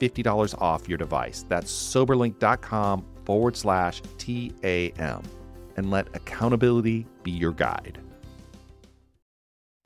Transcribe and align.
$50 0.00 0.54
off 0.60 0.88
your 0.88 0.98
device. 0.98 1.44
That's 1.48 1.70
soberlink.com 1.70 3.04
forward 3.24 3.56
slash 3.56 4.02
TAM. 4.18 5.22
And 5.76 5.90
let 5.90 6.08
accountability 6.14 7.06
be 7.22 7.30
your 7.30 7.52
guide. 7.52 7.98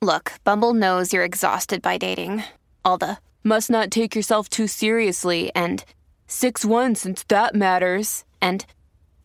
Look, 0.01 0.33
Bumble 0.43 0.75
knows 0.75 1.13
you're 1.13 1.25
exhausted 1.25 1.81
by 1.83 1.99
dating. 1.99 2.43
All 2.85 2.99
the 2.99 3.19
must 3.45 3.71
not 3.71 3.91
take 3.91 4.17
yourself 4.17 4.49
too 4.49 4.67
seriously 4.67 5.53
and 5.55 5.85
6 6.27 6.65
1 6.65 6.95
since 6.95 7.23
that 7.25 7.55
matters. 7.55 8.25
And 8.41 8.65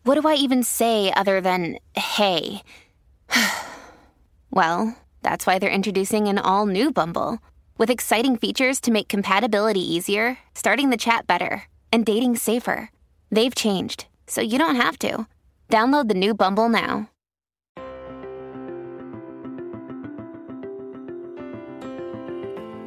what 0.04 0.20
do 0.20 0.28
I 0.28 0.34
even 0.34 0.62
say 0.62 1.12
other 1.12 1.40
than 1.40 1.78
hey? 1.94 2.62
well, 4.50 4.96
that's 5.22 5.46
why 5.46 5.58
they're 5.58 5.70
introducing 5.70 6.28
an 6.28 6.38
all 6.38 6.66
new 6.66 6.92
Bumble 6.92 7.38
with 7.78 7.90
exciting 7.90 8.36
features 8.36 8.80
to 8.82 8.90
make 8.90 9.08
compatibility 9.08 9.80
easier, 9.80 10.38
starting 10.54 10.90
the 10.90 10.96
chat 10.96 11.26
better, 11.26 11.64
and 11.92 12.04
dating 12.04 12.36
safer. 12.36 12.90
They've 13.30 13.54
changed, 13.54 14.06
so 14.26 14.42
you 14.42 14.58
don't 14.58 14.76
have 14.76 14.98
to. 14.98 15.26
Download 15.70 16.08
the 16.08 16.14
new 16.14 16.34
Bumble 16.34 16.68
now. 16.68 17.08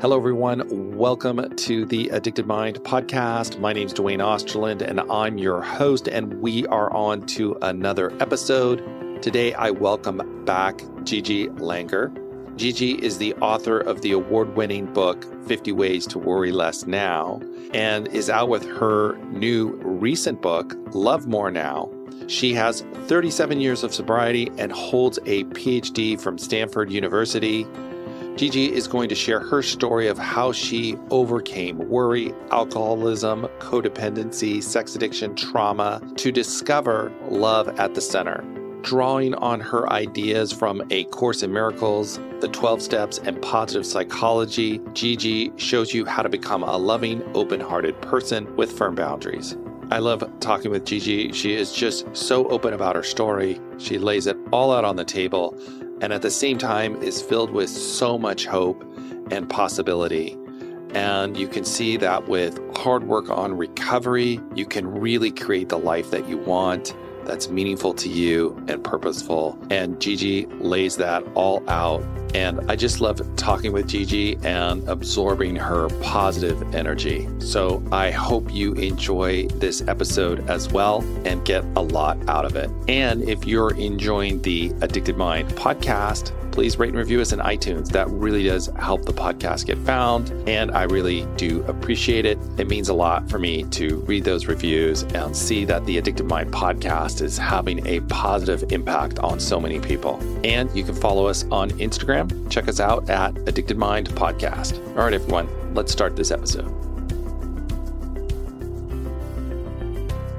Hello, 0.02 0.18
everyone. 0.18 0.98
Welcome 0.98 1.56
to 1.56 1.86
the 1.86 2.10
Addicted 2.10 2.48
Mind 2.48 2.78
podcast. 2.82 3.60
My 3.60 3.72
name 3.72 3.86
is 3.86 3.94
Duane 3.94 4.20
Osterlind, 4.20 4.82
and 4.82 5.00
I'm 5.00 5.38
your 5.38 5.62
host, 5.62 6.08
and 6.08 6.34
we 6.42 6.66
are 6.68 6.92
on 6.92 7.26
to 7.28 7.56
another 7.62 8.12
episode. 8.20 8.84
Today, 9.22 9.54
I 9.54 9.70
welcome 9.70 10.44
back 10.44 10.82
Gigi 11.04 11.50
Langer. 11.50 12.21
Gigi 12.58 12.92
is 13.04 13.18
the 13.18 13.34
author 13.36 13.80
of 13.80 14.02
the 14.02 14.12
award 14.12 14.56
winning 14.56 14.86
book 14.94 15.26
50 15.48 15.72
Ways 15.72 16.06
to 16.08 16.20
Worry 16.20 16.52
Less 16.52 16.86
Now 16.86 17.42
and 17.74 18.08
is 18.10 18.30
out 18.30 18.50
with 18.50 18.68
her 18.68 19.18
new 19.30 19.70
recent 19.84 20.42
book, 20.42 20.76
Love 20.94 21.28
More 21.28 21.50
Now. 21.50 21.90
She 22.28 22.54
has 22.54 22.82
37 23.06 23.62
years 23.62 23.84
of 23.84 23.94
sobriety 23.94 24.52
and 24.58 24.72
holds 24.72 25.18
a 25.26 25.46
PhD 25.46 26.20
from 26.20 26.38
Stanford 26.38 26.92
University. 26.92 27.66
Gigi 28.36 28.72
is 28.72 28.88
going 28.88 29.10
to 29.10 29.16
share 29.16 29.40
her 29.40 29.62
story 29.64 30.08
of 30.08 30.18
how 30.18 30.52
she 30.52 30.98
overcame 31.10 31.78
worry, 31.90 32.34
alcoholism, 32.52 33.48
codependency, 33.60 34.62
sex 34.62 34.96
addiction, 34.96 35.36
trauma 35.36 36.02
to 36.18 36.32
discover 36.32 37.12
love 37.30 37.68
at 37.80 37.96
the 37.96 38.02
center 38.02 38.44
drawing 38.82 39.34
on 39.36 39.60
her 39.60 39.92
ideas 39.92 40.52
from 40.52 40.82
A 40.90 41.06
Course 41.06 41.44
in 41.44 41.54
Miracles, 41.54 42.20
the 42.40 42.48
12 42.48 42.82
Steps, 42.82 43.20
and 43.20 43.42
Positive 43.42 43.86
Psychology, 43.86 44.82
Gigi 44.94 45.52
shows 45.58 45.94
you 45.94 46.06
how 46.06 46.22
to 46.22 46.30
become 46.30 46.64
a 46.64 46.78
loving, 46.78 47.24
open 47.36 47.60
hearted 47.60 48.00
person 48.02 48.56
with 48.56 48.72
firm 48.72 48.96
boundaries. 48.96 49.58
I 49.92 50.00
love 50.00 50.24
talking 50.40 50.72
with 50.72 50.86
Gigi. 50.86 51.34
She 51.34 51.54
is 51.54 51.74
just 51.74 52.06
so 52.16 52.48
open 52.48 52.74
about 52.74 52.96
her 52.96 53.04
story. 53.04 53.60
She 53.78 53.98
lays 53.98 54.26
it 54.26 54.38
all 54.52 54.74
out 54.74 54.86
on 54.86 54.96
the 54.96 55.04
table 55.04 55.58
and 56.02 56.12
at 56.14 56.22
the 56.22 56.32
same 56.32 56.58
time 56.58 56.96
is 57.04 57.22
filled 57.22 57.52
with 57.52 57.70
so 57.70 58.18
much 58.18 58.46
hope 58.46 58.84
and 59.32 59.50
possibility. 59.50 60.38
And 60.94 61.38
you 61.38 61.48
can 61.48 61.64
see 61.64 61.96
that 61.98 62.28
with 62.28 62.60
hard 62.76 63.04
work 63.04 63.30
on 63.30 63.56
recovery, 63.56 64.40
you 64.56 64.66
can 64.66 64.88
really 64.88 65.32
create 65.32 65.70
the 65.70 65.78
life 65.78 66.10
that 66.12 66.28
you 66.28 66.38
want 66.38 66.96
that's 67.32 67.48
meaningful 67.48 67.94
to 67.94 68.10
you 68.10 68.62
and 68.68 68.84
purposeful. 68.84 69.58
And 69.70 70.02
Gigi 70.02 70.48
lays 70.60 70.98
that 70.98 71.24
all 71.34 71.64
out. 71.70 72.04
And 72.34 72.72
I 72.72 72.76
just 72.76 73.02
love 73.02 73.22
talking 73.36 73.72
with 73.72 73.88
Gigi 73.88 74.38
and 74.44 74.88
absorbing 74.88 75.56
her 75.56 75.90
positive 76.02 76.76
energy. 76.76 77.28
So 77.40 77.84
I 77.92 78.12
hope 78.12 78.54
you 78.54 78.74
enjoy 78.74 79.48
this 79.48 79.82
episode 79.88 80.50
as 80.50 80.72
well 80.72 81.02
and 81.26 81.44
get 81.46 81.64
a 81.76 81.82
lot 81.82 82.18
out 82.30 82.46
of 82.46 82.56
it. 82.56 82.70
And 82.88 83.24
if 83.24 83.46
you're 83.46 83.76
enjoying 83.76 84.42
the 84.42 84.72
Addicted 84.82 85.18
Mind 85.18 85.50
podcast, 85.50 86.32
please 86.52 86.78
rate 86.78 86.90
and 86.90 86.98
review 86.98 87.22
us 87.22 87.32
in 87.32 87.40
iTunes. 87.40 87.90
That 87.90 88.10
really 88.10 88.44
does 88.44 88.68
help 88.78 89.06
the 89.06 89.14
podcast 89.14 89.66
get 89.66 89.78
found. 89.80 90.32
And 90.48 90.72
I 90.72 90.84
really 90.84 91.26
do 91.38 91.64
appreciate 91.64 92.26
it. 92.26 92.38
It 92.58 92.68
means 92.68 92.90
a 92.90 92.94
lot 92.94 93.30
for 93.30 93.40
me 93.40 93.64
to 93.64 93.98
read 94.02 94.24
those 94.24 94.48
reviews 94.48 95.04
and 95.04 95.36
see 95.36 95.66
that 95.66 95.86
the 95.86 95.98
Addicted 95.98 96.26
Mind 96.26 96.52
podcast 96.52 97.22
is 97.22 97.38
having 97.38 97.86
a 97.88 98.02
positive 98.02 98.72
impact 98.72 99.20
on 99.20 99.40
so 99.40 99.60
many 99.60 99.80
people. 99.80 100.20
And 100.44 100.74
you 100.76 100.84
can 100.84 100.96
follow 100.96 101.26
us 101.26 101.46
on 101.52 101.72
Instagram. 101.72 102.21
Check 102.50 102.68
us 102.68 102.80
out 102.80 103.10
at 103.10 103.38
Addicted 103.48 103.78
Mind 103.78 104.10
Podcast. 104.10 104.78
All 104.90 105.04
right, 105.04 105.14
everyone, 105.14 105.48
let's 105.74 105.92
start 105.92 106.16
this 106.16 106.32
episode. 106.32 106.70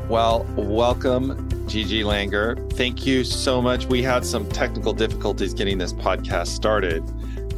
Well, 0.09 0.47
welcome 0.56 1.48
Gigi 1.66 2.03
Langer. 2.03 2.71
Thank 2.75 3.06
you 3.06 3.25
so 3.25 3.62
much. 3.62 3.87
We 3.87 4.03
had 4.03 4.26
some 4.26 4.48
technical 4.50 4.92
difficulties 4.92 5.54
getting 5.54 5.78
this 5.78 5.92
podcast 5.94 6.48
started, 6.48 7.03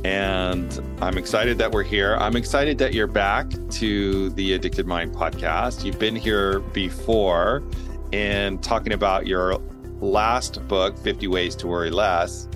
and 0.04 0.80
I'm 1.00 1.18
excited 1.18 1.58
that 1.58 1.72
we're 1.72 1.82
here. 1.82 2.16
I'm 2.16 2.36
excited 2.36 2.78
that 2.78 2.94
you're 2.94 3.08
back 3.08 3.50
to 3.70 4.30
the 4.30 4.52
Addicted 4.52 4.86
Mind 4.86 5.12
podcast. 5.12 5.84
You've 5.84 5.98
been 5.98 6.14
here 6.14 6.60
before 6.60 7.64
and 8.12 8.62
talking 8.62 8.92
about 8.92 9.26
your 9.26 9.60
last 10.00 10.66
book, 10.68 10.96
50 10.98 11.26
Ways 11.26 11.56
to 11.56 11.66
Worry 11.66 11.90
Less, 11.90 12.48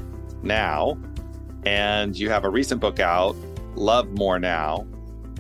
now, 0.43 0.97
and 1.69 2.19
you 2.19 2.31
have 2.31 2.47
a 2.47 2.49
recent 2.49 2.81
book 2.81 2.99
out, 2.99 3.37
Love 3.75 4.09
More 4.17 4.39
Now. 4.39 4.87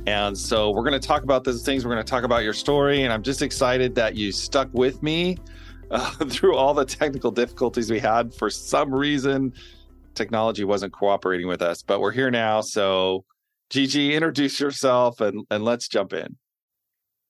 And 0.06 0.36
so 0.36 0.70
we're 0.70 0.82
going 0.82 1.00
to 1.00 1.06
talk 1.06 1.22
about 1.22 1.42
those 1.42 1.62
things. 1.62 1.86
We're 1.86 1.94
going 1.94 2.04
to 2.04 2.10
talk 2.10 2.22
about 2.22 2.44
your 2.44 2.52
story. 2.52 3.04
And 3.04 3.14
I'm 3.14 3.22
just 3.22 3.40
excited 3.40 3.94
that 3.94 4.14
you 4.14 4.30
stuck 4.30 4.68
with 4.74 5.02
me 5.02 5.38
uh, 5.90 6.10
through 6.28 6.54
all 6.54 6.74
the 6.74 6.84
technical 6.84 7.30
difficulties 7.30 7.90
we 7.90 7.98
had. 7.98 8.34
For 8.34 8.50
some 8.50 8.94
reason, 8.94 9.54
technology 10.14 10.64
wasn't 10.64 10.92
cooperating 10.92 11.48
with 11.48 11.62
us, 11.62 11.82
but 11.82 11.98
we're 11.98 12.12
here 12.12 12.30
now. 12.30 12.60
So, 12.60 13.24
Gigi, 13.70 14.14
introduce 14.14 14.60
yourself 14.60 15.22
and, 15.22 15.46
and 15.50 15.64
let's 15.64 15.88
jump 15.88 16.12
in. 16.12 16.36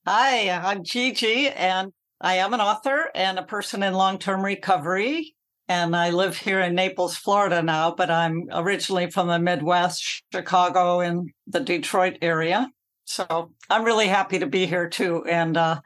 Hi, 0.08 0.50
I'm 0.50 0.82
Gigi, 0.82 1.50
and 1.50 1.92
I 2.20 2.38
am 2.38 2.52
an 2.52 2.60
author 2.60 3.12
and 3.14 3.38
a 3.38 3.44
person 3.44 3.84
in 3.84 3.94
long 3.94 4.18
term 4.18 4.44
recovery. 4.44 5.36
And 5.68 5.94
I 5.94 6.10
live 6.10 6.36
here 6.36 6.60
in 6.60 6.74
Naples, 6.74 7.16
Florida 7.16 7.62
now, 7.62 7.94
but 7.94 8.10
I'm 8.10 8.48
originally 8.52 9.10
from 9.10 9.28
the 9.28 9.38
Midwest, 9.38 10.22
Chicago, 10.32 11.00
and 11.00 11.30
the 11.46 11.60
Detroit 11.60 12.18
area. 12.22 12.70
So 13.04 13.52
I'm 13.68 13.84
really 13.84 14.06
happy 14.06 14.38
to 14.38 14.46
be 14.46 14.66
here 14.66 14.88
too. 14.88 15.24
And 15.26 15.56
uh, 15.56 15.80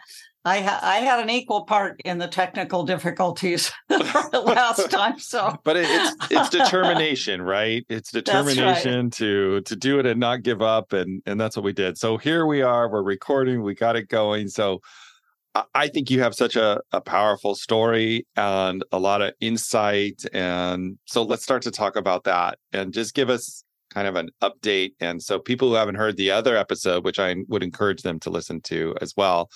I 0.44 0.60
ha- 0.60 0.80
I 0.82 0.96
had 0.96 1.20
an 1.20 1.30
equal 1.30 1.64
part 1.64 2.00
in 2.04 2.18
the 2.18 2.26
technical 2.26 2.84
difficulties 2.84 3.70
last 3.88 4.90
time. 4.90 5.18
So, 5.18 5.56
but 5.62 5.76
it, 5.76 5.86
it's 5.88 6.16
it's 6.30 6.48
determination, 6.50 7.40
right? 7.56 7.84
It's 7.88 8.10
determination 8.10 9.04
right. 9.04 9.12
to 9.14 9.60
to 9.62 9.76
do 9.76 10.00
it 10.00 10.06
and 10.06 10.18
not 10.18 10.42
give 10.42 10.60
up, 10.60 10.92
and 10.92 11.22
and 11.26 11.40
that's 11.40 11.56
what 11.56 11.64
we 11.64 11.72
did. 11.72 11.96
So 11.96 12.16
here 12.16 12.44
we 12.46 12.62
are. 12.62 12.88
We're 12.88 13.02
recording. 13.02 13.62
We 13.62 13.74
got 13.74 13.94
it 13.94 14.08
going. 14.08 14.48
So 14.48 14.80
I 15.74 15.88
think 15.88 16.10
you 16.10 16.20
have 16.22 16.34
such 16.34 16.56
a, 16.56 16.80
a 16.92 17.00
powerful 17.00 17.54
story 17.54 18.26
and 18.36 18.82
a 18.90 18.98
lot 18.98 19.20
of 19.20 19.34
insight. 19.40 20.22
And 20.32 20.98
so 21.04 21.22
let's 21.22 21.42
start 21.42 21.62
to 21.62 21.70
talk 21.70 21.96
about 21.96 22.24
that 22.24 22.58
and 22.72 22.92
just 22.92 23.14
give 23.14 23.28
us 23.28 23.64
kind 23.92 24.08
of 24.08 24.16
an 24.16 24.30
update. 24.40 24.92
And 25.00 25.22
so 25.22 25.38
people 25.38 25.68
who 25.68 25.74
haven't 25.74 25.96
heard 25.96 26.16
the 26.16 26.30
other 26.30 26.56
episode, 26.56 27.04
which 27.04 27.18
I 27.18 27.36
would 27.48 27.62
encourage 27.62 28.02
them 28.02 28.18
to 28.20 28.30
listen 28.30 28.60
to 28.62 28.94
as 29.02 29.14
well, 29.16 29.50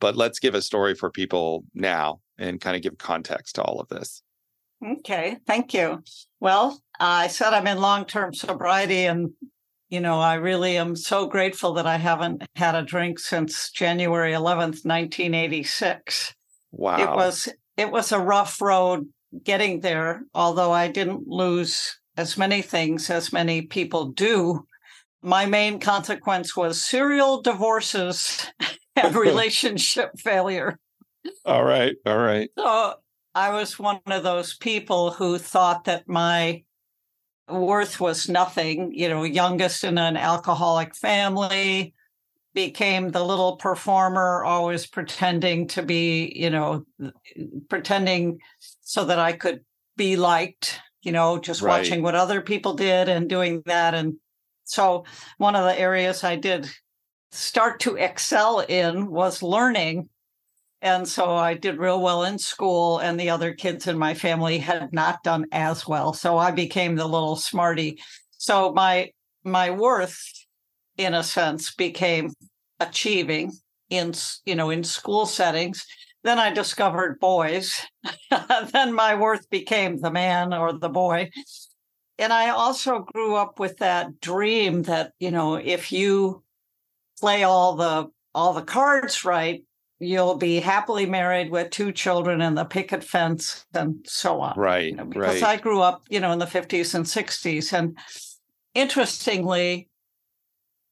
but 0.00 0.16
let's 0.16 0.38
give 0.38 0.54
a 0.54 0.62
story 0.62 0.94
for 0.94 1.10
people 1.10 1.64
now 1.74 2.20
and 2.38 2.60
kind 2.60 2.76
of 2.76 2.82
give 2.82 2.96
context 2.98 3.56
to 3.56 3.62
all 3.62 3.80
of 3.80 3.88
this. 3.88 4.22
Okay, 4.84 5.38
thank 5.46 5.72
you. 5.72 6.02
Well, 6.40 6.80
I 7.00 7.28
said 7.28 7.54
I'm 7.54 7.66
in 7.66 7.80
long 7.80 8.04
term 8.04 8.34
sobriety, 8.34 9.06
and 9.06 9.30
you 9.88 10.00
know, 10.00 10.20
I 10.20 10.34
really 10.34 10.76
am 10.76 10.96
so 10.96 11.26
grateful 11.26 11.74
that 11.74 11.86
I 11.86 11.96
haven't 11.96 12.44
had 12.56 12.74
a 12.74 12.82
drink 12.82 13.18
since 13.18 13.70
January 13.70 14.32
11th, 14.32 14.84
1986. 14.84 16.34
Wow. 16.72 16.98
It 16.98 17.16
was 17.16 17.48
it 17.76 17.90
was 17.90 18.12
a 18.12 18.18
rough 18.18 18.60
road 18.60 19.06
getting 19.42 19.80
there, 19.80 20.22
although 20.34 20.72
I 20.72 20.88
didn't 20.88 21.26
lose 21.26 21.98
as 22.16 22.36
many 22.36 22.62
things 22.62 23.10
as 23.10 23.32
many 23.32 23.62
people 23.62 24.06
do. 24.06 24.66
My 25.22 25.46
main 25.46 25.80
consequence 25.80 26.56
was 26.56 26.84
serial 26.84 27.42
divorces 27.42 28.46
and 28.96 29.14
relationship 29.14 30.10
failure. 30.18 30.78
All 31.44 31.64
right. 31.64 31.96
All 32.06 32.18
right. 32.18 32.50
So 32.58 32.94
I 33.34 33.50
was 33.50 33.78
one 33.78 34.00
of 34.06 34.22
those 34.22 34.56
people 34.56 35.10
who 35.10 35.38
thought 35.38 35.84
that 35.84 36.08
my 36.08 36.62
worth 37.48 38.00
was 38.00 38.28
nothing, 38.28 38.92
you 38.94 39.08
know, 39.08 39.24
youngest 39.24 39.84
in 39.84 39.98
an 39.98 40.16
alcoholic 40.16 40.94
family, 40.94 41.94
became 42.54 43.10
the 43.10 43.24
little 43.24 43.56
performer, 43.56 44.44
always 44.44 44.86
pretending 44.86 45.66
to 45.68 45.82
be, 45.82 46.32
you 46.36 46.50
know, 46.50 46.86
pretending 47.68 48.38
so 48.80 49.04
that 49.04 49.18
I 49.18 49.32
could 49.32 49.64
be 49.96 50.16
liked, 50.16 50.80
you 51.02 51.12
know, 51.12 51.38
just 51.38 51.62
right. 51.62 51.78
watching 51.78 52.02
what 52.02 52.14
other 52.14 52.40
people 52.40 52.74
did 52.74 53.08
and 53.08 53.28
doing 53.28 53.62
that. 53.66 53.94
And 53.94 54.14
so 54.64 55.04
one 55.38 55.56
of 55.56 55.64
the 55.64 55.78
areas 55.78 56.24
I 56.24 56.36
did 56.36 56.70
start 57.32 57.80
to 57.80 57.96
excel 57.96 58.60
in 58.60 59.10
was 59.10 59.42
learning 59.42 60.08
and 60.84 61.08
so 61.08 61.34
I 61.34 61.54
did 61.54 61.78
real 61.78 62.02
well 62.02 62.24
in 62.24 62.38
school, 62.38 62.98
and 62.98 63.18
the 63.18 63.30
other 63.30 63.54
kids 63.54 63.86
in 63.86 63.96
my 63.96 64.12
family 64.12 64.58
had 64.58 64.92
not 64.92 65.22
done 65.24 65.46
as 65.50 65.88
well. 65.88 66.12
So 66.12 66.36
I 66.36 66.50
became 66.50 66.94
the 66.94 67.06
little 67.06 67.36
smarty. 67.36 67.98
So 68.36 68.70
my 68.74 69.10
my 69.44 69.70
worth, 69.70 70.22
in 70.98 71.14
a 71.14 71.22
sense, 71.22 71.74
became 71.74 72.30
achieving 72.80 73.52
in 73.88 74.12
you 74.44 74.54
know 74.54 74.68
in 74.68 74.84
school 74.84 75.24
settings. 75.24 75.86
Then 76.22 76.38
I 76.38 76.52
discovered 76.52 77.18
boys. 77.18 77.80
then 78.72 78.92
my 78.92 79.14
worth 79.14 79.48
became 79.48 80.00
the 80.00 80.10
man 80.10 80.52
or 80.52 80.74
the 80.74 80.90
boy. 80.90 81.30
And 82.18 82.32
I 82.32 82.50
also 82.50 83.00
grew 83.00 83.36
up 83.36 83.58
with 83.58 83.78
that 83.78 84.20
dream 84.20 84.82
that, 84.82 85.12
you 85.18 85.30
know, 85.30 85.56
if 85.56 85.92
you 85.92 86.42
play 87.18 87.42
all 87.42 87.74
the 87.74 88.08
all 88.34 88.52
the 88.52 88.62
cards 88.62 89.24
right, 89.24 89.62
you'll 90.00 90.36
be 90.36 90.60
happily 90.60 91.06
married 91.06 91.50
with 91.50 91.70
two 91.70 91.92
children 91.92 92.40
and 92.40 92.56
the 92.56 92.64
picket 92.64 93.04
fence 93.04 93.64
and 93.74 94.04
so 94.06 94.40
on. 94.40 94.54
Right. 94.56 94.90
You 94.90 94.96
know, 94.96 95.04
because 95.04 95.40
right. 95.40 95.58
I 95.58 95.62
grew 95.62 95.80
up, 95.80 96.02
you 96.08 96.20
know, 96.20 96.32
in 96.32 96.38
the 96.38 96.46
50s 96.46 96.94
and 96.94 97.04
60s. 97.04 97.72
And 97.72 97.96
interestingly, 98.74 99.88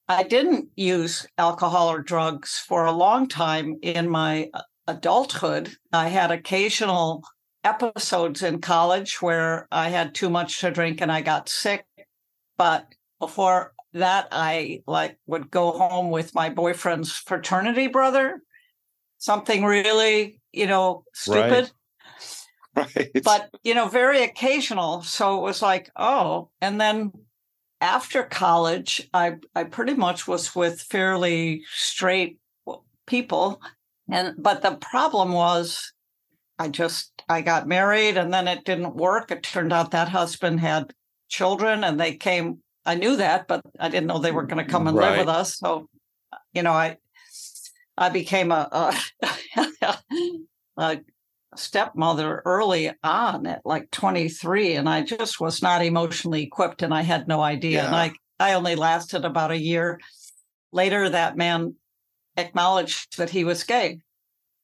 I 0.09 0.23
didn't 0.23 0.69
use 0.77 1.27
alcohol 1.39 1.89
or 1.89 2.01
drugs 2.01 2.59
for 2.59 2.85
a 2.85 2.93
long 2.93 3.29
time 3.29 3.79
in 3.83 4.09
my 4.09 4.51
uh, 4.55 4.63
adulthood. 4.87 5.75
I 5.93 6.09
had 6.09 6.31
occasional 6.31 7.23
episodes 7.65 8.43
in 8.43 8.61
college 8.61 9.23
where 9.23 9.69
I 9.71 9.89
had 9.89 10.15
too 10.15 10.29
much 10.29 10.61
to 10.61 10.71
drink 10.71 11.01
and 11.01 11.11
I 11.11 11.23
got 11.23 11.49
sick. 11.49 11.85
But 12.57 12.87
before 13.21 13.73
that, 13.95 14.29
I 14.33 14.83
like 14.87 15.19
would 15.27 15.51
go 15.51 15.73
home 15.73 16.11
with 16.11 16.35
my 16.35 16.51
boyfriend's 16.51 17.13
fraternity 17.13 17.87
brother 17.87 18.43
something 19.23 19.65
really, 19.65 20.41
you 20.53 20.67
know, 20.67 21.05
stupid. 21.15 21.51
Right. 21.51 21.73
Right. 22.75 23.11
But, 23.23 23.51
you 23.65 23.75
know, 23.75 23.87
very 23.87 24.23
occasional. 24.23 25.03
So 25.03 25.37
it 25.37 25.43
was 25.43 25.61
like, 25.61 25.91
oh, 25.95 26.49
and 26.63 26.81
then 26.81 27.13
after 27.83 28.23
college, 28.23 29.07
I 29.13 29.35
I 29.55 29.65
pretty 29.65 29.93
much 29.93 30.27
was 30.27 30.57
with 30.57 30.81
fairly 30.81 31.65
straight 31.71 32.39
people. 33.07 33.61
And 34.11 34.37
but 34.39 34.63
the 34.63 34.77
problem 34.77 35.33
was 35.33 35.93
I 36.59 36.69
just 36.69 37.13
I 37.29 37.43
got 37.43 37.69
married 37.69 38.17
and 38.17 38.33
then 38.33 38.49
it 38.49 38.65
didn't 38.65 38.97
work. 38.97 39.31
It 39.31 39.43
turned 39.43 39.75
out 39.75 39.91
that 39.91 40.09
husband 40.09 40.61
had 40.61 40.95
children 41.29 41.85
and 41.85 42.01
they 42.01 42.15
came 42.15 42.63
I 42.87 42.95
knew 42.95 43.17
that, 43.17 43.49
but 43.49 43.61
I 43.79 43.91
didn't 43.91 44.07
know 44.07 44.19
they 44.19 44.33
were 44.33 44.47
going 44.47 44.65
to 44.65 44.71
come 44.71 44.89
and 44.89 44.97
right. 44.97 45.11
live 45.11 45.19
with 45.19 45.29
us. 45.29 45.59
So, 45.59 45.91
you 46.55 46.63
know, 46.63 46.73
I 46.73 46.97
I 47.97 48.09
became 48.09 48.53
a, 48.53 48.69
a, 48.73 49.97
a, 50.77 51.01
stepmother 51.55 52.43
early 52.47 52.91
on 53.03 53.47
at 53.47 53.61
like 53.65 53.91
23, 53.91 54.75
and 54.75 54.89
I 54.89 55.03
just 55.03 55.41
was 55.41 55.63
not 55.63 55.85
emotionally 55.85 56.43
equipped, 56.43 56.83
and 56.83 56.95
I 56.95 57.03
had 57.03 57.29
no 57.29 57.43
idea. 57.43 57.83
Yeah. 57.83 57.87
And 57.87 57.95
I 57.95 58.13
I 58.41 58.55
only 58.55 58.75
lasted 58.75 59.25
about 59.25 59.51
a 59.51 59.59
year. 59.59 60.01
Later, 60.73 61.11
that 61.11 61.37
man 61.37 61.75
acknowledged 62.37 63.19
that 63.19 63.31
he 63.31 63.45
was 63.45 63.65
gay, 63.65 64.01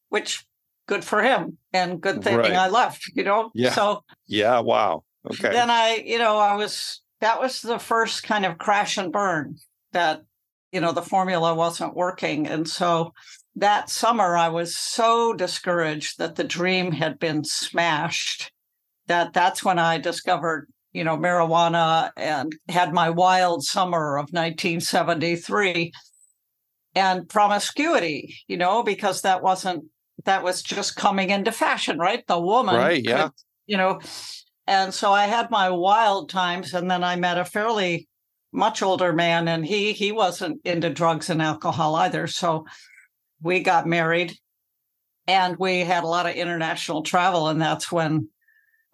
which 0.08 0.46
good 0.86 1.04
for 1.04 1.22
him 1.22 1.58
and 1.72 2.00
good 2.00 2.24
thing 2.24 2.38
right. 2.38 2.52
I 2.52 2.68
left. 2.68 3.10
You 3.14 3.24
know. 3.24 3.50
Yeah. 3.54 3.72
So. 3.72 4.04
Yeah. 4.26 4.60
Wow. 4.60 5.04
Okay. 5.30 5.50
Then 5.50 5.70
I, 5.70 6.02
you 6.04 6.18
know, 6.18 6.38
I 6.38 6.56
was 6.56 7.02
that 7.20 7.40
was 7.40 7.60
the 7.60 7.78
first 7.78 8.22
kind 8.22 8.46
of 8.46 8.58
crash 8.58 8.96
and 8.96 9.12
burn 9.12 9.56
that 9.92 10.22
you 10.72 10.80
know 10.80 10.92
the 10.92 11.02
formula 11.02 11.54
wasn't 11.54 11.96
working. 11.96 12.46
And 12.46 12.68
so 12.68 13.12
that 13.58 13.90
summer 13.90 14.36
i 14.36 14.48
was 14.48 14.76
so 14.76 15.32
discouraged 15.32 16.18
that 16.18 16.36
the 16.36 16.44
dream 16.44 16.92
had 16.92 17.18
been 17.18 17.42
smashed 17.42 18.52
that 19.06 19.32
that's 19.32 19.64
when 19.64 19.78
i 19.78 19.98
discovered 19.98 20.68
you 20.92 21.02
know 21.02 21.16
marijuana 21.16 22.10
and 22.16 22.54
had 22.68 22.92
my 22.92 23.10
wild 23.10 23.64
summer 23.64 24.16
of 24.16 24.30
1973 24.30 25.92
and 26.94 27.28
promiscuity 27.28 28.36
you 28.46 28.56
know 28.56 28.82
because 28.82 29.22
that 29.22 29.42
wasn't 29.42 29.84
that 30.24 30.42
was 30.42 30.62
just 30.62 30.96
coming 30.96 31.30
into 31.30 31.52
fashion 31.52 31.98
right? 31.98 32.26
The 32.26 32.40
woman 32.40 32.76
right 32.76 33.04
yeah. 33.04 33.24
could, 33.24 33.32
you 33.66 33.76
know 33.76 34.00
and 34.66 34.94
so 34.94 35.12
i 35.12 35.26
had 35.26 35.50
my 35.50 35.70
wild 35.70 36.30
times 36.30 36.74
and 36.74 36.90
then 36.90 37.02
i 37.02 37.16
met 37.16 37.38
a 37.38 37.44
fairly 37.44 38.07
much 38.52 38.82
older 38.82 39.12
man 39.12 39.46
and 39.48 39.64
he 39.64 39.92
he 39.92 40.12
wasn't 40.12 40.60
into 40.64 40.88
drugs 40.88 41.28
and 41.28 41.42
alcohol 41.42 41.94
either 41.96 42.26
so 42.26 42.64
we 43.42 43.60
got 43.60 43.86
married 43.86 44.36
and 45.26 45.56
we 45.58 45.80
had 45.80 46.02
a 46.02 46.08
lot 46.08 46.26
of 46.26 46.34
international 46.34 47.02
travel 47.02 47.48
and 47.48 47.60
that's 47.60 47.92
when 47.92 48.28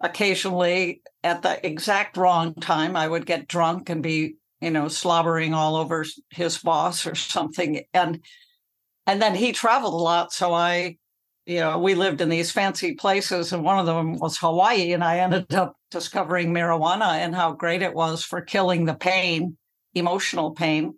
occasionally 0.01 1.01
at 1.23 1.41
the 1.41 1.65
exact 1.65 2.17
wrong 2.17 2.53
time 2.55 2.97
i 2.97 3.07
would 3.07 3.25
get 3.25 3.47
drunk 3.47 3.89
and 3.89 4.03
be 4.03 4.35
you 4.59 4.69
know 4.69 4.89
slobbering 4.89 5.53
all 5.53 5.77
over 5.77 6.05
his 6.31 6.57
boss 6.57 7.07
or 7.07 7.15
something 7.15 7.81
and 7.93 8.19
and 9.07 9.21
then 9.21 9.35
he 9.35 9.53
traveled 9.53 9.93
a 9.93 9.97
lot 9.97 10.33
so 10.33 10.53
i 10.53 10.97
you 11.45 11.61
know 11.61 11.79
we 11.79 11.95
lived 11.95 12.19
in 12.19 12.27
these 12.27 12.51
fancy 12.51 12.93
places 12.93 13.53
and 13.53 13.63
one 13.63 13.79
of 13.79 13.85
them 13.85 14.19
was 14.19 14.37
hawaii 14.37 14.91
and 14.91 15.03
i 15.03 15.19
ended 15.19 15.53
up 15.53 15.77
discovering 15.95 16.53
marijuana 16.53 17.19
and 17.19 17.33
how 17.33 17.53
great 17.53 17.81
it 17.81 17.93
was 17.93 18.21
for 18.21 18.41
killing 18.41 18.83
the 18.83 18.93
pain, 18.93 19.55
emotional 19.93 20.51
pain. 20.51 20.93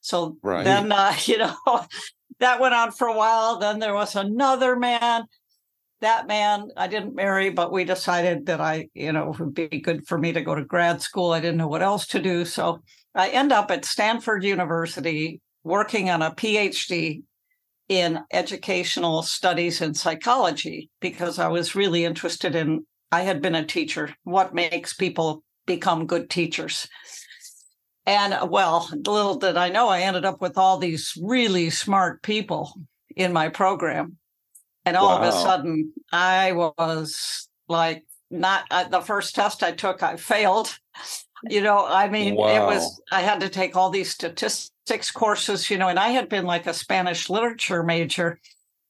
So 0.00 0.36
right. 0.42 0.64
then, 0.64 0.90
uh, 0.90 1.14
you 1.26 1.38
know, 1.38 1.54
that 2.40 2.60
went 2.60 2.74
on 2.74 2.90
for 2.90 3.06
a 3.06 3.16
while. 3.16 3.60
Then 3.60 3.78
there 3.78 3.94
was 3.94 4.16
another 4.16 4.74
man. 4.74 5.26
That 6.00 6.26
man 6.26 6.70
I 6.76 6.88
didn't 6.88 7.14
marry, 7.14 7.50
but 7.50 7.70
we 7.70 7.84
decided 7.84 8.46
that 8.46 8.60
I, 8.60 8.88
you 8.94 9.12
know, 9.12 9.32
would 9.38 9.54
be 9.54 9.68
good 9.68 10.08
for 10.08 10.18
me 10.18 10.32
to 10.32 10.40
go 10.40 10.56
to 10.56 10.64
grad 10.64 11.00
school. 11.00 11.30
I 11.30 11.38
didn't 11.38 11.58
know 11.58 11.68
what 11.68 11.80
else 11.80 12.08
to 12.08 12.20
do. 12.20 12.44
So 12.44 12.82
I 13.14 13.28
end 13.28 13.52
up 13.52 13.70
at 13.70 13.84
Stanford 13.84 14.42
University 14.42 15.40
working 15.62 16.10
on 16.10 16.20
a 16.20 16.34
PhD 16.34 17.22
in 17.88 18.18
educational 18.32 19.22
studies 19.22 19.80
and 19.80 19.96
psychology 19.96 20.90
because 21.00 21.38
I 21.38 21.46
was 21.46 21.76
really 21.76 22.04
interested 22.04 22.56
in 22.56 22.84
I 23.12 23.22
had 23.22 23.42
been 23.42 23.54
a 23.54 23.64
teacher. 23.64 24.14
What 24.24 24.54
makes 24.54 24.94
people 24.94 25.44
become 25.66 26.06
good 26.06 26.30
teachers? 26.30 26.88
And 28.04 28.50
well, 28.50 28.88
little 29.06 29.36
did 29.36 29.56
I 29.56 29.68
know, 29.68 29.88
I 29.88 30.00
ended 30.00 30.24
up 30.24 30.40
with 30.40 30.58
all 30.58 30.78
these 30.78 31.12
really 31.22 31.70
smart 31.70 32.22
people 32.22 32.74
in 33.14 33.32
my 33.32 33.48
program. 33.48 34.16
And 34.84 34.96
all 34.96 35.20
wow. 35.20 35.28
of 35.28 35.34
a 35.34 35.38
sudden, 35.38 35.92
I 36.10 36.52
was 36.52 37.48
like, 37.68 38.04
not 38.30 38.64
uh, 38.70 38.88
the 38.88 39.00
first 39.02 39.34
test 39.34 39.62
I 39.62 39.70
took, 39.70 40.02
I 40.02 40.16
failed. 40.16 40.76
You 41.48 41.60
know, 41.60 41.86
I 41.86 42.08
mean, 42.08 42.34
wow. 42.34 42.48
it 42.48 42.66
was, 42.66 43.00
I 43.12 43.20
had 43.20 43.40
to 43.40 43.48
take 43.48 43.76
all 43.76 43.90
these 43.90 44.10
statistics 44.10 45.10
courses, 45.12 45.70
you 45.70 45.78
know, 45.78 45.88
and 45.88 45.98
I 45.98 46.08
had 46.08 46.28
been 46.28 46.46
like 46.46 46.66
a 46.66 46.74
Spanish 46.74 47.28
literature 47.28 47.82
major 47.82 48.40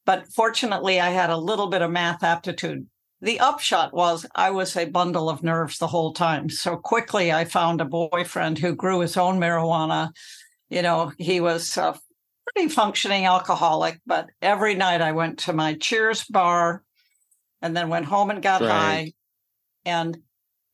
But 0.04 0.26
fortunately, 0.32 1.00
I 1.00 1.10
had 1.10 1.30
a 1.30 1.36
little 1.36 1.68
bit 1.68 1.82
of 1.82 1.90
math 1.90 2.22
aptitude. 2.22 2.86
The 3.22 3.38
upshot 3.38 3.94
was 3.94 4.26
I 4.34 4.50
was 4.50 4.76
a 4.76 4.84
bundle 4.84 5.30
of 5.30 5.44
nerves 5.44 5.78
the 5.78 5.86
whole 5.86 6.12
time. 6.12 6.50
So 6.50 6.76
quickly, 6.76 7.32
I 7.32 7.44
found 7.44 7.80
a 7.80 7.84
boyfriend 7.84 8.58
who 8.58 8.74
grew 8.74 8.98
his 8.98 9.16
own 9.16 9.38
marijuana. 9.38 10.10
You 10.68 10.82
know, 10.82 11.12
he 11.18 11.40
was 11.40 11.76
a 11.76 11.96
pretty 12.48 12.68
functioning 12.68 13.24
alcoholic, 13.24 14.00
but 14.04 14.26
every 14.42 14.74
night 14.74 15.00
I 15.00 15.12
went 15.12 15.38
to 15.40 15.52
my 15.52 15.74
Cheers 15.74 16.24
bar 16.24 16.82
and 17.62 17.76
then 17.76 17.88
went 17.88 18.06
home 18.06 18.30
and 18.30 18.42
got 18.42 18.60
right. 18.60 18.70
high. 18.70 19.12
And 19.84 20.18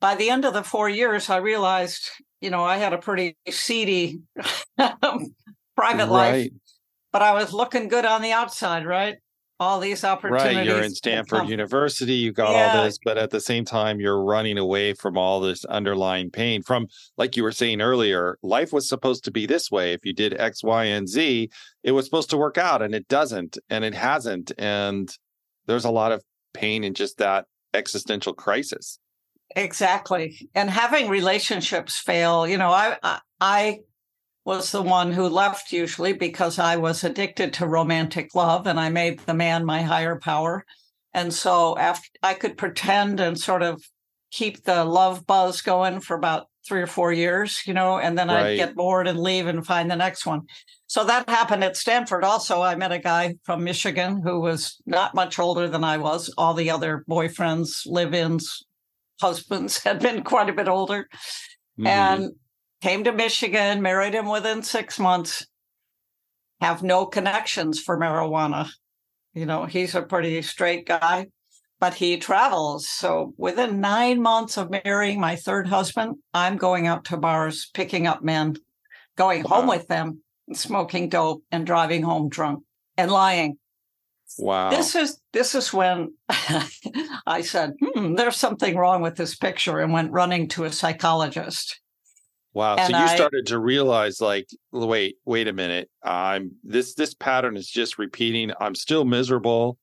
by 0.00 0.14
the 0.14 0.30
end 0.30 0.46
of 0.46 0.54
the 0.54 0.62
four 0.62 0.88
years, 0.88 1.28
I 1.28 1.36
realized, 1.36 2.08
you 2.40 2.48
know, 2.48 2.64
I 2.64 2.78
had 2.78 2.94
a 2.94 2.98
pretty 2.98 3.36
seedy 3.50 4.20
private 4.78 5.10
right. 5.76 6.08
life, 6.08 6.50
but 7.12 7.20
I 7.20 7.34
was 7.34 7.52
looking 7.52 7.88
good 7.88 8.06
on 8.06 8.22
the 8.22 8.32
outside, 8.32 8.86
right? 8.86 9.16
All 9.60 9.80
these 9.80 10.04
opportunities. 10.04 10.56
Right. 10.56 10.66
You're 10.66 10.82
in 10.82 10.94
Stanford 10.94 11.48
University, 11.48 12.14
you 12.14 12.32
got 12.32 12.52
yeah. 12.52 12.78
all 12.78 12.84
this, 12.84 12.98
but 13.04 13.18
at 13.18 13.30
the 13.30 13.40
same 13.40 13.64
time, 13.64 13.98
you're 13.98 14.22
running 14.22 14.56
away 14.56 14.94
from 14.94 15.18
all 15.18 15.40
this 15.40 15.64
underlying 15.64 16.30
pain. 16.30 16.62
From, 16.62 16.86
like 17.16 17.36
you 17.36 17.42
were 17.42 17.50
saying 17.50 17.80
earlier, 17.80 18.38
life 18.42 18.72
was 18.72 18.88
supposed 18.88 19.24
to 19.24 19.32
be 19.32 19.46
this 19.46 19.68
way. 19.68 19.92
If 19.92 20.04
you 20.04 20.12
did 20.12 20.38
X, 20.40 20.62
Y, 20.62 20.84
and 20.84 21.08
Z, 21.08 21.50
it 21.82 21.90
was 21.90 22.04
supposed 22.04 22.30
to 22.30 22.36
work 22.36 22.56
out, 22.56 22.82
and 22.82 22.94
it 22.94 23.08
doesn't, 23.08 23.58
and 23.68 23.84
it 23.84 23.94
hasn't. 23.94 24.52
And 24.58 25.08
there's 25.66 25.84
a 25.84 25.90
lot 25.90 26.12
of 26.12 26.22
pain 26.54 26.84
in 26.84 26.94
just 26.94 27.18
that 27.18 27.46
existential 27.74 28.34
crisis. 28.34 29.00
Exactly. 29.56 30.48
And 30.54 30.70
having 30.70 31.08
relationships 31.08 31.98
fail, 31.98 32.46
you 32.46 32.58
know, 32.58 32.70
I, 32.70 32.96
I, 33.02 33.20
I 33.40 33.78
was 34.48 34.72
the 34.72 34.80
one 34.80 35.12
who 35.12 35.28
left 35.28 35.72
usually 35.74 36.14
because 36.14 36.58
I 36.58 36.76
was 36.76 37.04
addicted 37.04 37.52
to 37.52 37.66
romantic 37.66 38.34
love 38.34 38.66
and 38.66 38.80
I 38.80 38.88
made 38.88 39.18
the 39.18 39.34
man 39.34 39.66
my 39.66 39.82
higher 39.82 40.18
power. 40.18 40.64
And 41.12 41.34
so 41.34 41.76
after 41.76 42.08
I 42.22 42.32
could 42.32 42.56
pretend 42.56 43.20
and 43.20 43.38
sort 43.38 43.62
of 43.62 43.84
keep 44.30 44.64
the 44.64 44.86
love 44.86 45.26
buzz 45.26 45.60
going 45.60 46.00
for 46.00 46.16
about 46.16 46.46
three 46.66 46.80
or 46.80 46.86
four 46.86 47.12
years, 47.12 47.60
you 47.66 47.74
know, 47.74 47.98
and 47.98 48.16
then 48.16 48.28
right. 48.28 48.46
I'd 48.46 48.56
get 48.56 48.74
bored 48.74 49.06
and 49.06 49.20
leave 49.20 49.48
and 49.48 49.66
find 49.66 49.90
the 49.90 49.96
next 49.96 50.24
one. 50.24 50.46
So 50.86 51.04
that 51.04 51.28
happened 51.28 51.62
at 51.62 51.76
Stanford 51.76 52.24
also. 52.24 52.62
I 52.62 52.74
met 52.74 52.90
a 52.90 52.98
guy 52.98 53.34
from 53.42 53.64
Michigan 53.64 54.22
who 54.22 54.40
was 54.40 54.80
not 54.86 55.14
much 55.14 55.38
older 55.38 55.68
than 55.68 55.84
I 55.84 55.98
was. 55.98 56.32
All 56.38 56.54
the 56.54 56.70
other 56.70 57.04
boyfriends, 57.06 57.82
live 57.84 58.14
ins, 58.14 58.64
husbands 59.20 59.76
had 59.84 60.00
been 60.00 60.24
quite 60.24 60.48
a 60.48 60.54
bit 60.54 60.68
older. 60.68 61.06
Mm-hmm. 61.78 61.86
And 61.86 62.32
came 62.80 63.04
to 63.04 63.12
Michigan, 63.12 63.82
married 63.82 64.14
him 64.14 64.28
within 64.28 64.62
six 64.62 64.98
months, 64.98 65.46
have 66.60 66.82
no 66.82 67.06
connections 67.06 67.80
for 67.80 67.98
marijuana. 67.98 68.70
You 69.34 69.46
know, 69.46 69.64
he's 69.64 69.94
a 69.94 70.02
pretty 70.02 70.40
straight 70.42 70.86
guy, 70.86 71.28
but 71.80 71.94
he 71.94 72.16
travels. 72.18 72.88
So 72.88 73.34
within 73.36 73.80
nine 73.80 74.20
months 74.20 74.56
of 74.56 74.70
marrying 74.84 75.20
my 75.20 75.36
third 75.36 75.68
husband, 75.68 76.16
I'm 76.34 76.56
going 76.56 76.86
out 76.86 77.04
to 77.06 77.16
bars, 77.16 77.70
picking 77.74 78.06
up 78.06 78.22
men, 78.22 78.56
going 79.16 79.42
wow. 79.42 79.56
home 79.56 79.66
with 79.68 79.86
them, 79.88 80.22
smoking 80.52 81.08
dope 81.08 81.42
and 81.50 81.66
driving 81.66 82.02
home 82.02 82.28
drunk 82.28 82.64
and 82.96 83.10
lying. 83.10 83.58
Wow. 84.38 84.70
This 84.70 84.94
is 84.94 85.20
this 85.32 85.54
is 85.54 85.72
when 85.72 86.14
I 87.26 87.42
said, 87.42 87.72
hmm, 87.80 88.14
there's 88.14 88.36
something 88.36 88.76
wrong 88.76 89.00
with 89.00 89.16
this 89.16 89.34
picture 89.36 89.78
and 89.80 89.92
went 89.92 90.12
running 90.12 90.48
to 90.48 90.64
a 90.64 90.72
psychologist. 90.72 91.80
Wow. 92.54 92.76
And 92.76 92.92
so 92.92 92.98
you 92.98 93.04
I, 93.04 93.14
started 93.14 93.46
to 93.46 93.58
realize 93.58 94.20
like, 94.20 94.48
wait, 94.72 95.16
wait 95.24 95.48
a 95.48 95.52
minute. 95.52 95.90
I'm 96.02 96.52
this 96.64 96.94
this 96.94 97.14
pattern 97.14 97.56
is 97.56 97.68
just 97.68 97.98
repeating. 97.98 98.52
I'm 98.60 98.74
still 98.74 99.04
miserable. 99.04 99.78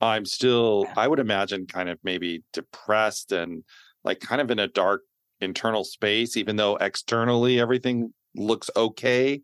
I'm 0.00 0.24
still, 0.24 0.86
I 0.96 1.06
would 1.06 1.20
imagine, 1.20 1.66
kind 1.66 1.88
of 1.88 1.98
maybe 2.02 2.42
depressed 2.52 3.30
and 3.30 3.62
like 4.02 4.18
kind 4.18 4.40
of 4.40 4.50
in 4.50 4.58
a 4.58 4.66
dark 4.66 5.02
internal 5.40 5.84
space, 5.84 6.36
even 6.36 6.56
though 6.56 6.76
externally 6.76 7.60
everything 7.60 8.12
looks 8.34 8.68
okay. 8.76 9.42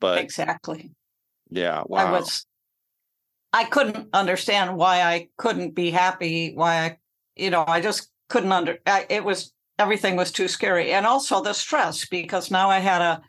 But 0.00 0.18
exactly. 0.18 0.90
Yeah. 1.50 1.82
Wow. 1.86 2.06
I 2.06 2.10
was 2.10 2.46
I 3.52 3.64
couldn't 3.64 4.08
understand 4.12 4.76
why 4.76 5.02
I 5.02 5.28
couldn't 5.38 5.74
be 5.74 5.90
happy, 5.90 6.52
why 6.54 6.84
I, 6.84 6.98
you 7.36 7.50
know, 7.50 7.64
I 7.66 7.80
just 7.80 8.10
couldn't 8.28 8.52
under 8.52 8.78
I, 8.86 9.06
it 9.08 9.24
was 9.24 9.52
everything 9.78 10.16
was 10.16 10.32
too 10.32 10.48
scary. 10.48 10.92
And 10.92 11.06
also 11.06 11.42
the 11.42 11.52
stress 11.52 12.04
because 12.06 12.50
now 12.50 12.70
I 12.70 12.78
had 12.78 13.02
a 13.02 13.22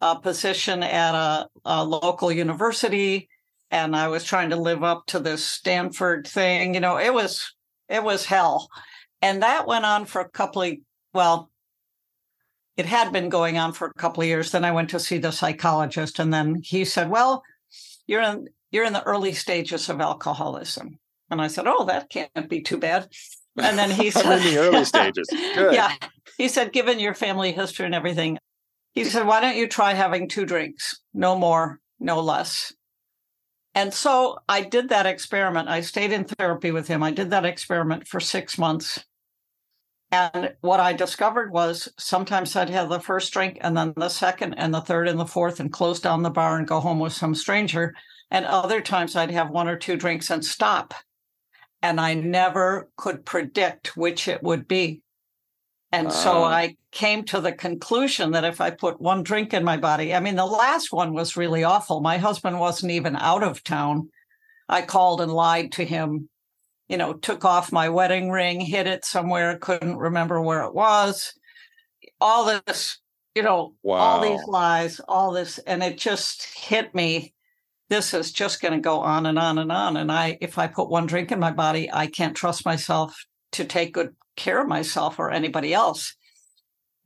a 0.00 0.18
position 0.18 0.82
at 0.82 1.14
a, 1.14 1.48
a 1.64 1.84
local 1.84 2.30
university 2.30 3.28
and 3.70 3.96
I 3.96 4.08
was 4.08 4.22
trying 4.22 4.50
to 4.50 4.56
live 4.56 4.84
up 4.84 5.06
to 5.06 5.18
this 5.18 5.44
Stanford 5.44 6.26
thing. 6.26 6.74
You 6.74 6.80
know, 6.80 6.98
it 6.98 7.12
was 7.12 7.54
it 7.88 8.02
was 8.02 8.24
hell. 8.24 8.68
And 9.22 9.42
that 9.42 9.66
went 9.66 9.84
on 9.84 10.04
for 10.04 10.20
a 10.20 10.28
couple 10.28 10.62
of 10.62 10.74
well, 11.12 11.50
it 12.76 12.86
had 12.86 13.12
been 13.12 13.28
going 13.28 13.56
on 13.56 13.72
for 13.72 13.86
a 13.86 13.94
couple 13.94 14.22
of 14.22 14.28
years. 14.28 14.50
Then 14.50 14.64
I 14.64 14.72
went 14.72 14.90
to 14.90 15.00
see 15.00 15.18
the 15.18 15.30
psychologist, 15.30 16.18
and 16.18 16.32
then 16.32 16.60
he 16.62 16.84
said, 16.84 17.08
"Well, 17.08 17.42
you're 18.06 18.22
in 18.22 18.48
you're 18.70 18.84
in 18.84 18.92
the 18.92 19.02
early 19.04 19.32
stages 19.32 19.88
of 19.88 20.00
alcoholism." 20.00 20.98
And 21.30 21.40
I 21.40 21.46
said, 21.46 21.66
"Oh, 21.66 21.84
that 21.86 22.10
can't 22.10 22.48
be 22.48 22.60
too 22.60 22.78
bad." 22.78 23.08
And 23.56 23.78
then 23.78 23.90
he 23.90 24.10
said, 24.10 24.38
"In 24.38 24.54
the 24.54 24.58
early 24.58 24.84
stages." 24.84 25.28
Good. 25.54 25.74
Yeah, 25.74 25.92
he 26.36 26.48
said, 26.48 26.72
"Given 26.72 26.98
your 26.98 27.14
family 27.14 27.52
history 27.52 27.86
and 27.86 27.94
everything," 27.94 28.38
he 28.92 29.04
said, 29.04 29.26
"Why 29.26 29.40
don't 29.40 29.56
you 29.56 29.68
try 29.68 29.94
having 29.94 30.28
two 30.28 30.44
drinks, 30.44 31.00
no 31.12 31.36
more, 31.36 31.80
no 31.98 32.20
less." 32.20 32.72
And 33.74 33.92
so 33.92 34.38
I 34.48 34.62
did 34.62 34.88
that 34.90 35.06
experiment. 35.06 35.68
I 35.68 35.80
stayed 35.80 36.12
in 36.12 36.24
therapy 36.24 36.70
with 36.70 36.86
him. 36.86 37.02
I 37.02 37.10
did 37.10 37.30
that 37.30 37.44
experiment 37.44 38.06
for 38.06 38.20
six 38.20 38.56
months. 38.56 39.04
And 40.12 40.54
what 40.60 40.78
I 40.78 40.92
discovered 40.92 41.52
was 41.52 41.88
sometimes 41.98 42.54
I'd 42.54 42.70
have 42.70 42.88
the 42.88 43.00
first 43.00 43.32
drink 43.32 43.58
and 43.60 43.76
then 43.76 43.92
the 43.96 44.08
second 44.08 44.54
and 44.54 44.72
the 44.72 44.80
third 44.80 45.08
and 45.08 45.18
the 45.18 45.26
fourth 45.26 45.58
and 45.58 45.72
close 45.72 45.98
down 45.98 46.22
the 46.22 46.30
bar 46.30 46.56
and 46.56 46.68
go 46.68 46.78
home 46.78 47.00
with 47.00 47.12
some 47.12 47.34
stranger. 47.34 47.94
And 48.30 48.46
other 48.46 48.80
times 48.80 49.16
I'd 49.16 49.32
have 49.32 49.50
one 49.50 49.66
or 49.66 49.76
two 49.76 49.96
drinks 49.96 50.30
and 50.30 50.44
stop. 50.44 50.94
And 51.84 52.00
I 52.00 52.14
never 52.14 52.88
could 52.96 53.24
predict 53.24 53.96
which 53.96 54.26
it 54.26 54.42
would 54.42 54.66
be. 54.66 55.02
And 55.92 56.10
so 56.10 56.42
I 56.42 56.76
came 56.90 57.22
to 57.26 57.40
the 57.40 57.52
conclusion 57.52 58.32
that 58.32 58.42
if 58.42 58.60
I 58.60 58.70
put 58.70 59.00
one 59.00 59.22
drink 59.22 59.54
in 59.54 59.62
my 59.62 59.76
body, 59.76 60.12
I 60.12 60.18
mean, 60.18 60.34
the 60.34 60.44
last 60.44 60.92
one 60.92 61.14
was 61.14 61.36
really 61.36 61.62
awful. 61.62 62.00
My 62.00 62.18
husband 62.18 62.58
wasn't 62.58 62.90
even 62.90 63.14
out 63.14 63.44
of 63.44 63.62
town. 63.62 64.08
I 64.68 64.82
called 64.82 65.20
and 65.20 65.32
lied 65.32 65.70
to 65.72 65.84
him 65.84 66.28
you 66.88 66.96
know, 66.96 67.14
took 67.14 67.44
off 67.44 67.72
my 67.72 67.88
wedding 67.88 68.30
ring, 68.30 68.60
hid 68.60 68.86
it 68.86 69.04
somewhere, 69.04 69.58
couldn't 69.58 69.96
remember 69.96 70.40
where 70.40 70.62
it 70.62 70.74
was. 70.74 71.32
All 72.20 72.44
this, 72.44 72.98
you 73.34 73.42
know, 73.42 73.74
wow. 73.82 73.96
all 73.96 74.20
these 74.20 74.46
lies, 74.46 75.00
all 75.08 75.32
this, 75.32 75.58
and 75.58 75.82
it 75.82 75.98
just 75.98 76.44
hit 76.54 76.94
me. 76.94 77.33
This 77.94 78.12
is 78.12 78.32
just 78.32 78.60
going 78.60 78.74
to 78.74 78.80
go 78.80 79.02
on 79.02 79.24
and 79.24 79.38
on 79.38 79.56
and 79.56 79.70
on. 79.70 79.96
And 79.96 80.10
I, 80.10 80.36
if 80.40 80.58
I 80.58 80.66
put 80.66 80.90
one 80.90 81.06
drink 81.06 81.30
in 81.30 81.38
my 81.38 81.52
body, 81.52 81.88
I 81.92 82.08
can't 82.08 82.36
trust 82.36 82.64
myself 82.64 83.24
to 83.52 83.64
take 83.64 83.94
good 83.94 84.16
care 84.34 84.60
of 84.60 84.66
myself 84.66 85.20
or 85.20 85.30
anybody 85.30 85.72
else. 85.72 86.16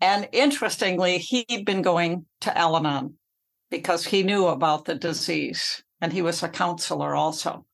And 0.01 0.31
interestingly, 0.33 1.19
he'd 1.19 1.67
been 1.67 1.83
going 1.83 2.25
to 2.41 2.57
Al 2.57 2.75
Anon 2.75 3.17
because 3.71 4.07
he 4.07 4.23
knew 4.23 4.47
about 4.47 4.87
the 4.87 4.95
disease 4.95 5.83
and 6.01 6.11
he 6.11 6.23
was 6.23 6.43
a 6.43 6.49
counselor 6.49 7.15
also. 7.15 7.67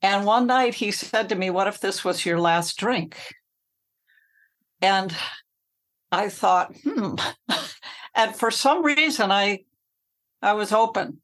And 0.00 0.24
one 0.24 0.46
night 0.46 0.72
he 0.72 0.92
said 0.92 1.28
to 1.28 1.34
me, 1.34 1.50
What 1.50 1.68
if 1.68 1.78
this 1.78 2.06
was 2.06 2.24
your 2.24 2.40
last 2.40 2.78
drink? 2.78 3.18
And 4.80 5.14
I 6.10 6.30
thought, 6.30 6.74
hmm. 6.74 7.16
and 8.14 8.34
for 8.34 8.50
some 8.50 8.82
reason 8.82 9.30
I 9.30 9.64
I 10.40 10.54
was 10.54 10.72
open. 10.72 11.20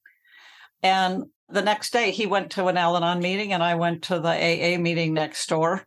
And 0.83 1.25
the 1.49 1.63
next 1.63 1.93
day 1.93 2.11
he 2.11 2.27
went 2.27 2.51
to 2.53 2.67
an 2.67 2.77
Al 2.77 2.97
Anon 2.97 3.21
meeting 3.21 3.53
and 3.53 3.63
I 3.63 3.75
went 3.75 4.03
to 4.05 4.21
the 4.21 4.29
AA 4.29 4.79
meeting 4.79 5.15
next 5.15 5.49
door. 5.49 5.85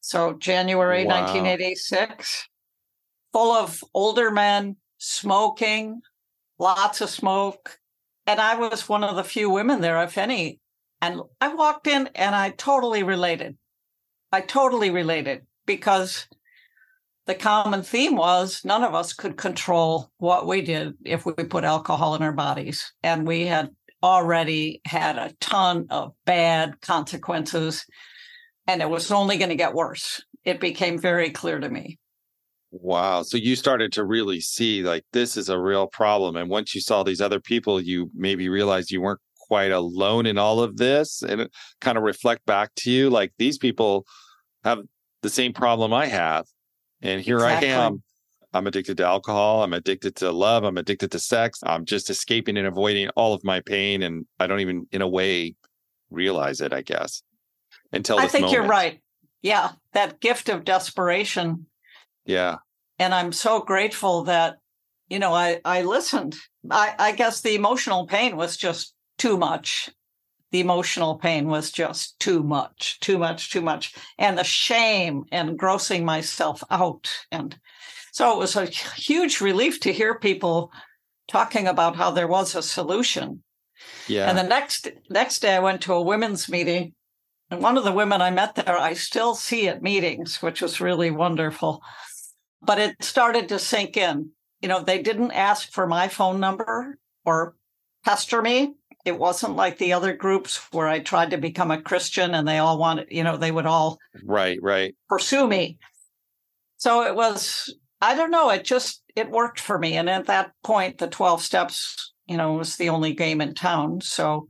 So 0.00 0.34
January 0.34 1.04
wow. 1.04 1.22
1986, 1.22 2.48
full 3.32 3.52
of 3.52 3.82
older 3.92 4.30
men 4.30 4.76
smoking, 4.98 6.00
lots 6.58 7.00
of 7.00 7.10
smoke. 7.10 7.78
And 8.26 8.40
I 8.40 8.56
was 8.56 8.88
one 8.88 9.04
of 9.04 9.16
the 9.16 9.24
few 9.24 9.50
women 9.50 9.80
there, 9.80 10.02
if 10.02 10.18
any, 10.18 10.60
and 11.00 11.20
I 11.40 11.54
walked 11.54 11.86
in 11.86 12.08
and 12.14 12.34
I 12.34 12.50
totally 12.50 13.02
related. 13.02 13.56
I 14.32 14.40
totally 14.40 14.90
related 14.90 15.46
because 15.66 16.26
the 17.26 17.34
common 17.34 17.82
theme 17.82 18.16
was 18.16 18.64
none 18.64 18.82
of 18.82 18.94
us 18.94 19.12
could 19.12 19.36
control 19.36 20.10
what 20.18 20.46
we 20.46 20.62
did 20.62 20.94
if 21.04 21.26
we 21.26 21.32
put 21.32 21.64
alcohol 21.64 22.14
in 22.14 22.22
our 22.22 22.32
bodies. 22.32 22.92
And 23.02 23.26
we 23.26 23.46
had 23.46 23.70
already 24.06 24.80
had 24.84 25.18
a 25.18 25.32
ton 25.40 25.86
of 25.90 26.12
bad 26.24 26.80
consequences, 26.80 27.84
and 28.68 28.80
it 28.80 28.88
was 28.88 29.10
only 29.10 29.36
going 29.36 29.48
to 29.48 29.56
get 29.56 29.74
worse. 29.74 30.22
It 30.44 30.60
became 30.60 30.96
very 30.96 31.30
clear 31.30 31.58
to 31.58 31.68
me. 31.68 31.98
Wow. 32.70 33.22
So 33.22 33.36
you 33.36 33.56
started 33.56 33.92
to 33.94 34.04
really 34.04 34.40
see 34.40 34.82
like 34.82 35.04
this 35.12 35.36
is 35.36 35.48
a 35.48 35.58
real 35.58 35.88
problem. 35.88 36.36
And 36.36 36.48
once 36.48 36.72
you 36.72 36.80
saw 36.80 37.02
these 37.02 37.20
other 37.20 37.40
people, 37.40 37.80
you 37.80 38.10
maybe 38.14 38.48
realized 38.48 38.92
you 38.92 39.00
weren't 39.00 39.20
quite 39.48 39.72
alone 39.72 40.26
in 40.26 40.38
all 40.38 40.60
of 40.60 40.76
this 40.76 41.22
and 41.22 41.48
kind 41.80 41.98
of 41.98 42.04
reflect 42.04 42.46
back 42.46 42.70
to 42.76 42.90
you 42.90 43.10
like 43.10 43.32
these 43.38 43.58
people 43.58 44.04
have 44.62 44.80
the 45.22 45.30
same 45.30 45.52
problem 45.52 45.92
I 45.92 46.06
have. 46.06 46.44
And 47.02 47.20
here 47.20 47.36
exactly. 47.36 47.72
I 47.72 47.86
am. 47.86 48.02
I'm 48.56 48.66
addicted 48.66 48.96
to 48.98 49.06
alcohol. 49.06 49.62
I'm 49.62 49.72
addicted 49.72 50.16
to 50.16 50.32
love. 50.32 50.64
I'm 50.64 50.78
addicted 50.78 51.12
to 51.12 51.18
sex. 51.18 51.60
I'm 51.64 51.84
just 51.84 52.10
escaping 52.10 52.56
and 52.56 52.66
avoiding 52.66 53.08
all 53.10 53.32
of 53.34 53.44
my 53.44 53.60
pain. 53.60 54.02
And 54.02 54.26
I 54.40 54.46
don't 54.46 54.60
even, 54.60 54.86
in 54.92 55.02
a 55.02 55.08
way, 55.08 55.54
realize 56.10 56.60
it, 56.60 56.72
I 56.72 56.82
guess, 56.82 57.22
until 57.92 58.18
I 58.18 58.28
think 58.28 58.42
moment. 58.42 58.52
you're 58.52 58.68
right. 58.68 59.00
Yeah. 59.42 59.72
That 59.92 60.20
gift 60.20 60.48
of 60.48 60.64
desperation. 60.64 61.66
Yeah. 62.24 62.56
And 62.98 63.14
I'm 63.14 63.32
so 63.32 63.60
grateful 63.60 64.24
that, 64.24 64.56
you 65.08 65.18
know, 65.18 65.32
I, 65.32 65.60
I 65.64 65.82
listened. 65.82 66.36
I, 66.70 66.94
I 66.98 67.12
guess 67.12 67.42
the 67.42 67.54
emotional 67.54 68.06
pain 68.06 68.36
was 68.36 68.56
just 68.56 68.94
too 69.18 69.36
much 69.36 69.90
the 70.52 70.60
emotional 70.60 71.18
pain 71.18 71.48
was 71.48 71.70
just 71.70 72.18
too 72.20 72.42
much, 72.42 73.00
too 73.00 73.18
much, 73.18 73.50
too 73.50 73.60
much. 73.60 73.94
And 74.18 74.38
the 74.38 74.44
shame 74.44 75.24
and 75.32 75.58
grossing 75.58 76.04
myself 76.04 76.62
out. 76.70 77.10
And 77.30 77.58
so 78.16 78.32
it 78.32 78.38
was 78.38 78.56
a 78.56 78.64
huge 78.64 79.42
relief 79.42 79.78
to 79.80 79.92
hear 79.92 80.18
people 80.18 80.72
talking 81.28 81.66
about 81.66 81.96
how 81.96 82.10
there 82.10 82.26
was 82.26 82.54
a 82.54 82.62
solution. 82.62 83.42
Yeah. 84.08 84.26
And 84.26 84.38
the 84.38 84.42
next 84.42 84.88
next 85.10 85.40
day 85.40 85.54
I 85.54 85.58
went 85.58 85.82
to 85.82 85.92
a 85.92 86.00
women's 86.00 86.48
meeting. 86.48 86.94
And 87.50 87.62
one 87.62 87.76
of 87.76 87.84
the 87.84 87.92
women 87.92 88.22
I 88.22 88.30
met 88.30 88.54
there, 88.54 88.78
I 88.78 88.94
still 88.94 89.34
see 89.34 89.68
at 89.68 89.82
meetings, 89.82 90.40
which 90.40 90.62
was 90.62 90.80
really 90.80 91.10
wonderful. 91.10 91.82
But 92.62 92.78
it 92.78 93.04
started 93.04 93.50
to 93.50 93.58
sink 93.58 93.98
in. 93.98 94.30
You 94.62 94.70
know, 94.70 94.82
they 94.82 95.02
didn't 95.02 95.32
ask 95.32 95.70
for 95.70 95.86
my 95.86 96.08
phone 96.08 96.40
number 96.40 96.96
or 97.26 97.54
pester 98.02 98.40
me 98.40 98.76
it 99.04 99.18
wasn't 99.18 99.56
like 99.56 99.76
the 99.76 99.92
other 99.92 100.16
groups 100.16 100.56
where 100.72 100.88
I 100.88 101.00
tried 101.00 101.30
to 101.30 101.36
become 101.36 101.70
a 101.70 101.80
Christian 101.80 102.34
and 102.34 102.48
they 102.48 102.58
all 102.58 102.76
wanted, 102.76 103.06
you 103.10 103.22
know, 103.22 103.36
they 103.36 103.52
would 103.52 103.66
all 103.66 103.98
right, 104.24 104.58
right, 104.60 104.96
pursue 105.08 105.46
me. 105.46 105.78
So 106.78 107.04
it 107.04 107.14
was, 107.14 107.72
I 108.00 108.14
don't 108.14 108.30
know, 108.30 108.50
it 108.50 108.64
just 108.64 109.02
it 109.14 109.30
worked 109.30 109.60
for 109.60 109.78
me. 109.78 109.96
And 109.96 110.08
at 110.10 110.26
that 110.26 110.52
point, 110.62 110.98
the 110.98 111.08
12 111.08 111.42
steps, 111.42 112.12
you 112.26 112.36
know, 112.36 112.54
was 112.54 112.76
the 112.76 112.90
only 112.90 113.14
game 113.14 113.40
in 113.40 113.54
town. 113.54 114.00
So 114.00 114.46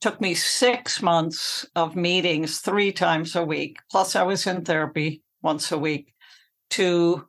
took 0.00 0.20
me 0.20 0.34
six 0.34 1.02
months 1.02 1.66
of 1.74 1.96
meetings 1.96 2.60
three 2.60 2.92
times 2.92 3.34
a 3.36 3.44
week. 3.44 3.78
Plus 3.90 4.16
I 4.16 4.22
was 4.22 4.46
in 4.46 4.64
therapy 4.64 5.22
once 5.42 5.72
a 5.72 5.78
week 5.78 6.12
to 6.70 7.26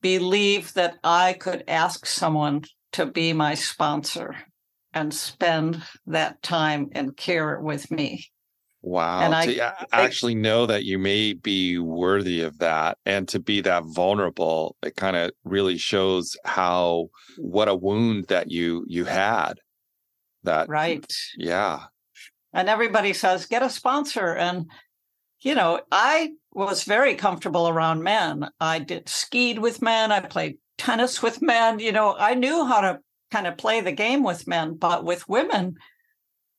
believe 0.00 0.72
that 0.74 0.96
I 1.02 1.34
could 1.34 1.64
ask 1.68 2.06
someone 2.06 2.64
to 2.92 3.06
be 3.06 3.32
my 3.32 3.54
sponsor 3.54 4.36
and 4.92 5.12
spend 5.12 5.82
that 6.06 6.42
time 6.42 6.88
and 6.92 7.16
care 7.16 7.60
with 7.60 7.90
me. 7.90 8.26
Wow. 8.88 9.20
And 9.20 9.34
I, 9.34 9.74
actually 9.92 10.34
know 10.34 10.64
that 10.64 10.84
you 10.84 10.98
may 10.98 11.34
be 11.34 11.78
worthy 11.78 12.40
of 12.40 12.56
that 12.58 12.96
and 13.04 13.28
to 13.28 13.38
be 13.38 13.60
that 13.60 13.84
vulnerable, 13.84 14.76
it 14.82 14.96
kind 14.96 15.14
of 15.14 15.32
really 15.44 15.76
shows 15.76 16.38
how 16.46 17.08
what 17.36 17.68
a 17.68 17.74
wound 17.74 18.28
that 18.28 18.50
you 18.50 18.86
you 18.88 19.04
had. 19.04 19.60
That 20.44 20.70
Right. 20.70 21.12
Yeah. 21.36 21.80
And 22.54 22.70
everybody 22.70 23.12
says 23.12 23.44
get 23.44 23.62
a 23.62 23.68
sponsor 23.68 24.34
and 24.34 24.70
you 25.40 25.54
know, 25.54 25.82
I 25.92 26.30
was 26.52 26.84
very 26.84 27.14
comfortable 27.14 27.68
around 27.68 28.02
men. 28.02 28.48
I 28.58 28.78
did 28.78 29.10
skied 29.10 29.58
with 29.58 29.82
men, 29.82 30.12
I 30.12 30.20
played 30.20 30.56
tennis 30.78 31.22
with 31.22 31.42
men, 31.42 31.78
you 31.78 31.92
know, 31.92 32.16
I 32.18 32.32
knew 32.32 32.64
how 32.64 32.80
to 32.80 33.00
kind 33.30 33.46
of 33.46 33.58
play 33.58 33.82
the 33.82 33.92
game 33.92 34.22
with 34.22 34.48
men, 34.48 34.76
but 34.76 35.04
with 35.04 35.28
women, 35.28 35.74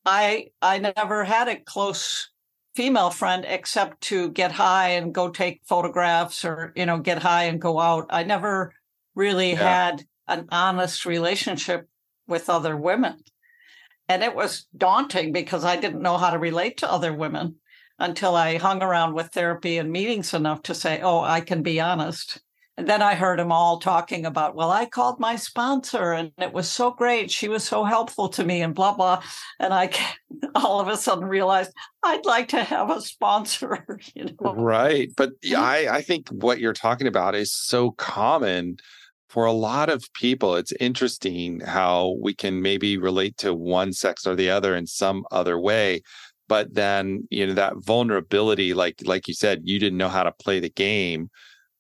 I 0.06 0.48
I 0.62 0.80
never 0.80 1.24
had 1.24 1.48
a 1.48 1.60
close 1.60 2.30
female 2.76 3.10
friend 3.10 3.46
except 3.48 4.02
to 4.02 4.30
get 4.32 4.52
high 4.52 4.90
and 4.90 5.14
go 5.14 5.30
take 5.30 5.62
photographs 5.68 6.46
or 6.46 6.72
you 6.76 6.86
know 6.86 7.00
get 7.00 7.22
high 7.22 7.44
and 7.44 7.62
go 7.62 7.80
out. 7.80 8.08
I 8.10 8.24
never 8.24 8.74
really 9.16 9.52
yeah. 9.52 9.88
had 9.88 10.04
an 10.28 10.48
honest 10.52 11.06
relationship 11.06 11.88
with 12.28 12.50
other 12.50 12.78
women. 12.78 13.18
And 14.08 14.24
it 14.24 14.36
was 14.36 14.68
daunting 14.76 15.32
because 15.32 15.66
I 15.66 15.76
didn't 15.76 16.02
know 16.02 16.18
how 16.18 16.30
to 16.32 16.40
relate 16.40 16.78
to 16.78 16.92
other 16.92 17.14
women 17.14 17.56
until 18.00 18.36
I 18.36 18.58
hung 18.58 18.82
around 18.82 19.14
with 19.14 19.28
therapy 19.28 19.78
and 19.78 19.92
meetings 19.92 20.34
enough 20.34 20.64
to 20.64 20.74
say, 20.74 21.02
"Oh, 21.02 21.22
I 21.22 21.42
can 21.42 21.62
be 21.62 21.80
honest." 21.80 22.42
And 22.80 22.88
then 22.88 23.02
I 23.02 23.14
heard 23.14 23.40
them 23.40 23.52
all 23.52 23.78
talking 23.78 24.26
about, 24.26 24.56
well, 24.56 24.72
I 24.72 24.86
called 24.86 25.20
my 25.20 25.36
sponsor 25.36 26.14
and 26.14 26.32
it 26.38 26.54
was 26.54 26.72
so 26.72 26.92
great. 26.92 27.30
She 27.30 27.50
was 27.50 27.62
so 27.62 27.84
helpful 27.84 28.30
to 28.30 28.46
me 28.46 28.62
and 28.62 28.74
blah, 28.74 28.96
blah. 28.96 29.22
And 29.60 29.74
I 29.74 29.92
all 30.56 30.80
of 30.80 30.88
a 30.88 30.96
sudden 30.96 31.26
realized 31.26 31.74
I'd 32.04 32.26
like 32.26 32.48
to 32.50 32.64
have 32.64 32.90
a 32.90 33.02
sponsor. 33.02 33.86
You 34.16 34.30
know? 34.42 34.56
Right. 34.56 35.12
But 35.18 35.32
mm-hmm. 35.42 35.62
I, 35.62 35.88
I 35.98 36.02
think 36.02 36.30
what 36.30 36.60
you're 36.60 36.72
talking 36.72 37.06
about 37.06 37.36
is 37.36 37.52
so 37.52 37.92
common 37.92 38.78
for 39.28 39.44
a 39.44 39.52
lot 39.52 39.90
of 39.90 40.06
people. 40.14 40.56
It's 40.56 40.72
interesting 40.80 41.60
how 41.60 42.16
we 42.22 42.34
can 42.34 42.62
maybe 42.62 42.98
relate 42.98 43.36
to 43.40 43.54
one 43.54 43.92
sex 43.92 44.26
or 44.26 44.36
the 44.36 44.50
other 44.50 44.74
in 44.74 44.88
some 44.88 45.26
other 45.32 45.60
way 45.60 46.02
but 46.48 46.74
then 46.74 47.28
you 47.30 47.46
know 47.46 47.54
that 47.54 47.74
vulnerability 47.78 48.74
like 48.74 48.96
like 49.06 49.28
you 49.28 49.36
said 49.36 49.62
you 49.66 49.78
didn't 49.78 50.00
know 50.00 50.10
how 50.10 50.24
to 50.24 50.32
play 50.32 50.60
the 50.60 50.72
game 50.72 51.30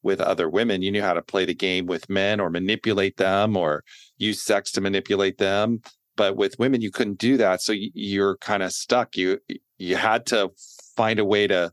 with 0.03 0.21
other 0.21 0.49
women. 0.49 0.81
You 0.81 0.91
knew 0.91 1.01
how 1.01 1.13
to 1.13 1.21
play 1.21 1.45
the 1.45 1.53
game 1.53 1.85
with 1.85 2.09
men 2.09 2.39
or 2.39 2.49
manipulate 2.49 3.17
them 3.17 3.57
or 3.57 3.83
use 4.17 4.41
sex 4.41 4.71
to 4.73 4.81
manipulate 4.81 5.37
them. 5.37 5.81
But 6.15 6.35
with 6.35 6.59
women, 6.59 6.81
you 6.81 6.91
couldn't 6.91 7.17
do 7.17 7.37
that. 7.37 7.61
So 7.61 7.73
you're 7.75 8.37
kind 8.37 8.63
of 8.63 8.73
stuck. 8.73 9.15
You 9.15 9.39
you 9.77 9.95
had 9.95 10.25
to 10.27 10.51
find 10.95 11.19
a 11.19 11.25
way 11.25 11.47
to 11.47 11.71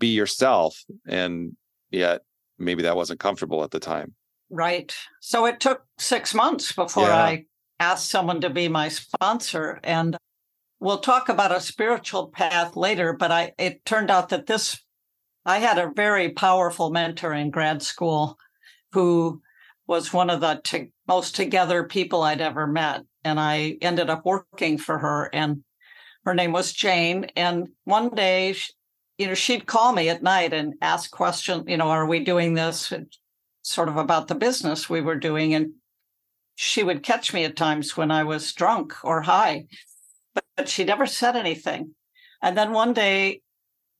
be 0.00 0.08
yourself, 0.08 0.82
and 1.06 1.56
yet 1.90 2.22
maybe 2.58 2.82
that 2.82 2.96
wasn't 2.96 3.20
comfortable 3.20 3.62
at 3.62 3.70
the 3.70 3.80
time. 3.80 4.14
Right. 4.50 4.94
So 5.20 5.46
it 5.46 5.60
took 5.60 5.84
six 5.98 6.34
months 6.34 6.72
before 6.72 7.04
yeah. 7.08 7.16
I 7.16 7.44
asked 7.78 8.10
someone 8.10 8.40
to 8.40 8.50
be 8.50 8.68
my 8.68 8.88
sponsor, 8.88 9.80
and 9.84 10.16
we'll 10.80 10.98
talk 10.98 11.28
about 11.28 11.52
a 11.52 11.60
spiritual 11.60 12.28
path 12.28 12.76
later. 12.76 13.12
But 13.12 13.30
I 13.30 13.52
it 13.58 13.84
turned 13.84 14.10
out 14.10 14.30
that 14.30 14.46
this 14.46 14.83
I 15.46 15.58
had 15.58 15.78
a 15.78 15.92
very 15.94 16.30
powerful 16.30 16.90
mentor 16.90 17.32
in 17.34 17.50
grad 17.50 17.82
school 17.82 18.38
who 18.92 19.42
was 19.86 20.12
one 20.12 20.30
of 20.30 20.40
the 20.40 20.88
most 21.06 21.36
together 21.36 21.84
people 21.84 22.22
I'd 22.22 22.40
ever 22.40 22.66
met. 22.66 23.02
And 23.24 23.38
I 23.38 23.76
ended 23.80 24.10
up 24.10 24.24
working 24.24 24.78
for 24.78 24.98
her, 24.98 25.30
and 25.32 25.64
her 26.24 26.34
name 26.34 26.52
was 26.52 26.72
Jane. 26.72 27.26
And 27.36 27.68
one 27.84 28.10
day, 28.10 28.54
you 29.18 29.26
know, 29.26 29.34
she'd 29.34 29.66
call 29.66 29.92
me 29.92 30.08
at 30.08 30.22
night 30.22 30.52
and 30.52 30.74
ask 30.80 31.10
questions, 31.10 31.64
you 31.66 31.76
know, 31.76 31.88
are 31.88 32.06
we 32.06 32.24
doing 32.24 32.54
this? 32.54 32.92
Sort 33.62 33.88
of 33.88 33.96
about 33.96 34.28
the 34.28 34.34
business 34.34 34.90
we 34.90 35.00
were 35.00 35.18
doing. 35.18 35.54
And 35.54 35.72
she 36.54 36.82
would 36.82 37.02
catch 37.02 37.32
me 37.32 37.44
at 37.44 37.56
times 37.56 37.96
when 37.96 38.10
I 38.10 38.24
was 38.24 38.52
drunk 38.52 38.94
or 39.02 39.22
high, 39.22 39.66
but, 40.34 40.44
but 40.56 40.68
she 40.68 40.84
never 40.84 41.06
said 41.06 41.34
anything. 41.34 41.94
And 42.42 42.56
then 42.56 42.72
one 42.72 42.92
day 42.92 43.40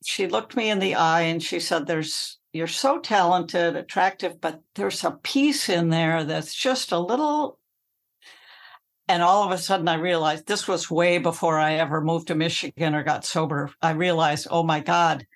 she 0.05 0.29
looked 0.29 0.55
me 0.55 0.71
in 0.71 0.79
the 0.79 0.95
eye 0.95 1.23
and 1.23 1.43
she 1.43 1.59
said, 1.59 1.87
There's 1.87 2.39
you're 2.53 2.67
so 2.69 3.01
talented, 3.01 3.75
attractive, 3.75 4.41
but 4.41 4.61
there's 4.77 5.03
a 5.03 5.11
piece 5.11 5.69
in 5.69 5.89
there 5.89 6.23
that's 6.23 6.55
just 6.55 6.93
a 6.93 6.99
little. 6.99 7.59
And 9.09 9.23
all 9.23 9.45
of 9.45 9.51
a 9.51 9.59
sudden, 9.59 9.89
I 9.89 9.95
realized 9.95 10.47
this 10.47 10.69
was 10.69 10.91
way 10.91 11.19
before 11.19 11.59
I 11.59 11.75
ever 11.75 12.01
moved 12.01 12.29
to 12.29 12.35
Michigan 12.35 12.95
or 12.95 13.03
got 13.03 13.25
sober. 13.25 13.71
I 13.83 13.91
realized, 13.91 14.47
oh 14.51 14.63
my 14.63 14.81
God, 14.81 15.27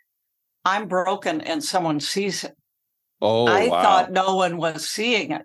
I'm 0.65 0.87
broken 0.87 1.41
and 1.41 1.63
someone 1.63 1.99
sees 1.99 2.45
it. 2.45 2.57
Oh, 3.21 3.47
I 3.47 3.69
wow. 3.69 3.83
thought 3.83 4.13
no 4.13 4.37
one 4.37 4.57
was 4.57 4.89
seeing 4.89 5.33
it. 5.33 5.43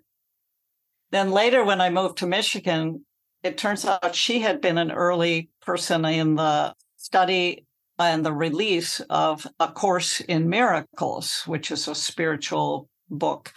Then 1.11 1.31
later, 1.31 1.63
when 1.63 1.81
I 1.81 1.89
moved 1.89 2.19
to 2.19 2.27
Michigan, 2.27 3.05
it 3.41 3.57
turns 3.57 3.85
out 3.85 4.15
she 4.15 4.39
had 4.39 4.61
been 4.61 4.77
an 4.77 4.91
early 4.91 5.49
person 5.61 6.05
in 6.05 6.35
the 6.35 6.75
study 6.97 7.65
and 7.99 8.25
the 8.25 8.33
release 8.33 8.99
of 9.09 9.47
A 9.59 9.67
Course 9.67 10.19
in 10.21 10.49
Miracles, 10.49 11.43
which 11.45 11.71
is 11.71 11.87
a 11.87 11.95
spiritual 11.95 12.89
book. 13.09 13.53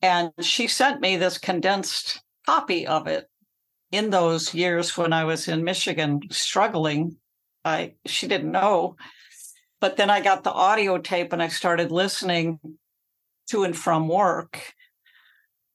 And 0.00 0.30
she 0.40 0.66
sent 0.66 1.00
me 1.00 1.16
this 1.16 1.38
condensed 1.38 2.22
copy 2.46 2.86
of 2.86 3.06
it 3.06 3.26
in 3.90 4.10
those 4.10 4.54
years 4.54 4.96
when 4.96 5.12
I 5.12 5.24
was 5.24 5.48
in 5.48 5.64
Michigan 5.64 6.20
struggling. 6.30 7.16
I 7.64 7.94
she 8.06 8.26
didn't 8.26 8.52
know. 8.52 8.96
But 9.80 9.96
then 9.96 10.10
I 10.10 10.20
got 10.20 10.44
the 10.44 10.52
audio 10.52 10.98
tape 10.98 11.32
and 11.32 11.42
I 11.42 11.48
started 11.48 11.92
listening 11.92 12.58
to 13.50 13.64
and 13.64 13.76
from 13.76 14.08
work 14.08 14.74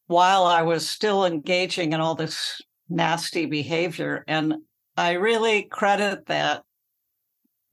while 0.08 0.44
I 0.44 0.62
was 0.64 0.88
still 0.88 1.26
engaging 1.26 1.94
in 1.94 2.02
all 2.02 2.16
this 2.16 2.62
nasty 2.90 3.46
behavior. 3.46 4.24
And 4.28 4.56
I 4.98 5.14
really 5.14 5.64
credit 5.64 6.26
that 6.28 6.64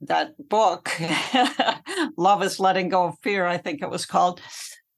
that 0.03 0.33
book, 0.49 0.91
Love 2.17 2.43
is 2.43 2.61
Letting 2.61 2.89
Go 2.89 3.05
of 3.05 3.19
Fear, 3.23 3.47
I 3.47 3.59
think 3.59 3.83
it 3.83 3.91
was 3.91 4.07
called, 4.07 4.41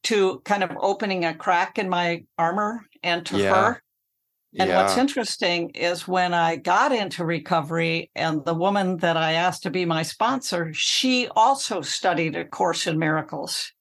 to 0.04 0.40
kind 0.44 0.62
of 0.62 0.70
opening 0.80 1.24
a 1.24 1.34
crack 1.34 1.78
in 1.78 1.88
my 1.88 2.24
armor 2.38 2.86
and 3.02 3.24
to 3.26 3.38
yeah. 3.38 3.54
her. 3.54 3.82
And 4.58 4.68
yeah. 4.68 4.82
what's 4.82 4.98
interesting 4.98 5.70
is 5.70 6.06
when 6.06 6.34
I 6.34 6.56
got 6.56 6.92
into 6.92 7.24
recovery, 7.24 8.10
and 8.14 8.44
the 8.44 8.54
woman 8.54 8.98
that 8.98 9.16
I 9.16 9.32
asked 9.32 9.62
to 9.62 9.70
be 9.70 9.86
my 9.86 10.02
sponsor, 10.02 10.72
she 10.74 11.28
also 11.34 11.80
studied 11.80 12.36
A 12.36 12.44
Course 12.44 12.86
in 12.86 12.98
Miracles. 12.98 13.72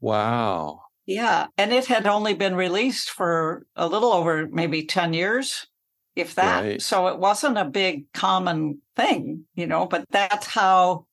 Wow. 0.00 0.82
Yeah. 1.06 1.48
And 1.58 1.72
it 1.72 1.86
had 1.86 2.06
only 2.06 2.34
been 2.34 2.54
released 2.54 3.10
for 3.10 3.66
a 3.74 3.88
little 3.88 4.12
over 4.12 4.46
maybe 4.48 4.84
10 4.84 5.12
years, 5.12 5.66
if 6.16 6.34
that. 6.34 6.62
Right. 6.62 6.82
So 6.82 7.08
it 7.08 7.18
wasn't 7.18 7.58
a 7.58 7.64
big 7.64 8.10
common 8.12 8.80
thing, 8.96 9.44
you 9.54 9.66
know, 9.66 9.86
but 9.86 10.04
that's 10.10 10.46
how 10.46 11.06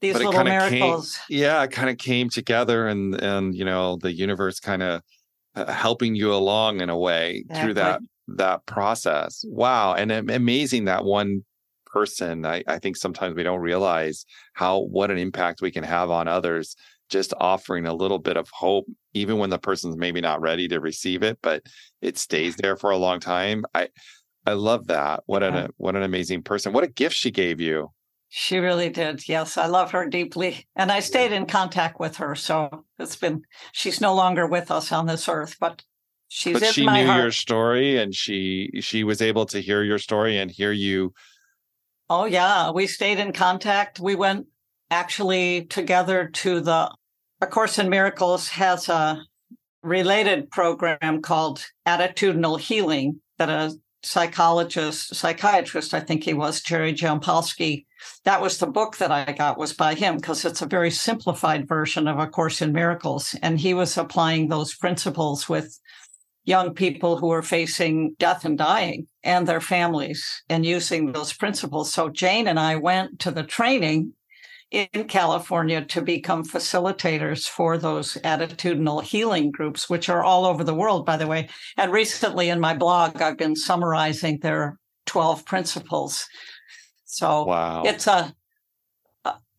these 0.00 0.14
but 0.14 0.24
little 0.24 0.44
miracles. 0.44 1.18
Came, 1.28 1.40
yeah, 1.40 1.62
it 1.62 1.70
kind 1.70 1.90
of 1.90 1.98
came 1.98 2.28
together 2.28 2.88
and, 2.88 3.14
and, 3.14 3.54
you 3.54 3.64
know, 3.64 3.96
the 4.00 4.12
universe 4.12 4.58
kind 4.58 4.82
of 4.82 5.02
uh, 5.54 5.70
helping 5.70 6.14
you 6.14 6.32
along 6.32 6.80
in 6.80 6.88
a 6.88 6.98
way 6.98 7.44
exactly. 7.44 7.62
through 7.62 7.74
that 7.74 8.00
that 8.28 8.64
process. 8.66 9.44
Wow. 9.46 9.94
And 9.94 10.10
amazing 10.10 10.86
that 10.86 11.04
one 11.04 11.44
person. 11.86 12.46
I, 12.46 12.62
I 12.66 12.78
think 12.78 12.96
sometimes 12.96 13.34
we 13.34 13.42
don't 13.42 13.60
realize 13.60 14.24
how 14.54 14.80
what 14.80 15.10
an 15.10 15.18
impact 15.18 15.60
we 15.60 15.70
can 15.70 15.84
have 15.84 16.10
on 16.10 16.28
others 16.28 16.74
just 17.12 17.34
offering 17.38 17.86
a 17.86 17.92
little 17.92 18.18
bit 18.18 18.38
of 18.38 18.48
hope 18.50 18.86
even 19.12 19.36
when 19.36 19.50
the 19.50 19.58
person's 19.58 19.96
maybe 19.96 20.20
not 20.20 20.40
ready 20.40 20.66
to 20.66 20.80
receive 20.80 21.22
it 21.22 21.38
but 21.42 21.62
it 22.00 22.16
stays 22.16 22.56
there 22.56 22.74
for 22.74 22.90
a 22.90 22.96
long 22.96 23.20
time 23.20 23.64
i 23.74 23.86
i 24.46 24.52
love 24.52 24.86
that. 24.88 25.22
What 25.26 25.42
an 25.42 25.70
what 25.76 25.96
an 25.96 26.02
amazing 26.02 26.42
person. 26.42 26.72
What 26.72 26.84
a 26.84 26.88
gift 26.88 27.14
she 27.16 27.30
gave 27.30 27.60
you. 27.60 27.90
She 28.28 28.58
really 28.58 28.88
did. 28.88 29.28
Yes 29.28 29.56
i 29.58 29.66
love 29.66 29.90
her 29.92 30.08
deeply 30.08 30.66
and 30.74 30.90
i 30.90 31.00
stayed 31.00 31.32
in 31.32 31.46
contact 31.46 32.00
with 32.00 32.16
her 32.16 32.34
so 32.34 32.84
it's 32.98 33.16
been 33.16 33.42
she's 33.72 34.00
no 34.00 34.14
longer 34.14 34.46
with 34.46 34.70
us 34.70 34.90
on 34.92 35.06
this 35.06 35.28
earth 35.28 35.56
but 35.60 35.82
She's 36.34 36.58
but 36.58 36.72
she 36.72 36.86
knew 36.86 37.06
heart. 37.06 37.20
your 37.20 37.30
story 37.30 37.98
and 37.98 38.14
she 38.14 38.70
she 38.80 39.04
was 39.04 39.20
able 39.20 39.44
to 39.46 39.60
hear 39.60 39.82
your 39.82 39.98
story 39.98 40.38
and 40.38 40.50
hear 40.50 40.72
you. 40.72 41.12
Oh 42.08 42.24
yeah 42.24 42.70
we 42.70 42.86
stayed 42.86 43.18
in 43.18 43.34
contact. 43.34 44.00
We 44.00 44.14
went 44.14 44.46
actually 44.90 45.66
together 45.66 46.30
to 46.32 46.60
the 46.60 46.90
a 47.42 47.46
course 47.46 47.78
in 47.78 47.90
miracles 47.90 48.48
has 48.48 48.88
a 48.88 49.22
related 49.82 50.50
program 50.50 51.20
called 51.20 51.66
attitudinal 51.86 52.58
healing 52.58 53.20
that 53.36 53.50
a 53.50 53.76
psychologist 54.02 55.14
psychiatrist 55.14 55.94
i 55.94 56.00
think 56.00 56.24
he 56.24 56.34
was 56.34 56.60
jerry 56.60 56.92
jampolsky 56.92 57.86
that 58.24 58.42
was 58.42 58.58
the 58.58 58.66
book 58.66 58.96
that 58.96 59.12
i 59.12 59.30
got 59.32 59.58
was 59.58 59.72
by 59.72 59.94
him 59.94 60.16
because 60.16 60.44
it's 60.44 60.62
a 60.62 60.66
very 60.66 60.90
simplified 60.90 61.68
version 61.68 62.08
of 62.08 62.18
a 62.18 62.26
course 62.26 62.60
in 62.60 62.72
miracles 62.72 63.36
and 63.42 63.60
he 63.60 63.74
was 63.74 63.96
applying 63.96 64.48
those 64.48 64.74
principles 64.74 65.48
with 65.48 65.78
young 66.44 66.74
people 66.74 67.16
who 67.16 67.30
are 67.30 67.42
facing 67.42 68.14
death 68.18 68.44
and 68.44 68.58
dying 68.58 69.06
and 69.22 69.46
their 69.46 69.60
families 69.60 70.42
and 70.48 70.66
using 70.66 71.12
those 71.12 71.32
principles. 71.32 71.92
So 71.92 72.08
Jane 72.08 72.48
and 72.48 72.58
I 72.58 72.76
went 72.76 73.20
to 73.20 73.30
the 73.30 73.44
training 73.44 74.14
in 74.72 75.04
California 75.04 75.84
to 75.84 76.00
become 76.00 76.44
facilitators 76.44 77.46
for 77.48 77.76
those 77.76 78.14
attitudinal 78.24 79.02
healing 79.02 79.50
groups, 79.50 79.90
which 79.90 80.08
are 80.08 80.24
all 80.24 80.46
over 80.46 80.64
the 80.64 80.74
world, 80.74 81.04
by 81.04 81.16
the 81.16 81.26
way. 81.26 81.48
And 81.76 81.92
recently 81.92 82.48
in 82.48 82.58
my 82.58 82.74
blog, 82.74 83.20
I've 83.20 83.36
been 83.36 83.54
summarizing 83.54 84.38
their 84.38 84.78
12 85.06 85.44
principles. 85.44 86.26
So 87.04 87.44
wow. 87.44 87.82
it's 87.84 88.06
a 88.06 88.34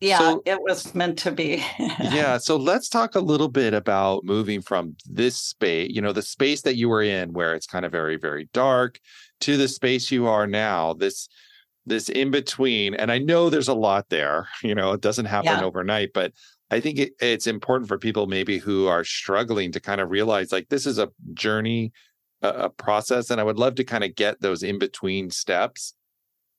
yeah, 0.00 0.18
so, 0.18 0.42
it 0.44 0.60
was 0.60 0.94
meant 0.94 1.18
to 1.20 1.30
be. 1.30 1.64
yeah. 1.78 2.36
So 2.36 2.56
let's 2.56 2.90
talk 2.90 3.14
a 3.14 3.20
little 3.20 3.48
bit 3.48 3.72
about 3.72 4.24
moving 4.24 4.60
from 4.60 4.96
this 5.06 5.36
space, 5.36 5.90
you 5.94 6.02
know, 6.02 6.12
the 6.12 6.20
space 6.20 6.60
that 6.62 6.76
you 6.76 6.90
were 6.90 7.02
in 7.02 7.32
where 7.32 7.54
it's 7.54 7.66
kind 7.66 7.86
of 7.86 7.92
very, 7.92 8.16
very 8.16 8.48
dark 8.52 8.98
to 9.40 9.56
the 9.56 9.68
space 9.68 10.10
you 10.10 10.26
are 10.26 10.46
now, 10.46 10.92
this 10.92 11.28
this 11.86 12.08
in 12.08 12.30
between. 12.30 12.94
And 12.94 13.12
I 13.12 13.18
know 13.18 13.50
there's 13.50 13.68
a 13.68 13.74
lot 13.74 14.08
there, 14.08 14.48
you 14.62 14.74
know, 14.74 14.92
it 14.92 15.00
doesn't 15.00 15.26
happen 15.26 15.58
yeah. 15.58 15.64
overnight, 15.64 16.12
but 16.12 16.32
I 16.70 16.80
think 16.80 16.98
it, 16.98 17.12
it's 17.20 17.46
important 17.46 17.88
for 17.88 17.98
people 17.98 18.26
maybe 18.26 18.58
who 18.58 18.86
are 18.86 19.04
struggling 19.04 19.72
to 19.72 19.80
kind 19.80 20.00
of 20.00 20.10
realize 20.10 20.50
like 20.50 20.68
this 20.68 20.86
is 20.86 20.98
a 20.98 21.10
journey, 21.34 21.92
a, 22.42 22.48
a 22.48 22.70
process. 22.70 23.30
And 23.30 23.40
I 23.40 23.44
would 23.44 23.58
love 23.58 23.74
to 23.76 23.84
kind 23.84 24.04
of 24.04 24.14
get 24.14 24.40
those 24.40 24.62
in 24.62 24.78
between 24.78 25.30
steps 25.30 25.94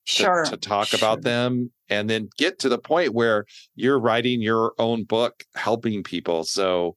sure 0.05 0.45
to, 0.45 0.51
to 0.51 0.57
talk 0.57 0.88
sure. 0.88 0.97
about 0.97 1.23
them 1.23 1.71
and 1.89 2.09
then 2.09 2.29
get 2.38 2.59
to 2.59 2.69
the 2.69 2.77
point 2.77 3.13
where 3.13 3.45
you're 3.75 3.99
writing 3.99 4.41
your 4.41 4.73
own 4.77 5.03
book 5.03 5.43
helping 5.55 6.03
people 6.03 6.43
so 6.43 6.95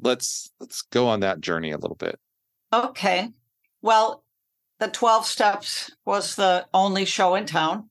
let's 0.00 0.50
let's 0.60 0.82
go 0.82 1.06
on 1.06 1.20
that 1.20 1.40
journey 1.40 1.70
a 1.70 1.78
little 1.78 1.96
bit 1.96 2.18
okay 2.72 3.30
well 3.82 4.23
the 4.80 4.88
12 4.88 5.26
steps 5.26 5.90
was 6.04 6.34
the 6.34 6.66
only 6.74 7.04
show 7.04 7.34
in 7.34 7.46
town 7.46 7.90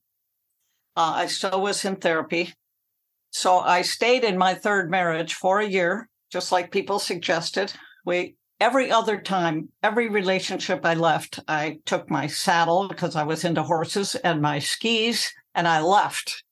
uh, 0.96 1.12
i 1.16 1.26
still 1.26 1.60
was 1.60 1.84
in 1.84 1.96
therapy 1.96 2.52
so 3.30 3.58
i 3.58 3.82
stayed 3.82 4.24
in 4.24 4.38
my 4.38 4.54
third 4.54 4.90
marriage 4.90 5.34
for 5.34 5.60
a 5.60 5.66
year 5.66 6.08
just 6.30 6.52
like 6.52 6.70
people 6.70 6.98
suggested 6.98 7.72
we 8.04 8.36
every 8.60 8.90
other 8.90 9.20
time, 9.20 9.68
every 9.82 10.08
relationship 10.08 10.84
I 10.84 10.94
left, 10.94 11.40
I 11.48 11.80
took 11.84 12.10
my 12.10 12.26
saddle 12.26 12.88
because 12.88 13.16
I 13.16 13.24
was 13.24 13.44
into 13.44 13.62
horses 13.62 14.14
and 14.14 14.40
my 14.40 14.58
skis, 14.58 15.32
and 15.54 15.66
I 15.68 15.80
left 15.80 16.44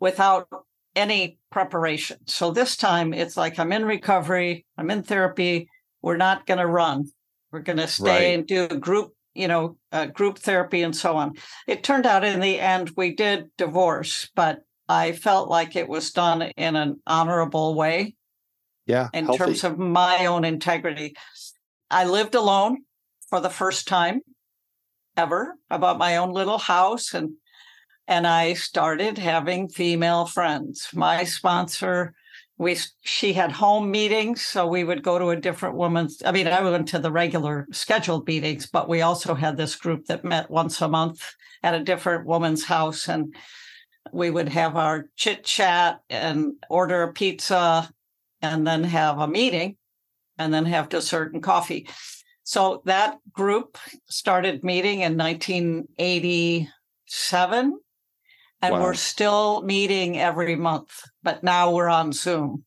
without 0.00 0.48
any 0.94 1.38
preparation. 1.50 2.18
So 2.26 2.50
this 2.50 2.76
time 2.76 3.12
it's 3.12 3.36
like 3.36 3.58
I'm 3.58 3.72
in 3.72 3.84
recovery, 3.84 4.66
I'm 4.76 4.90
in 4.90 5.02
therapy. 5.02 5.68
We're 6.00 6.16
not 6.16 6.46
going 6.46 6.58
to 6.58 6.66
run. 6.66 7.10
We're 7.50 7.60
going 7.60 7.78
to 7.78 7.86
stay 7.86 8.30
right. 8.30 8.38
and 8.38 8.46
do 8.46 8.64
a 8.64 8.76
group, 8.76 9.12
you 9.34 9.48
know, 9.48 9.76
uh, 9.92 10.06
group 10.06 10.38
therapy 10.38 10.82
and 10.82 10.94
so 10.94 11.16
on. 11.16 11.34
It 11.66 11.82
turned 11.82 12.06
out 12.06 12.24
in 12.24 12.40
the 12.40 12.60
end 12.60 12.92
we 12.96 13.14
did 13.14 13.50
divorce, 13.56 14.30
but 14.34 14.60
I 14.88 15.12
felt 15.12 15.48
like 15.48 15.76
it 15.76 15.88
was 15.88 16.12
done 16.12 16.42
in 16.42 16.76
an 16.76 17.00
honorable 17.06 17.74
way 17.74 18.14
yeah 18.86 19.08
in 19.12 19.24
healthy. 19.24 19.38
terms 19.38 19.64
of 19.64 19.78
my 19.78 20.26
own 20.26 20.44
integrity 20.44 21.14
i 21.90 22.04
lived 22.04 22.34
alone 22.34 22.78
for 23.28 23.40
the 23.40 23.50
first 23.50 23.86
time 23.86 24.20
ever 25.16 25.54
about 25.70 25.98
my 25.98 26.16
own 26.16 26.32
little 26.32 26.58
house 26.58 27.14
and 27.14 27.30
and 28.08 28.26
i 28.26 28.52
started 28.54 29.18
having 29.18 29.68
female 29.68 30.26
friends 30.26 30.88
my 30.94 31.24
sponsor 31.24 32.14
we 32.62 32.78
she 33.00 33.32
had 33.32 33.52
home 33.52 33.90
meetings 33.90 34.40
so 34.40 34.66
we 34.66 34.84
would 34.84 35.02
go 35.02 35.18
to 35.18 35.30
a 35.30 35.36
different 35.36 35.74
woman's 35.74 36.22
i 36.24 36.32
mean 36.32 36.46
i 36.46 36.62
went 36.62 36.88
to 36.88 36.98
the 36.98 37.12
regular 37.12 37.66
scheduled 37.72 38.26
meetings 38.26 38.66
but 38.66 38.88
we 38.88 39.02
also 39.02 39.34
had 39.34 39.56
this 39.56 39.76
group 39.76 40.06
that 40.06 40.24
met 40.24 40.50
once 40.50 40.80
a 40.80 40.88
month 40.88 41.34
at 41.62 41.74
a 41.74 41.84
different 41.84 42.24
woman's 42.24 42.64
house 42.64 43.08
and 43.08 43.34
we 44.12 44.30
would 44.30 44.48
have 44.48 44.76
our 44.76 45.08
chit 45.16 45.44
chat 45.44 46.00
and 46.10 46.54
order 46.68 47.02
a 47.02 47.12
pizza 47.12 47.88
and 48.40 48.66
then 48.66 48.84
have 48.84 49.18
a 49.18 49.28
meeting 49.28 49.76
and 50.38 50.52
then 50.52 50.64
have 50.64 50.88
dessert 50.88 51.32
and 51.32 51.42
coffee. 51.42 51.88
So 52.42 52.82
that 52.86 53.18
group 53.32 53.78
started 54.08 54.64
meeting 54.64 55.02
in 55.02 55.16
1987 55.16 57.78
and 58.62 58.74
wow. 58.74 58.82
we're 58.82 58.94
still 58.94 59.62
meeting 59.62 60.18
every 60.18 60.56
month, 60.56 61.02
but 61.22 61.42
now 61.42 61.72
we're 61.72 61.88
on 61.88 62.12
Zoom. 62.12 62.64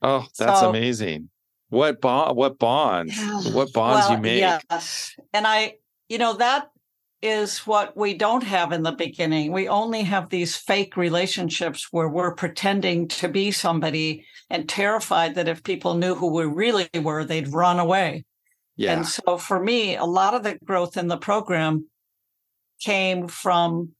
Oh, 0.00 0.26
that's 0.38 0.60
so, 0.60 0.70
amazing. 0.70 1.28
What 1.70 2.00
bond 2.00 2.36
what 2.36 2.58
bonds? 2.58 3.18
What 3.52 3.72
bonds 3.72 4.06
well, 4.06 4.12
you 4.12 4.18
make? 4.18 4.40
Yes. 4.40 5.16
And 5.32 5.46
I, 5.46 5.74
you 6.08 6.18
know, 6.18 6.34
that 6.34 6.70
is 7.20 7.60
what 7.60 7.96
we 7.96 8.14
don't 8.14 8.44
have 8.44 8.70
in 8.70 8.82
the 8.82 8.92
beginning. 8.92 9.50
We 9.50 9.66
only 9.66 10.02
have 10.02 10.28
these 10.28 10.56
fake 10.56 10.96
relationships 10.96 11.88
where 11.90 12.08
we're 12.08 12.34
pretending 12.34 13.08
to 13.08 13.28
be 13.28 13.50
somebody 13.50 14.26
and 14.50 14.68
terrified 14.68 15.34
that 15.34 15.48
if 15.48 15.64
people 15.64 15.94
knew 15.94 16.14
who 16.14 16.32
we 16.32 16.44
really 16.44 16.88
were, 16.94 17.24
they'd 17.24 17.48
run 17.48 17.80
away. 17.80 18.24
Yeah. 18.76 18.92
And 18.92 19.06
so 19.06 19.38
for 19.38 19.58
me, 19.58 19.96
a 19.96 20.04
lot 20.04 20.34
of 20.34 20.42
the 20.42 20.58
growth 20.64 20.96
in 20.96 21.08
the 21.08 21.16
program 21.16 21.88
came 22.80 23.26
from 23.26 23.92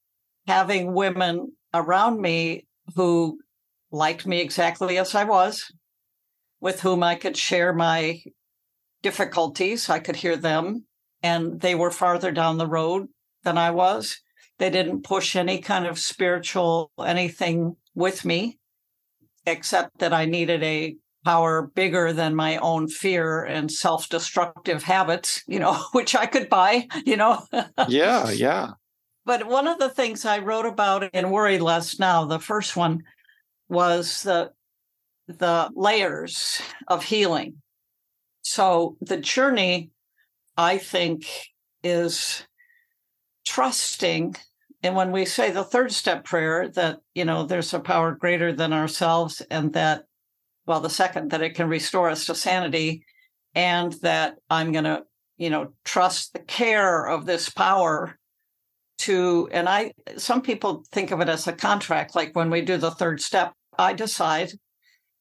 having 0.47 0.95
women 0.95 1.53
around 1.73 2.21
me 2.21 2.67
who 2.97 3.39
liked 3.91 4.27
me 4.27 4.41
exactly 4.41 4.99
as 4.99 5.15
I 5.15 5.25
was, 5.25 5.73
with 6.61 6.81
whom 6.81 7.03
I 7.03 7.15
could 7.15 7.37
share 7.37 7.73
my 7.73 8.23
difficulties. 9.03 9.89
I 9.89 9.99
could 9.99 10.17
hear 10.17 10.37
them, 10.37 10.85
and 11.23 11.61
they 11.61 11.75
were 11.75 11.91
farther 11.91 12.33
down 12.33 12.59
the 12.59 12.67
road 12.67 13.09
than 13.45 13.59
I 13.59 13.71
was. 13.71 14.21
They 14.59 14.71
didn't 14.71 15.03
push 15.03 15.37
any 15.37 15.59
kind 15.61 15.87
of 15.87 15.99
spiritual 15.99 16.91
anything 17.05 17.77
with 17.95 18.25
me 18.25 18.59
except 19.47 19.99
that 19.99 20.13
I 20.13 20.25
needed 20.25 20.63
a 20.63 20.97
power 21.25 21.71
bigger 21.75 22.13
than 22.13 22.35
my 22.35 22.57
own 22.59 22.89
fear 22.89 23.45
and 23.45 23.71
self-destructive 23.71 24.83
habits, 24.83 25.43
you 25.47 25.59
know, 25.59 25.75
which 25.93 26.15
I 26.15 26.27
could 26.27 26.49
buy, 26.49 26.87
you 27.05 27.17
know. 27.17 27.47
yeah, 27.89 28.31
yeah. 28.31 28.73
But 29.27 29.47
one 29.47 29.67
of 29.67 29.79
the 29.79 29.89
things 29.89 30.25
I 30.25 30.39
wrote 30.39 30.67
about 30.67 31.05
in 31.15 31.31
Worry 31.31 31.59
Less 31.59 31.99
Now, 31.99 32.25
the 32.25 32.39
first 32.39 32.77
one 32.77 33.03
was 33.69 34.23
the 34.23 34.53
the 35.27 35.71
layers 35.75 36.61
of 36.87 37.03
healing. 37.03 37.63
So 38.43 38.99
the 39.01 39.17
journey, 39.17 39.91
I 40.57 40.77
think, 40.77 41.27
is 41.83 42.47
trusting. 43.47 44.37
And 44.83 44.95
when 44.95 45.13
we 45.13 45.25
say 45.25 45.51
the 45.51 45.65
third 45.65 45.93
step 45.93 46.25
prayer, 46.25 46.69
that, 46.69 46.99
you 47.15 47.25
know, 47.25 47.45
there's 47.45 47.73
a 47.73 47.81
power 47.81 48.13
greater 48.13 48.53
than 48.53 48.75
ourselves, 48.75 49.41
and 49.51 49.73
that, 49.73 50.05
well, 50.67 50.81
the 50.81 50.91
second, 50.91 51.31
that 51.31 51.41
it 51.41 51.55
can 51.55 51.69
restore 51.69 52.11
us 52.11 52.27
to 52.27 52.35
sanity, 52.35 53.07
and 53.55 53.95
that 54.03 54.37
I'm 54.51 54.73
going 54.73 54.85
to, 54.85 55.05
you 55.39 55.49
know, 55.49 55.73
trust 55.85 56.35
the 56.35 56.41
care 56.41 57.07
of 57.07 57.25
this 57.25 57.49
power 57.49 58.19
to, 59.05 59.49
and 59.53 59.69
I, 59.69 59.93
some 60.17 60.43
people 60.43 60.85
think 60.91 61.11
of 61.11 61.21
it 61.21 61.29
as 61.29 61.47
a 61.47 61.53
contract. 61.53 62.15
Like 62.15 62.35
when 62.35 62.51
we 62.51 62.63
do 62.63 62.77
the 62.77 62.91
third 62.91 63.21
step, 63.21 63.53
I 63.79 63.93
decide 63.93 64.53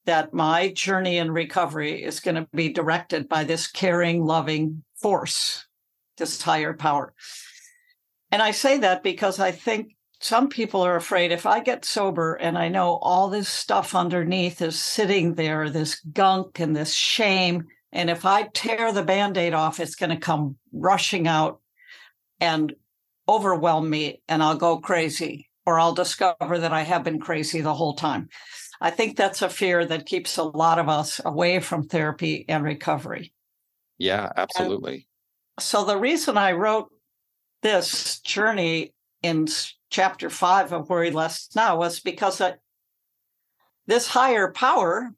that 0.06 0.34
my 0.34 0.70
journey 0.70 1.18
in 1.18 1.32
recovery 1.32 2.04
is 2.04 2.20
going 2.20 2.36
to 2.36 2.48
be 2.54 2.70
directed 2.70 3.28
by 3.28 3.44
this 3.44 3.68
caring, 3.68 4.26
loving 4.26 4.84
force, 5.02 5.66
this 6.18 6.42
higher 6.42 6.74
power. 6.74 7.14
And 8.32 8.42
I 8.42 8.52
say 8.52 8.78
that 8.80 9.04
because 9.04 9.40
I 9.40 9.52
think 9.52 9.96
some 10.20 10.48
people 10.48 10.82
are 10.82 10.96
afraid 10.96 11.32
if 11.32 11.46
I 11.46 11.60
get 11.60 11.84
sober 11.84 12.36
and 12.36 12.58
I 12.58 12.70
know 12.70 12.96
all 13.02 13.30
this 13.30 13.50
stuff 13.50 13.94
underneath 13.94 14.62
is 14.62 14.80
sitting 14.80 15.36
there, 15.36 15.70
this 15.70 16.00
gunk 16.00 16.60
and 16.60 16.76
this 16.76 16.94
shame. 16.94 17.66
And 17.92 18.10
if 18.10 18.26
I 18.26 18.44
tear 18.54 18.94
the 18.94 19.04
band 19.04 19.38
aid 19.38 19.54
off, 19.54 19.80
it's 19.80 19.96
going 19.96 20.10
to 20.10 20.18
come 20.18 20.56
rushing 20.72 21.28
out 21.28 21.60
and 22.40 22.74
overwhelm 23.28 23.90
me 23.90 24.22
and 24.28 24.44
I'll 24.44 24.58
go 24.58 24.80
crazy 24.80 25.50
or 25.66 25.80
I'll 25.80 25.94
discover 25.94 26.58
that 26.60 26.74
I 26.74 26.82
have 26.82 27.04
been 27.04 27.20
crazy 27.20 27.62
the 27.62 27.74
whole 27.74 27.96
time. 27.96 28.30
I 28.82 28.90
think 28.90 29.16
that's 29.16 29.42
a 29.42 29.50
fear 29.50 29.86
that 29.86 30.06
keeps 30.06 30.38
a 30.38 30.44
lot 30.44 30.78
of 30.78 30.90
us 30.90 31.22
away 31.24 31.60
from 31.60 31.88
therapy 31.88 32.46
and 32.50 32.64
recovery. 32.64 33.34
Yeah, 33.98 34.32
absolutely. 34.36 35.08
And 35.58 35.64
so 35.64 35.86
the 35.86 35.98
reason 35.98 36.38
I 36.38 36.52
wrote 36.52 36.90
this 37.62 38.20
journey 38.20 38.94
in 39.22 39.48
chapter 39.90 40.30
five 40.30 40.74
of 40.74 40.90
Worry 40.90 41.12
Less 41.12 41.50
Now 41.56 41.78
was 41.78 42.02
because 42.02 42.40
that 42.40 42.60
this 43.88 44.08
higher 44.08 44.52
power 44.52 45.14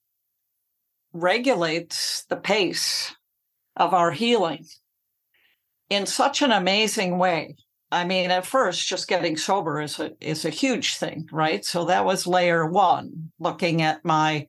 regulates 1.14 2.26
the 2.26 2.36
pace 2.36 3.16
of 3.76 3.94
our 3.94 4.12
healing 4.12 4.66
in 5.90 6.06
such 6.06 6.42
an 6.42 6.52
amazing 6.52 7.18
way. 7.18 7.56
I 7.96 8.04
mean, 8.04 8.30
at 8.30 8.46
first, 8.46 8.90
just 8.90 9.08
getting 9.08 9.38
sober 9.38 9.80
is 9.80 10.02
a 10.02 10.12
is 10.20 10.44
a 10.44 10.50
huge 10.50 10.98
thing, 10.98 11.30
right? 11.32 11.64
So 11.64 11.86
that 11.86 12.04
was 12.04 12.28
layer 12.28 12.66
one, 12.66 13.32
looking 13.40 13.82
at 13.82 14.04
my 14.04 14.48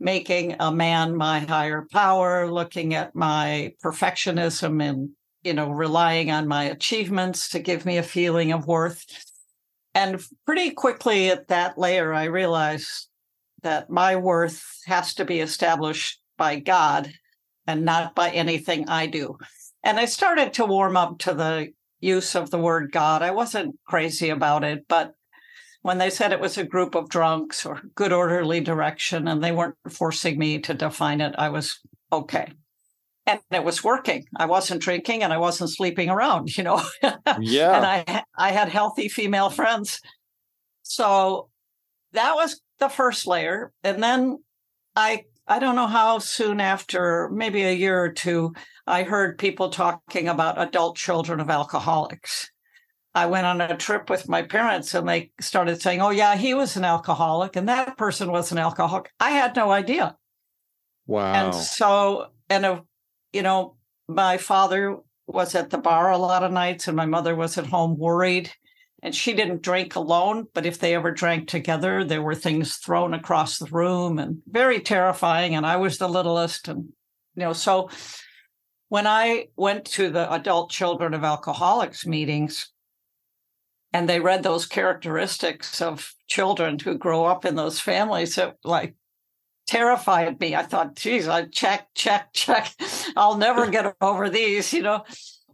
making 0.00 0.56
a 0.58 0.72
man 0.72 1.14
my 1.14 1.40
higher 1.40 1.86
power, 1.92 2.50
looking 2.50 2.94
at 2.94 3.14
my 3.14 3.74
perfectionism 3.84 4.82
and 4.82 5.10
you 5.42 5.52
know 5.52 5.68
relying 5.68 6.30
on 6.30 6.48
my 6.48 6.64
achievements 6.64 7.50
to 7.50 7.58
give 7.58 7.84
me 7.84 7.98
a 7.98 8.02
feeling 8.02 8.52
of 8.52 8.66
worth. 8.66 9.04
And 9.94 10.22
pretty 10.46 10.70
quickly 10.70 11.28
at 11.28 11.48
that 11.48 11.76
layer, 11.76 12.14
I 12.14 12.24
realized 12.24 13.08
that 13.62 13.90
my 13.90 14.16
worth 14.16 14.64
has 14.86 15.12
to 15.16 15.26
be 15.26 15.40
established 15.40 16.22
by 16.38 16.58
God 16.58 17.12
and 17.66 17.84
not 17.84 18.14
by 18.14 18.30
anything 18.30 18.88
I 18.88 19.08
do. 19.08 19.36
And 19.84 20.00
I 20.00 20.06
started 20.06 20.54
to 20.54 20.64
warm 20.64 20.96
up 20.96 21.18
to 21.20 21.34
the 21.34 21.72
use 22.00 22.34
of 22.34 22.50
the 22.50 22.58
word 22.58 22.92
God. 22.92 23.22
I 23.22 23.30
wasn't 23.30 23.76
crazy 23.86 24.30
about 24.30 24.64
it, 24.64 24.84
but 24.88 25.12
when 25.82 25.98
they 25.98 26.10
said 26.10 26.32
it 26.32 26.40
was 26.40 26.58
a 26.58 26.64
group 26.64 26.94
of 26.94 27.08
drunks 27.08 27.64
or 27.64 27.80
good 27.94 28.12
orderly 28.12 28.60
direction 28.60 29.28
and 29.28 29.42
they 29.42 29.52
weren't 29.52 29.76
forcing 29.88 30.38
me 30.38 30.58
to 30.60 30.74
define 30.74 31.20
it, 31.20 31.34
I 31.38 31.48
was 31.48 31.78
okay. 32.12 32.52
And 33.26 33.40
it 33.50 33.64
was 33.64 33.84
working. 33.84 34.24
I 34.36 34.46
wasn't 34.46 34.80
drinking 34.80 35.22
and 35.22 35.32
I 35.32 35.38
wasn't 35.38 35.70
sleeping 35.70 36.08
around, 36.08 36.56
you 36.56 36.64
know. 36.64 36.82
Yeah. 37.40 37.76
and 37.76 37.86
I 37.86 38.22
I 38.36 38.52
had 38.52 38.68
healthy 38.68 39.08
female 39.08 39.50
friends. 39.50 40.00
So 40.82 41.50
that 42.12 42.34
was 42.34 42.60
the 42.78 42.88
first 42.88 43.26
layer. 43.26 43.72
And 43.84 44.02
then 44.02 44.38
I 44.96 45.24
I 45.48 45.58
don't 45.58 45.76
know 45.76 45.86
how 45.86 46.18
soon 46.18 46.60
after, 46.60 47.30
maybe 47.30 47.62
a 47.62 47.72
year 47.72 48.02
or 48.02 48.12
two, 48.12 48.52
I 48.86 49.02
heard 49.02 49.38
people 49.38 49.70
talking 49.70 50.28
about 50.28 50.60
adult 50.60 50.96
children 50.96 51.40
of 51.40 51.48
alcoholics. 51.48 52.50
I 53.14 53.26
went 53.26 53.46
on 53.46 53.60
a 53.60 53.76
trip 53.76 54.10
with 54.10 54.28
my 54.28 54.42
parents 54.42 54.94
and 54.94 55.08
they 55.08 55.32
started 55.40 55.80
saying, 55.80 56.02
Oh, 56.02 56.10
yeah, 56.10 56.36
he 56.36 56.52
was 56.52 56.76
an 56.76 56.84
alcoholic 56.84 57.56
and 57.56 57.68
that 57.68 57.96
person 57.96 58.30
was 58.30 58.52
an 58.52 58.58
alcoholic. 58.58 59.10
I 59.18 59.30
had 59.30 59.56
no 59.56 59.70
idea. 59.72 60.16
Wow. 61.06 61.32
And 61.32 61.54
so, 61.54 62.26
and, 62.50 62.66
uh, 62.66 62.82
you 63.32 63.42
know, 63.42 63.76
my 64.06 64.36
father 64.36 64.98
was 65.26 65.54
at 65.54 65.70
the 65.70 65.78
bar 65.78 66.10
a 66.10 66.18
lot 66.18 66.42
of 66.42 66.52
nights 66.52 66.86
and 66.86 66.96
my 66.96 67.06
mother 67.06 67.34
was 67.34 67.56
at 67.56 67.66
home 67.66 67.98
worried 67.98 68.52
and 69.02 69.14
she 69.14 69.32
didn't 69.32 69.62
drink 69.62 69.94
alone 69.94 70.46
but 70.54 70.66
if 70.66 70.78
they 70.78 70.94
ever 70.94 71.10
drank 71.10 71.48
together 71.48 72.04
there 72.04 72.22
were 72.22 72.34
things 72.34 72.76
thrown 72.76 73.14
across 73.14 73.58
the 73.58 73.66
room 73.66 74.18
and 74.18 74.42
very 74.46 74.80
terrifying 74.80 75.54
and 75.54 75.66
i 75.66 75.76
was 75.76 75.98
the 75.98 76.08
littlest 76.08 76.68
and 76.68 76.84
you 77.34 77.40
know 77.42 77.52
so 77.52 77.88
when 78.88 79.06
i 79.06 79.46
went 79.56 79.84
to 79.84 80.10
the 80.10 80.32
adult 80.32 80.70
children 80.70 81.14
of 81.14 81.24
alcoholics 81.24 82.06
meetings 82.06 82.72
and 83.92 84.08
they 84.08 84.20
read 84.20 84.42
those 84.42 84.66
characteristics 84.66 85.80
of 85.80 86.14
children 86.26 86.78
who 86.78 86.98
grow 86.98 87.24
up 87.24 87.44
in 87.44 87.54
those 87.54 87.80
families 87.80 88.36
it 88.38 88.54
like 88.64 88.94
terrified 89.68 90.40
me. 90.40 90.56
I 90.56 90.62
thought 90.62 90.96
geez 90.96 91.28
i 91.28 91.44
check 91.44 91.88
check 91.94 92.32
check. 92.32 92.72
I'll 93.16 93.36
never 93.36 93.66
get 93.70 93.94
over 94.00 94.28
these 94.28 94.72
you 94.72 94.82
know 94.82 95.04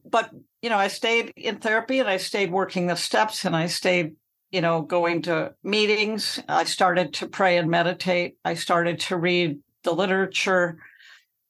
but 0.04 0.30
you 0.62 0.70
know, 0.70 0.78
I 0.78 0.88
stayed 0.88 1.32
in 1.36 1.56
therapy 1.56 1.98
and 1.98 2.08
I 2.08 2.16
stayed 2.16 2.50
working 2.50 2.86
the 2.86 2.94
steps 2.94 3.44
and 3.44 3.54
I 3.54 3.66
stayed, 3.66 4.14
you 4.50 4.60
know, 4.60 4.82
going 4.82 5.22
to 5.22 5.54
meetings. 5.62 6.40
I 6.48 6.64
started 6.64 7.14
to 7.14 7.28
pray 7.28 7.58
and 7.58 7.70
meditate. 7.70 8.36
I 8.44 8.54
started 8.54 9.00
to 9.00 9.16
read 9.16 9.58
the 9.82 9.92
literature, 9.92 10.78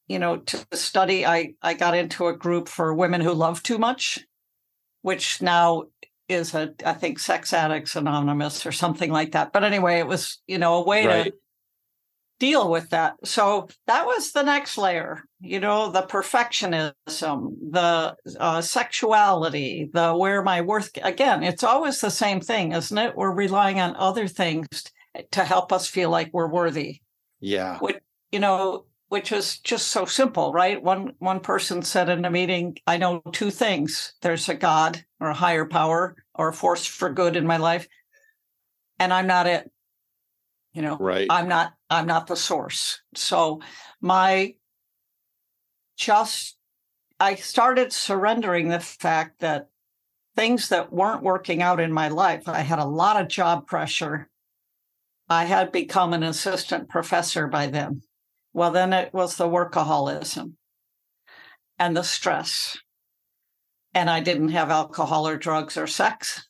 you 0.08 0.18
know, 0.18 0.38
to 0.38 0.66
study. 0.72 1.24
I, 1.24 1.54
I 1.62 1.74
got 1.74 1.96
into 1.96 2.26
a 2.26 2.36
group 2.36 2.68
for 2.68 2.92
women 2.92 3.20
who 3.20 3.32
love 3.32 3.62
too 3.62 3.78
much, 3.78 4.26
which 5.02 5.40
now 5.40 5.84
is 6.28 6.54
a, 6.54 6.74
I 6.84 6.94
think, 6.94 7.18
Sex 7.18 7.52
Addicts 7.52 7.96
Anonymous 7.96 8.66
or 8.66 8.72
something 8.72 9.10
like 9.10 9.32
that. 9.32 9.52
But 9.52 9.64
anyway, 9.64 9.98
it 9.98 10.06
was, 10.06 10.40
you 10.46 10.58
know, 10.58 10.76
a 10.76 10.84
way 10.84 11.06
right. 11.06 11.24
to 11.24 11.34
deal 12.44 12.70
with 12.70 12.90
that. 12.90 13.14
So 13.24 13.68
that 13.86 14.04
was 14.04 14.32
the 14.32 14.42
next 14.42 14.76
layer, 14.76 15.24
you 15.40 15.60
know, 15.60 15.90
the 15.90 16.02
perfectionism, 16.02 16.92
the 17.70 18.14
uh, 18.38 18.60
sexuality, 18.60 19.88
the 19.90 20.12
where 20.12 20.42
my 20.42 20.60
worth. 20.60 20.90
Again, 21.02 21.42
it's 21.42 21.64
always 21.64 22.02
the 22.02 22.10
same 22.10 22.40
thing, 22.42 22.72
isn't 22.72 22.98
it? 22.98 23.16
We're 23.16 23.32
relying 23.32 23.80
on 23.80 23.96
other 23.96 24.28
things 24.28 24.66
to 25.30 25.42
help 25.42 25.72
us 25.72 25.88
feel 25.88 26.10
like 26.10 26.34
we're 26.34 26.50
worthy. 26.50 27.00
Yeah. 27.40 27.78
Which, 27.78 27.96
you 28.30 28.40
know, 28.40 28.84
which 29.08 29.32
is 29.32 29.58
just 29.60 29.88
so 29.88 30.04
simple, 30.04 30.52
right? 30.52 30.82
One 30.82 31.14
one 31.20 31.40
person 31.40 31.80
said 31.80 32.10
in 32.10 32.26
a 32.26 32.30
meeting, 32.30 32.76
I 32.86 32.98
know 32.98 33.22
two 33.32 33.50
things. 33.50 34.12
There's 34.20 34.50
a 34.50 34.54
God 34.54 35.02
or 35.18 35.30
a 35.30 35.34
higher 35.34 35.64
power 35.64 36.14
or 36.34 36.48
a 36.48 36.52
force 36.52 36.84
for 36.84 37.08
good 37.08 37.36
in 37.36 37.46
my 37.46 37.56
life. 37.56 37.88
And 38.98 39.14
I'm 39.14 39.26
not 39.26 39.46
it 39.46 39.70
you 40.74 40.82
know 40.82 40.96
right 41.00 41.28
i'm 41.30 41.48
not 41.48 41.72
i'm 41.94 42.06
not 42.06 42.26
the 42.26 42.36
source. 42.36 43.00
So 43.14 43.60
my 44.00 44.54
just 45.96 46.56
i 47.20 47.36
started 47.36 47.92
surrendering 47.92 48.68
the 48.68 48.80
fact 48.80 49.40
that 49.40 49.68
things 50.34 50.68
that 50.70 50.92
weren't 50.92 51.22
working 51.22 51.62
out 51.62 51.78
in 51.78 51.92
my 51.92 52.08
life 52.08 52.48
i 52.48 52.60
had 52.60 52.80
a 52.80 52.84
lot 52.84 53.20
of 53.20 53.28
job 53.28 53.66
pressure. 53.66 54.28
I 55.28 55.44
had 55.46 55.72
become 55.72 56.12
an 56.12 56.22
assistant 56.22 56.90
professor 56.90 57.46
by 57.46 57.68
then. 57.68 58.02
Well 58.52 58.72
then 58.72 58.92
it 58.92 59.14
was 59.14 59.36
the 59.36 59.48
workaholism 59.48 60.54
and 61.78 61.96
the 61.96 62.02
stress. 62.02 62.76
And 63.94 64.10
i 64.10 64.20
didn't 64.20 64.48
have 64.48 64.70
alcohol 64.70 65.28
or 65.28 65.36
drugs 65.36 65.76
or 65.76 65.86
sex 65.86 66.48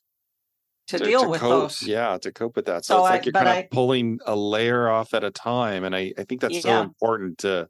to, 0.87 0.97
to 0.99 1.05
deal 1.05 1.21
to 1.23 1.29
with 1.29 1.41
cope, 1.41 1.63
those. 1.63 1.83
Yeah, 1.83 2.17
to 2.17 2.31
cope 2.31 2.55
with 2.55 2.65
that. 2.65 2.85
So, 2.85 2.95
so 2.95 2.99
it's 2.99 3.09
I, 3.09 3.11
like 3.11 3.25
you're 3.25 3.33
kind 3.33 3.49
I, 3.49 3.55
of 3.57 3.69
pulling 3.69 4.19
a 4.25 4.35
layer 4.35 4.89
off 4.89 5.13
at 5.13 5.23
a 5.23 5.31
time. 5.31 5.83
And 5.83 5.95
I, 5.95 6.13
I 6.17 6.23
think 6.23 6.41
that's 6.41 6.55
yeah. 6.55 6.61
so 6.61 6.81
important 6.81 7.39
to 7.39 7.69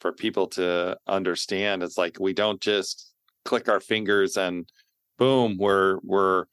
for 0.00 0.12
people 0.12 0.46
to 0.48 0.96
understand. 1.06 1.82
It's 1.82 1.98
like 1.98 2.18
we 2.20 2.32
don't 2.32 2.60
just 2.60 3.12
click 3.44 3.68
our 3.68 3.80
fingers 3.80 4.36
and 4.36 4.68
boom, 5.18 5.56
we're 5.58 5.98
we're 6.02 6.44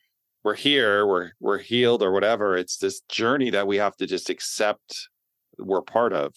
we're 0.43 0.55
here, 0.55 1.05
we're 1.07 1.31
we're 1.39 1.57
healed 1.57 2.03
or 2.03 2.11
whatever. 2.11 2.57
It's 2.57 2.77
this 2.77 3.01
journey 3.09 3.49
that 3.51 3.67
we 3.67 3.77
have 3.77 3.95
to 3.97 4.07
just 4.07 4.29
accept 4.29 5.09
we're 5.57 5.81
part 5.81 6.13
of. 6.13 6.33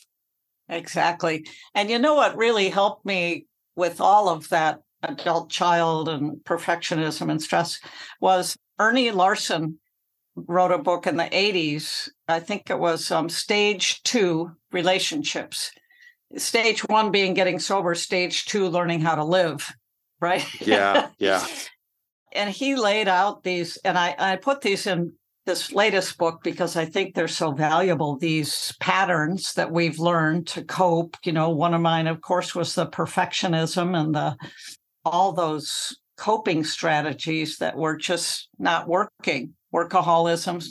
Exactly. 0.69 1.47
And 1.75 1.91
you 1.91 1.99
know 1.99 2.15
what 2.15 2.37
really 2.37 2.69
helped 2.69 3.07
me 3.07 3.47
with 3.77 4.01
all 4.01 4.29
of 4.29 4.49
that 4.49 4.81
adult 5.03 5.51
child 5.51 6.09
and 6.09 6.39
perfectionism 6.45 7.31
and 7.31 7.41
stress 7.41 7.81
was 8.21 8.57
Earnie 8.79 9.11
Larsen 9.11 9.79
wrote 10.35 10.73
a 10.73 10.79
book 10.79 11.07
in 11.07 11.17
the 11.17 11.25
80s. 11.25 12.09
I 12.29 12.41
think 12.41 12.69
it 12.71 12.79
was 12.79 13.11
um, 13.11 13.29
Stage 13.29 14.03
Two 14.03 14.53
Relationships. 14.73 15.71
Stage 16.37 16.81
one 16.81 17.11
being 17.11 17.35
getting 17.35 17.59
sober, 17.59 17.95
stage 17.95 18.47
two, 18.47 18.69
learning 18.69 19.01
how 19.01 19.15
to 19.15 19.25
live. 19.25 19.73
right? 20.21 20.45
Yeah, 20.61 21.09
yeah. 21.19 21.47
and 22.33 22.51
he 22.51 22.75
laid 22.75 23.09
out 23.09 23.43
these, 23.43 23.77
and 23.79 23.97
I, 23.97 24.15
I 24.19 24.37
put 24.37 24.61
these 24.61 24.87
in 24.87 25.13
this 25.47 25.73
latest 25.73 26.19
book 26.19 26.41
because 26.43 26.77
I 26.77 26.85
think 26.85 27.15
they're 27.15 27.29
so 27.29 27.53
valuable. 27.53 28.19
These 28.19 28.75
patterns 28.81 29.55
that 29.55 29.71
we've 29.71 29.99
learned 29.99 30.49
to 30.49 30.65
cope. 30.65 31.17
You 31.25 31.33
know, 31.33 31.51
one 31.51 31.73
of 31.73 31.81
mine, 31.81 32.09
of 32.09 32.21
course, 32.21 32.55
was 32.55 32.75
the 32.75 32.87
perfectionism 32.87 33.97
and 33.97 34.15
the 34.15 34.37
all 35.05 35.33
those 35.33 35.97
coping 36.17 36.65
strategies 36.65 37.59
that 37.59 37.77
were 37.77 37.97
just 37.97 38.49
not 38.59 38.89
working. 38.89 39.55
Workaholism, 39.75 40.65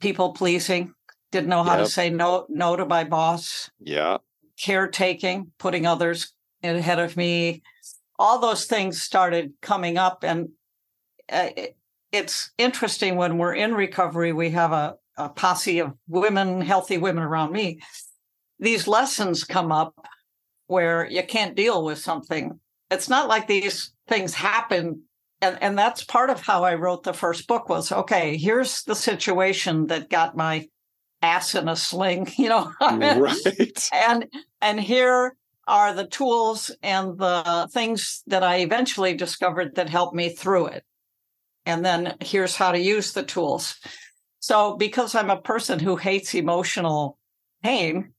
people 0.00 0.32
pleasing, 0.32 0.92
didn't 1.30 1.48
know 1.48 1.62
how 1.62 1.76
yep. 1.76 1.84
to 1.84 1.90
say 1.90 2.10
no 2.10 2.46
no 2.48 2.76
to 2.76 2.86
my 2.86 3.04
boss. 3.04 3.70
Yeah. 3.78 4.18
Caretaking, 4.60 5.52
putting 5.58 5.86
others 5.86 6.32
ahead 6.62 6.98
of 6.98 7.16
me. 7.16 7.62
All 8.18 8.40
those 8.40 8.64
things 8.64 9.00
started 9.00 9.52
coming 9.62 9.96
up 9.96 10.24
and 10.24 10.48
uh, 11.30 11.50
it's 12.12 12.50
interesting 12.58 13.16
when 13.16 13.38
we're 13.38 13.54
in 13.54 13.74
recovery, 13.74 14.32
we 14.32 14.50
have 14.50 14.72
a, 14.72 14.96
a 15.16 15.28
posse 15.28 15.78
of 15.80 15.92
women, 16.08 16.60
healthy 16.60 16.98
women 16.98 17.22
around 17.22 17.52
me. 17.52 17.80
These 18.58 18.88
lessons 18.88 19.44
come 19.44 19.70
up 19.70 19.94
where 20.66 21.06
you 21.06 21.22
can't 21.22 21.54
deal 21.54 21.84
with 21.84 21.98
something. 21.98 22.58
It's 22.90 23.08
not 23.08 23.28
like 23.28 23.46
these 23.46 23.92
things 24.08 24.34
happen. 24.34 25.02
And, 25.40 25.58
and 25.62 25.78
that's 25.78 26.02
part 26.02 26.30
of 26.30 26.40
how 26.40 26.64
I 26.64 26.74
wrote 26.74 27.04
the 27.04 27.12
first 27.12 27.46
book 27.46 27.68
was 27.68 27.92
okay, 27.92 28.36
here's 28.36 28.82
the 28.82 28.96
situation 28.96 29.86
that 29.86 30.10
got 30.10 30.36
my 30.36 30.68
ass 31.22 31.54
in 31.54 31.68
a 31.68 31.76
sling, 31.76 32.28
you 32.36 32.48
know. 32.48 32.72
right. 32.80 33.90
And 33.92 34.26
and 34.60 34.80
here 34.80 35.36
are 35.66 35.92
the 35.92 36.06
tools 36.06 36.70
and 36.82 37.18
the 37.18 37.68
things 37.72 38.22
that 38.26 38.42
I 38.42 38.58
eventually 38.58 39.14
discovered 39.14 39.74
that 39.74 39.88
helped 39.88 40.14
me 40.14 40.30
through 40.30 40.68
it 40.68 40.84
and 41.68 41.84
then 41.84 42.14
here's 42.20 42.56
how 42.56 42.72
to 42.72 42.80
use 42.80 43.12
the 43.12 43.22
tools. 43.22 43.76
So, 44.40 44.76
because 44.76 45.14
I'm 45.14 45.28
a 45.28 45.40
person 45.40 45.78
who 45.78 45.96
hates 45.96 46.34
emotional 46.34 47.18
pain, 47.62 48.14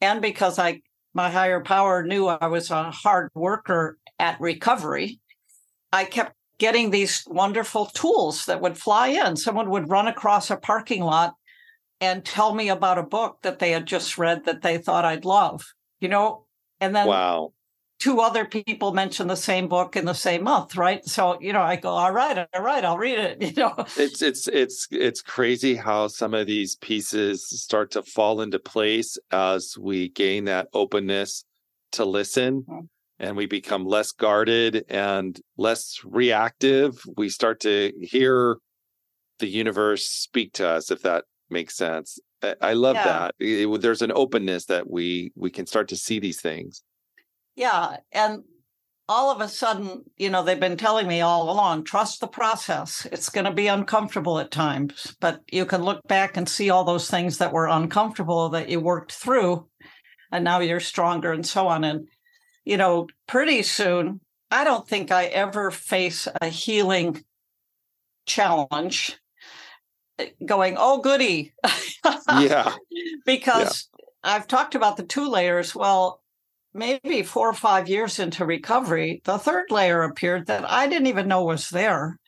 and 0.00 0.22
because 0.22 0.58
I 0.58 0.80
my 1.12 1.28
higher 1.30 1.60
power 1.60 2.02
knew 2.02 2.26
I 2.26 2.46
was 2.46 2.70
a 2.70 2.90
hard 2.90 3.30
worker 3.34 3.98
at 4.18 4.40
recovery, 4.40 5.20
I 5.92 6.04
kept 6.04 6.34
getting 6.58 6.90
these 6.90 7.24
wonderful 7.26 7.86
tools 7.86 8.46
that 8.46 8.60
would 8.60 8.78
fly 8.78 9.08
in. 9.08 9.36
Someone 9.36 9.70
would 9.70 9.90
run 9.90 10.08
across 10.08 10.50
a 10.50 10.56
parking 10.56 11.02
lot 11.02 11.34
and 12.00 12.24
tell 12.24 12.54
me 12.54 12.68
about 12.68 12.98
a 12.98 13.02
book 13.02 13.38
that 13.42 13.58
they 13.58 13.70
had 13.70 13.86
just 13.86 14.18
read 14.18 14.44
that 14.44 14.62
they 14.62 14.78
thought 14.78 15.04
I'd 15.04 15.24
love, 15.24 15.64
you 16.00 16.08
know? 16.08 16.44
And 16.80 16.94
then 16.94 17.06
wow 17.06 17.52
two 17.98 18.20
other 18.20 18.44
people 18.44 18.92
mention 18.92 19.26
the 19.26 19.36
same 19.36 19.68
book 19.68 19.96
in 19.96 20.04
the 20.04 20.14
same 20.14 20.44
month, 20.44 20.76
right? 20.76 21.04
So, 21.04 21.40
you 21.40 21.52
know, 21.52 21.62
I 21.62 21.76
go, 21.76 21.90
all 21.90 22.12
right, 22.12 22.46
all 22.52 22.62
right, 22.62 22.84
I'll 22.84 22.98
read 22.98 23.18
it. 23.18 23.42
You 23.56 23.62
know, 23.62 23.74
it's 23.96 24.22
it's 24.22 24.48
it's 24.48 24.88
it's 24.90 25.22
crazy 25.22 25.76
how 25.76 26.08
some 26.08 26.34
of 26.34 26.46
these 26.46 26.76
pieces 26.76 27.46
start 27.48 27.92
to 27.92 28.02
fall 28.02 28.40
into 28.40 28.58
place 28.58 29.16
as 29.30 29.78
we 29.78 30.08
gain 30.08 30.44
that 30.44 30.68
openness 30.74 31.44
to 31.92 32.04
listen 32.04 32.62
mm-hmm. 32.62 32.86
And 33.18 33.36
we 33.36 33.46
become 33.46 33.84
less 33.84 34.12
guarded 34.12 34.84
and 34.88 35.40
less 35.56 36.00
reactive. 36.04 37.02
We 37.16 37.28
start 37.28 37.60
to 37.60 37.92
hear 38.00 38.58
the 39.38 39.48
universe 39.48 40.06
speak 40.06 40.52
to 40.54 40.68
us, 40.68 40.90
if 40.90 41.02
that 41.02 41.24
makes 41.50 41.76
sense. 41.76 42.18
I 42.60 42.74
love 42.74 42.96
yeah. 42.96 43.04
that. 43.04 43.34
It, 43.38 43.80
there's 43.80 44.02
an 44.02 44.12
openness 44.14 44.66
that 44.66 44.90
we 44.90 45.32
we 45.34 45.50
can 45.50 45.66
start 45.66 45.88
to 45.88 45.96
see 45.96 46.20
these 46.20 46.40
things. 46.40 46.82
Yeah. 47.54 47.96
And 48.12 48.42
all 49.08 49.30
of 49.30 49.40
a 49.40 49.48
sudden, 49.48 50.02
you 50.16 50.30
know, 50.30 50.42
they've 50.42 50.60
been 50.60 50.76
telling 50.76 51.06
me 51.06 51.20
all 51.20 51.50
along 51.50 51.84
trust 51.84 52.20
the 52.20 52.26
process. 52.26 53.06
It's 53.10 53.30
going 53.30 53.44
to 53.44 53.52
be 53.52 53.68
uncomfortable 53.68 54.38
at 54.38 54.50
times, 54.50 55.16
but 55.20 55.40
you 55.50 55.64
can 55.64 55.82
look 55.82 56.06
back 56.08 56.36
and 56.36 56.48
see 56.48 56.70
all 56.70 56.84
those 56.84 57.08
things 57.08 57.38
that 57.38 57.52
were 57.52 57.68
uncomfortable 57.68 58.50
that 58.50 58.68
you 58.68 58.80
worked 58.80 59.12
through, 59.12 59.68
and 60.32 60.44
now 60.44 60.58
you're 60.60 60.80
stronger 60.80 61.32
and 61.32 61.46
so 61.46 61.68
on. 61.68 61.84
And, 61.84 62.08
you 62.66 62.76
know, 62.76 63.06
pretty 63.26 63.62
soon, 63.62 64.20
I 64.50 64.64
don't 64.64 64.86
think 64.86 65.10
I 65.10 65.26
ever 65.26 65.70
face 65.70 66.28
a 66.42 66.48
healing 66.48 67.24
challenge 68.26 69.16
eh, 70.18 70.30
going, 70.44 70.74
oh, 70.76 70.98
goody. 70.98 71.54
yeah. 72.38 72.74
because 73.24 73.88
yeah. 73.98 74.04
I've 74.24 74.48
talked 74.48 74.74
about 74.74 74.96
the 74.96 75.04
two 75.04 75.28
layers. 75.28 75.74
Well, 75.74 76.20
maybe 76.74 77.22
four 77.22 77.48
or 77.48 77.54
five 77.54 77.88
years 77.88 78.18
into 78.18 78.44
recovery, 78.44 79.22
the 79.24 79.38
third 79.38 79.70
layer 79.70 80.02
appeared 80.02 80.46
that 80.46 80.68
I 80.68 80.88
didn't 80.88 81.06
even 81.06 81.28
know 81.28 81.44
was 81.44 81.70
there. 81.70 82.18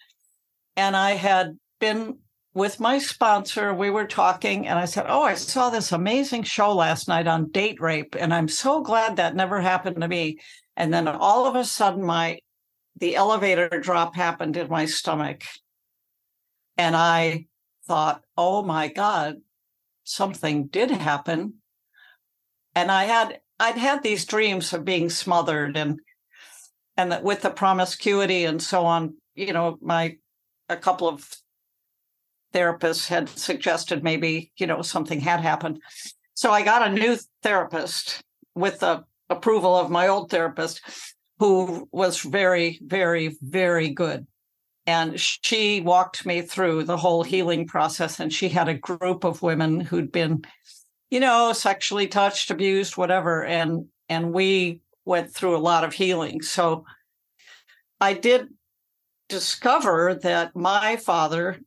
And 0.77 0.97
I 0.97 1.13
had 1.13 1.59
been 1.81 2.19
with 2.59 2.81
my 2.81 2.99
sponsor. 2.99 3.73
We 3.73 3.89
were 3.89 4.07
talking, 4.07 4.67
and 4.67 4.79
I 4.79 4.85
said, 4.85 5.07
Oh, 5.09 5.23
I 5.23 5.35
saw 5.35 5.71
this 5.71 5.93
amazing 5.93 6.43
show 6.43 6.75
last 6.75 7.07
night 7.07 7.29
on 7.29 7.51
date 7.51 7.81
rape. 7.81 8.17
And 8.19 8.35
I'm 8.35 8.49
so 8.49 8.83
glad 8.83 9.17
that 9.17 9.37
never 9.37 9.61
happened 9.61 10.01
to 10.01 10.09
me. 10.09 10.41
And 10.77 10.93
then 10.93 11.07
all 11.07 11.47
of 11.47 11.55
a 11.55 11.65
sudden, 11.65 12.05
my 12.05 12.41
the 12.97 13.15
elevator 13.15 13.69
drop 13.69 14.17
happened 14.17 14.57
in 14.57 14.69
my 14.69 14.87
stomach. 14.87 15.45
And 16.77 16.97
I 16.97 17.47
thought, 17.87 18.23
oh 18.37 18.63
my 18.63 18.89
God, 18.89 19.37
something 20.03 20.67
did 20.67 20.91
happen. 20.91 21.55
And 22.75 22.91
I 22.91 23.05
had 23.05 23.41
I'd 23.61 23.79
had 23.79 24.03
these 24.03 24.25
dreams 24.25 24.73
of 24.73 24.85
being 24.85 25.11
smothered 25.11 25.77
and 25.77 26.01
and 26.97 27.13
that 27.13 27.23
with 27.23 27.43
the 27.43 27.51
promiscuity 27.51 28.45
and 28.45 28.61
so 28.61 28.85
on, 28.85 29.15
you 29.37 29.53
know, 29.53 29.79
my 29.81 30.17
a 30.69 30.77
couple 30.77 31.07
of 31.07 31.25
therapists 32.55 33.09
had 33.09 33.29
suggested 33.29 34.03
maybe, 34.03 34.53
you 34.57 34.67
know, 34.67 34.83
something 34.83 35.21
had 35.21 35.41
happened. 35.41 35.81
So 36.35 36.51
I 36.51 36.63
got 36.63 36.87
a 36.87 36.93
new 36.93 37.17
therapist 37.43 38.23
with 38.55 38.81
the 38.81 39.05
approval 39.31 39.77
of 39.77 39.91
my 39.91 40.09
old 40.09 40.31
therapist 40.31 40.81
who 41.39 41.89
was 41.93 42.21
very, 42.21 42.81
very, 42.83 43.37
very 43.43 43.91
good. 43.91 44.27
And 44.87 45.21
she 45.21 45.81
walked 45.81 46.25
me 46.25 46.41
through 46.41 46.85
the 46.85 46.97
whole 46.97 47.23
healing 47.23 47.67
process. 47.67 48.21
And 48.21 48.33
she 48.33 48.49
had 48.49 48.69
a 48.69 48.75
group 48.75 49.25
of 49.25 49.43
women 49.43 49.81
who'd 49.81 50.11
been 50.11 50.45
you 51.11 51.21
know, 51.21 51.53
sexually 51.53 52.07
touched, 52.07 52.51
abused, 52.51 52.97
whatever. 52.97 53.45
And 53.45 53.87
and 54.09 54.33
we 54.33 54.81
went 55.05 55.33
through 55.33 55.57
a 55.57 55.59
lot 55.59 55.85
of 55.85 55.95
healing. 55.95 56.43
So 56.43 56.85
I 58.01 58.15
did 58.15 58.49
discover 59.29 60.19
that 60.23 60.55
my 60.55 60.97
father 60.97 61.59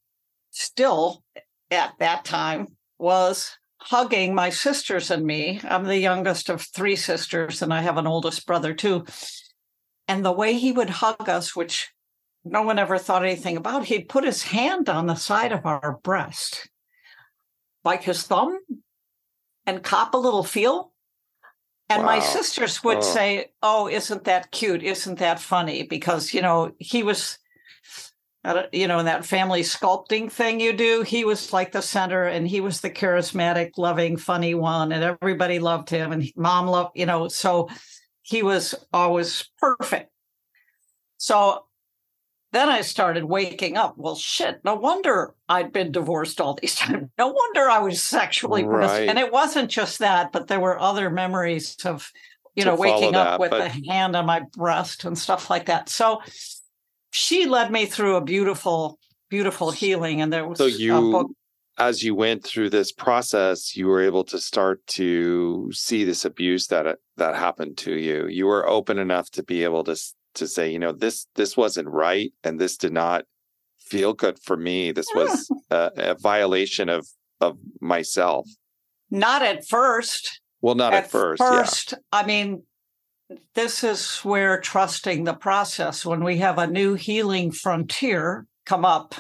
still 0.52 1.24
at 1.70 1.94
that 2.00 2.26
time 2.26 2.68
was 3.00 3.58
hugging 3.80 4.36
my 4.36 4.50
sisters 4.50 5.10
and 5.10 5.26
me. 5.26 5.60
I'm 5.64 5.86
the 5.86 5.98
youngest 5.98 6.50
of 6.50 6.62
three 6.62 6.96
sisters, 6.96 7.62
and 7.62 7.74
I 7.74 7.82
have 7.82 7.98
an 7.98 8.08
oldest 8.08 8.46
brother 8.46 8.74
too. 8.74 9.06
And 10.08 10.24
the 10.24 10.32
way 10.32 10.54
he 10.54 10.72
would 10.72 10.90
hug 10.90 11.28
us, 11.28 11.56
which 11.56 11.90
no 12.44 12.62
one 12.62 12.80
ever 12.80 12.98
thought 12.98 13.24
anything 13.24 13.58
about, 13.58 13.86
he'd 13.86 14.10
put 14.10 14.24
his 14.24 14.44
hand 14.44 14.90
on 14.90 15.08
the 15.08 15.16
side 15.16 15.52
of 15.52 15.66
our 15.66 16.00
breast, 16.04 16.70
like 17.84 18.04
his 18.04 18.24
thumb 18.24 18.60
and 19.66 19.84
cop 19.84 20.14
a 20.14 20.18
little 20.18 20.44
feel. 20.44 20.92
And 21.90 22.04
wow. 22.04 22.08
my 22.08 22.20
sisters 22.20 22.84
would 22.84 23.00
oh. 23.00 23.02
say, 23.02 23.52
Oh, 23.62 23.88
isn't 23.88 24.24
that 24.26 24.52
cute? 24.52 24.84
Isn't 24.84 25.20
that 25.20 25.40
funny? 25.40 25.84
Because, 25.84 26.34
you 26.34 26.42
know, 26.42 26.72
he 26.80 27.04
was, 27.04 27.38
you 28.72 28.88
know, 28.88 29.00
in 29.00 29.06
that 29.06 29.26
family 29.26 29.62
sculpting 29.62 30.32
thing 30.32 30.60
you 30.60 30.74
do, 30.74 31.04
he 31.04 31.26
was 31.26 31.54
like 31.54 31.72
the 31.72 31.82
center 31.82 32.24
and 32.24 32.48
he 32.48 32.60
was 32.60 32.82
the 32.82 32.90
charismatic, 32.90 33.72
loving, 33.78 34.18
funny 34.18 34.56
one. 34.56 34.92
And 34.92 35.04
everybody 35.04 35.60
loved 35.60 35.90
him. 35.90 36.12
And 36.12 36.26
mom 36.36 36.68
loved, 36.68 36.92
you 36.96 37.06
know, 37.06 37.28
so 37.28 37.70
he 38.24 38.42
was 38.42 38.74
always 38.92 39.48
perfect. 39.60 40.10
So 41.18 41.66
then 42.52 42.68
I 42.68 42.82
started 42.82 43.26
waking 43.26 43.78
up. 43.78 43.94
Well, 43.96 44.16
shit, 44.16 44.60
no 44.64 44.74
wonder 44.74 45.36
I'd 45.48 45.72
been 45.72 45.92
divorced 45.92 46.42
all 46.42 46.58
these 46.60 46.76
times. 46.78 47.10
No 47.20 47.28
wonder 47.28 47.70
I 47.70 47.80
was 47.80 48.02
sexually 48.02 48.64
right. 48.64 49.08
And 49.08 49.20
it 49.20 49.32
wasn't 49.32 49.70
just 49.70 50.00
that, 50.00 50.32
but 50.32 50.48
there 50.48 50.60
were 50.60 50.80
other 50.80 51.12
memories 51.12 51.78
of, 51.86 52.12
you 52.56 52.66
know, 52.66 52.76
waking 52.76 53.16
up 53.16 53.40
with 53.40 53.52
but... 53.52 53.62
a 53.62 53.70
hand 53.88 54.16
on 54.16 54.26
my 54.26 54.42
breast 54.58 55.06
and 55.06 55.18
stuff 55.18 55.50
like 55.52 55.68
that. 55.68 55.90
So 55.90 56.22
she 57.12 57.46
led 57.46 57.72
me 57.72 57.86
through 57.86 58.16
a 58.16 58.22
beautiful, 58.22 58.98
beautiful 59.30 59.72
healing. 59.72 60.22
And 60.22 60.34
there 60.34 60.48
was 60.48 60.58
so 60.58 60.66
you, 60.66 61.36
as 61.78 62.04
you 62.04 62.16
went 62.16 62.44
through 62.44 62.70
this 62.70 62.92
process, 62.92 63.76
you 63.76 63.88
were 63.88 64.02
able 64.02 64.24
to 64.26 64.40
start 64.40 64.86
to 64.88 65.70
see 65.72 66.04
this 66.04 66.26
abuse 66.26 66.68
that 66.68 66.98
that 67.18 67.36
happened 67.36 67.78
to 67.80 67.96
you. 67.98 68.28
You 68.28 68.48
were 68.48 68.68
open 68.68 68.98
enough 68.98 69.30
to 69.32 69.44
be 69.44 69.64
able 69.64 69.84
to 69.84 69.96
to 70.36 70.48
say, 70.48 70.72
you 70.72 70.80
know, 70.80 70.92
this 70.92 71.28
this 71.36 71.56
wasn't 71.56 71.90
right, 71.90 72.32
and 72.44 72.60
this 72.60 72.78
did 72.78 72.94
not 72.94 73.26
feel 73.80 74.14
good 74.14 74.40
for 74.40 74.56
me. 74.56 74.92
This 74.92 75.08
was 75.14 75.50
a, 75.70 75.92
a 75.96 76.16
violation 76.16 76.90
of 76.90 77.08
of 77.42 77.58
myself. 77.82 78.48
Not 79.10 79.42
at 79.42 79.68
first. 79.68 80.40
Well, 80.62 80.76
not 80.76 80.94
at, 80.94 81.06
at 81.06 81.12
first. 81.12 81.42
First, 81.42 81.92
yeah. 81.92 81.98
I 82.14 82.26
mean, 82.26 82.64
this 83.56 83.84
is 83.84 84.20
where 84.20 84.60
trusting 84.60 85.24
the 85.24 85.34
process, 85.34 86.06
when 86.06 86.24
we 86.24 86.38
have 86.38 86.58
a 86.58 86.68
new 86.68 86.96
healing 86.96 87.52
frontier 87.52 88.46
come 88.66 88.86
up, 88.86 89.16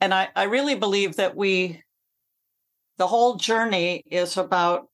and 0.00 0.14
I, 0.14 0.28
I 0.36 0.44
really 0.44 0.74
believe 0.74 1.16
that 1.16 1.36
we, 1.36 1.82
the 2.98 3.06
whole 3.06 3.36
journey 3.36 4.04
is 4.10 4.36
about 4.36 4.88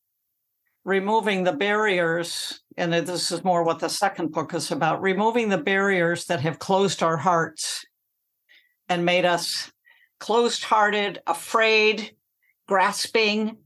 removing 0.84 1.44
the 1.44 1.52
barriers. 1.52 2.60
And 2.76 2.92
this 2.92 3.30
is 3.32 3.44
more 3.44 3.62
what 3.62 3.78
the 3.78 3.88
second 3.88 4.32
book 4.32 4.54
is 4.54 4.70
about 4.70 5.02
removing 5.02 5.48
the 5.48 5.58
barriers 5.58 6.26
that 6.26 6.40
have 6.40 6.58
closed 6.58 7.02
our 7.02 7.16
hearts 7.16 7.84
and 8.88 9.04
made 9.04 9.24
us 9.24 9.70
closed 10.20 10.64
hearted, 10.64 11.20
afraid, 11.26 12.14
grasping, 12.66 13.58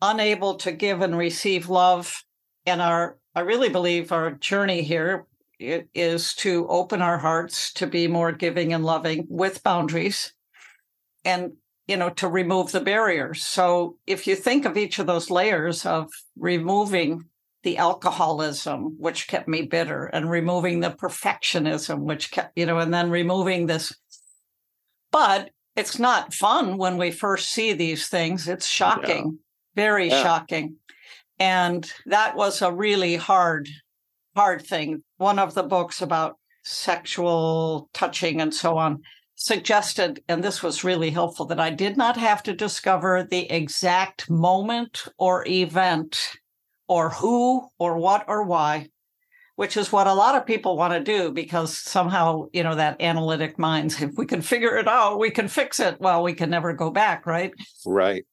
unable 0.00 0.54
to 0.56 0.72
give 0.72 1.00
and 1.02 1.16
receive 1.16 1.68
love. 1.68 2.22
And 2.66 2.80
our, 2.80 3.18
I 3.38 3.42
really 3.42 3.68
believe 3.68 4.10
our 4.10 4.32
journey 4.32 4.82
here 4.82 5.24
is 5.60 6.34
to 6.34 6.66
open 6.68 7.00
our 7.00 7.18
hearts 7.18 7.72
to 7.74 7.86
be 7.86 8.08
more 8.08 8.32
giving 8.32 8.72
and 8.72 8.84
loving 8.84 9.26
with 9.28 9.62
boundaries 9.62 10.32
and 11.24 11.52
you 11.86 11.96
know 11.96 12.10
to 12.10 12.26
remove 12.28 12.72
the 12.72 12.80
barriers 12.80 13.42
so 13.42 13.96
if 14.06 14.26
you 14.26 14.36
think 14.36 14.64
of 14.64 14.76
each 14.76 14.98
of 14.98 15.06
those 15.06 15.30
layers 15.30 15.84
of 15.86 16.10
removing 16.36 17.24
the 17.64 17.76
alcoholism 17.76 18.96
which 18.98 19.26
kept 19.26 19.48
me 19.48 19.62
bitter 19.62 20.06
and 20.06 20.30
removing 20.30 20.78
the 20.80 20.90
perfectionism 20.90 22.00
which 22.00 22.30
kept 22.30 22.56
you 22.56 22.66
know 22.66 22.78
and 22.78 22.94
then 22.94 23.10
removing 23.10 23.66
this 23.66 23.96
but 25.10 25.50
it's 25.78 25.98
not 25.98 26.34
fun 26.34 26.76
when 26.76 26.96
we 26.96 27.12
first 27.12 27.50
see 27.50 27.72
these 27.72 28.08
things. 28.08 28.48
It's 28.48 28.66
shocking, 28.66 29.24
yeah. 29.24 29.82
very 29.82 30.08
yeah. 30.08 30.22
shocking. 30.22 30.76
And 31.38 31.90
that 32.06 32.36
was 32.36 32.62
a 32.62 32.72
really 32.72 33.16
hard, 33.16 33.68
hard 34.34 34.62
thing. 34.62 35.02
One 35.16 35.38
of 35.38 35.54
the 35.54 35.62
books 35.62 36.02
about 36.02 36.36
sexual 36.64 37.88
touching 37.94 38.40
and 38.40 38.52
so 38.52 38.76
on 38.76 39.02
suggested, 39.36 40.22
and 40.28 40.42
this 40.42 40.62
was 40.62 40.84
really 40.84 41.10
helpful, 41.10 41.46
that 41.46 41.60
I 41.60 41.70
did 41.70 41.96
not 41.96 42.16
have 42.16 42.42
to 42.44 42.52
discover 42.52 43.26
the 43.28 43.50
exact 43.50 44.28
moment 44.28 45.04
or 45.16 45.46
event 45.46 46.36
or 46.88 47.10
who 47.10 47.68
or 47.78 47.98
what 47.98 48.24
or 48.26 48.42
why 48.42 48.88
which 49.58 49.76
is 49.76 49.90
what 49.90 50.06
a 50.06 50.14
lot 50.14 50.36
of 50.36 50.46
people 50.46 50.76
want 50.76 50.94
to 50.94 51.00
do 51.00 51.32
because 51.32 51.76
somehow, 51.76 52.46
you 52.52 52.62
know, 52.62 52.76
that 52.76 53.02
analytic 53.02 53.58
minds, 53.58 54.00
if 54.00 54.12
we 54.16 54.24
can 54.24 54.40
figure 54.40 54.76
it 54.76 54.86
out, 54.86 55.18
we 55.18 55.32
can 55.32 55.48
fix 55.48 55.80
it. 55.80 56.00
Well, 56.00 56.22
we 56.22 56.32
can 56.32 56.48
never 56.48 56.72
go 56.72 56.92
back, 56.92 57.26
right? 57.26 57.50
Right. 57.84 58.24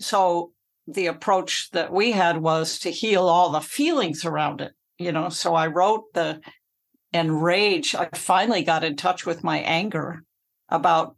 So 0.00 0.50
the 0.86 1.06
approach 1.06 1.70
that 1.70 1.92
we 1.92 2.12
had 2.12 2.38
was 2.38 2.78
to 2.80 2.90
heal 2.90 3.28
all 3.28 3.50
the 3.50 3.60
feelings 3.60 4.24
around 4.24 4.60
it, 4.60 4.72
you 4.98 5.12
know. 5.12 5.28
So 5.28 5.54
I 5.54 5.68
wrote 5.68 6.12
the 6.14 6.40
and 7.12 7.42
rage 7.42 7.94
I 7.94 8.08
finally 8.12 8.64
got 8.64 8.84
in 8.84 8.96
touch 8.96 9.24
with 9.24 9.44
my 9.44 9.58
anger 9.60 10.24
about 10.68 11.16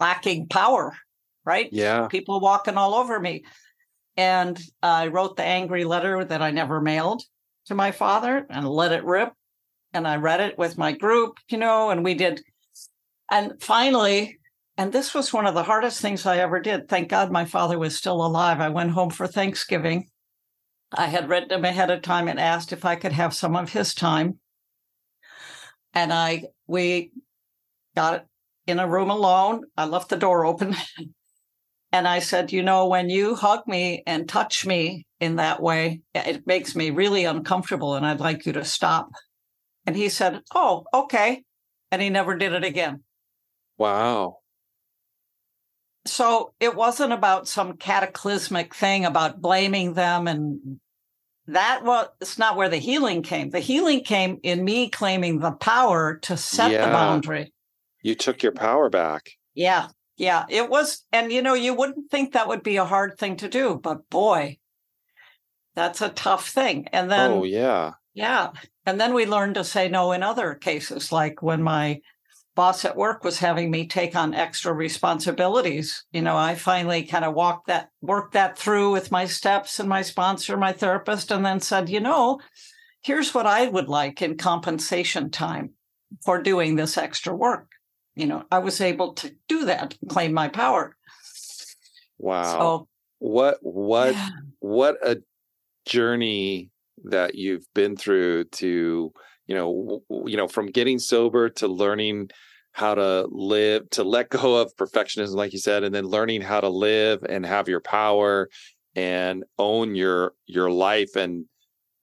lacking 0.00 0.48
power, 0.48 0.96
right? 1.44 1.68
Yeah. 1.70 2.08
People 2.08 2.40
walking 2.40 2.76
all 2.76 2.94
over 2.94 3.20
me. 3.20 3.44
And 4.16 4.60
I 4.82 5.08
wrote 5.08 5.36
the 5.36 5.44
angry 5.44 5.84
letter 5.84 6.24
that 6.24 6.42
I 6.42 6.50
never 6.50 6.80
mailed 6.80 7.22
to 7.66 7.74
my 7.74 7.92
father 7.92 8.46
and 8.50 8.68
let 8.68 8.92
it 8.92 9.04
rip. 9.04 9.32
And 9.92 10.08
I 10.08 10.16
read 10.16 10.40
it 10.40 10.58
with 10.58 10.78
my 10.78 10.92
group, 10.92 11.36
you 11.48 11.58
know, 11.58 11.90
and 11.90 12.02
we 12.02 12.14
did. 12.14 12.42
And 13.30 13.62
finally, 13.62 14.38
and 14.76 14.92
this 14.92 15.14
was 15.14 15.32
one 15.32 15.46
of 15.46 15.54
the 15.54 15.64
hardest 15.64 16.00
things 16.00 16.26
I 16.26 16.38
ever 16.38 16.60
did. 16.60 16.88
Thank 16.88 17.08
God 17.08 17.30
my 17.30 17.44
father 17.44 17.78
was 17.78 17.96
still 17.96 18.24
alive. 18.24 18.60
I 18.60 18.68
went 18.68 18.92
home 18.92 19.10
for 19.10 19.26
Thanksgiving. 19.26 20.08
I 20.94 21.06
had 21.06 21.28
written 21.28 21.52
him 21.52 21.64
ahead 21.64 21.90
of 21.90 22.02
time 22.02 22.28
and 22.28 22.38
asked 22.38 22.72
if 22.72 22.84
I 22.84 22.96
could 22.96 23.12
have 23.12 23.34
some 23.34 23.56
of 23.56 23.72
his 23.72 23.94
time. 23.94 24.38
And 25.94 26.12
I, 26.12 26.44
we 26.66 27.12
got 27.94 28.26
in 28.66 28.78
a 28.78 28.88
room 28.88 29.10
alone. 29.10 29.64
I 29.76 29.86
left 29.86 30.08
the 30.08 30.16
door 30.16 30.44
open 30.46 30.74
And 31.92 32.08
I 32.08 32.20
said, 32.20 32.52
you 32.52 32.62
know, 32.62 32.86
when 32.86 33.10
you 33.10 33.34
hug 33.34 33.66
me 33.66 34.02
and 34.06 34.26
touch 34.26 34.64
me 34.64 35.06
in 35.20 35.36
that 35.36 35.62
way, 35.62 36.00
it 36.14 36.46
makes 36.46 36.74
me 36.74 36.88
really 36.88 37.26
uncomfortable 37.26 37.94
and 37.94 38.06
I'd 38.06 38.18
like 38.18 38.46
you 38.46 38.54
to 38.54 38.64
stop. 38.64 39.10
And 39.86 39.94
he 39.94 40.08
said, 40.08 40.40
oh, 40.54 40.84
okay. 40.94 41.44
And 41.90 42.00
he 42.00 42.08
never 42.08 42.34
did 42.34 42.54
it 42.54 42.64
again. 42.64 43.04
Wow. 43.76 44.38
So 46.04 46.52
it 46.58 46.74
wasn't 46.74 47.12
about 47.12 47.48
some 47.48 47.76
cataclysmic 47.76 48.74
thing 48.74 49.04
about 49.04 49.40
blaming 49.40 49.94
them 49.94 50.26
and 50.26 50.80
that 51.48 51.84
was 51.84 52.08
it's 52.20 52.38
not 52.38 52.56
where 52.56 52.68
the 52.68 52.76
healing 52.76 53.22
came. 53.22 53.50
The 53.50 53.60
healing 53.60 54.02
came 54.04 54.38
in 54.42 54.64
me 54.64 54.88
claiming 54.88 55.38
the 55.38 55.52
power 55.52 56.18
to 56.22 56.36
set 56.36 56.70
yeah. 56.70 56.86
the 56.86 56.92
boundary. 56.92 57.52
You 58.02 58.14
took 58.14 58.42
your 58.42 58.52
power 58.52 58.88
back. 58.90 59.30
Yeah. 59.54 59.88
Yeah, 60.16 60.44
it 60.48 60.68
was. 60.68 61.04
And, 61.12 61.32
you 61.32 61.42
know, 61.42 61.54
you 61.54 61.74
wouldn't 61.74 62.10
think 62.10 62.32
that 62.32 62.46
would 62.46 62.62
be 62.62 62.76
a 62.76 62.84
hard 62.84 63.18
thing 63.18 63.36
to 63.38 63.48
do, 63.48 63.80
but 63.82 64.08
boy, 64.10 64.58
that's 65.74 66.00
a 66.00 66.10
tough 66.10 66.48
thing. 66.48 66.86
And 66.92 67.10
then, 67.10 67.30
oh, 67.30 67.44
yeah. 67.44 67.92
Yeah. 68.14 68.50
And 68.84 69.00
then 69.00 69.14
we 69.14 69.26
learned 69.26 69.54
to 69.54 69.64
say 69.64 69.88
no 69.88 70.12
in 70.12 70.22
other 70.22 70.54
cases, 70.54 71.10
like 71.10 71.42
when 71.42 71.62
my 71.62 72.00
boss 72.54 72.84
at 72.84 72.96
work 72.96 73.24
was 73.24 73.38
having 73.38 73.70
me 73.70 73.86
take 73.86 74.14
on 74.14 74.34
extra 74.34 74.72
responsibilities. 74.72 76.04
You 76.12 76.22
know, 76.22 76.36
I 76.36 76.54
finally 76.54 77.04
kind 77.04 77.24
of 77.24 77.34
walked 77.34 77.66
that, 77.68 77.90
worked 78.00 78.34
that 78.34 78.58
through 78.58 78.92
with 78.92 79.10
my 79.10 79.26
steps 79.26 79.80
and 79.80 79.88
my 79.88 80.02
sponsor, 80.02 80.56
my 80.56 80.72
therapist, 80.72 81.30
and 81.30 81.44
then 81.44 81.60
said, 81.60 81.88
you 81.88 82.00
know, 82.00 82.40
here's 83.02 83.34
what 83.34 83.46
I 83.46 83.68
would 83.68 83.88
like 83.88 84.22
in 84.22 84.36
compensation 84.36 85.30
time 85.30 85.70
for 86.24 86.42
doing 86.42 86.76
this 86.76 86.98
extra 86.98 87.34
work 87.34 87.72
you 88.14 88.26
know, 88.26 88.44
I 88.50 88.58
was 88.58 88.80
able 88.80 89.14
to 89.14 89.34
do 89.48 89.64
that, 89.66 89.96
claim 90.08 90.32
my 90.32 90.48
power. 90.48 90.96
Wow. 92.18 92.42
So, 92.42 92.88
what 93.18 93.58
what 93.62 94.14
yeah. 94.14 94.28
what 94.60 94.96
a 95.02 95.18
journey 95.86 96.70
that 97.04 97.34
you've 97.34 97.66
been 97.74 97.96
through 97.96 98.44
to, 98.44 99.12
you 99.46 99.54
know, 99.54 100.02
you 100.26 100.36
know, 100.36 100.48
from 100.48 100.66
getting 100.66 100.98
sober 100.98 101.48
to 101.50 101.68
learning 101.68 102.30
how 102.72 102.94
to 102.94 103.26
live, 103.30 103.88
to 103.90 104.04
let 104.04 104.30
go 104.30 104.56
of 104.56 104.74
perfectionism 104.76 105.34
like 105.34 105.52
you 105.52 105.58
said 105.58 105.84
and 105.84 105.94
then 105.94 106.04
learning 106.04 106.40
how 106.40 106.60
to 106.60 106.68
live 106.68 107.20
and 107.28 107.44
have 107.46 107.68
your 107.68 107.80
power 107.80 108.48
and 108.94 109.44
own 109.58 109.94
your 109.94 110.32
your 110.46 110.70
life 110.70 111.16
and 111.16 111.46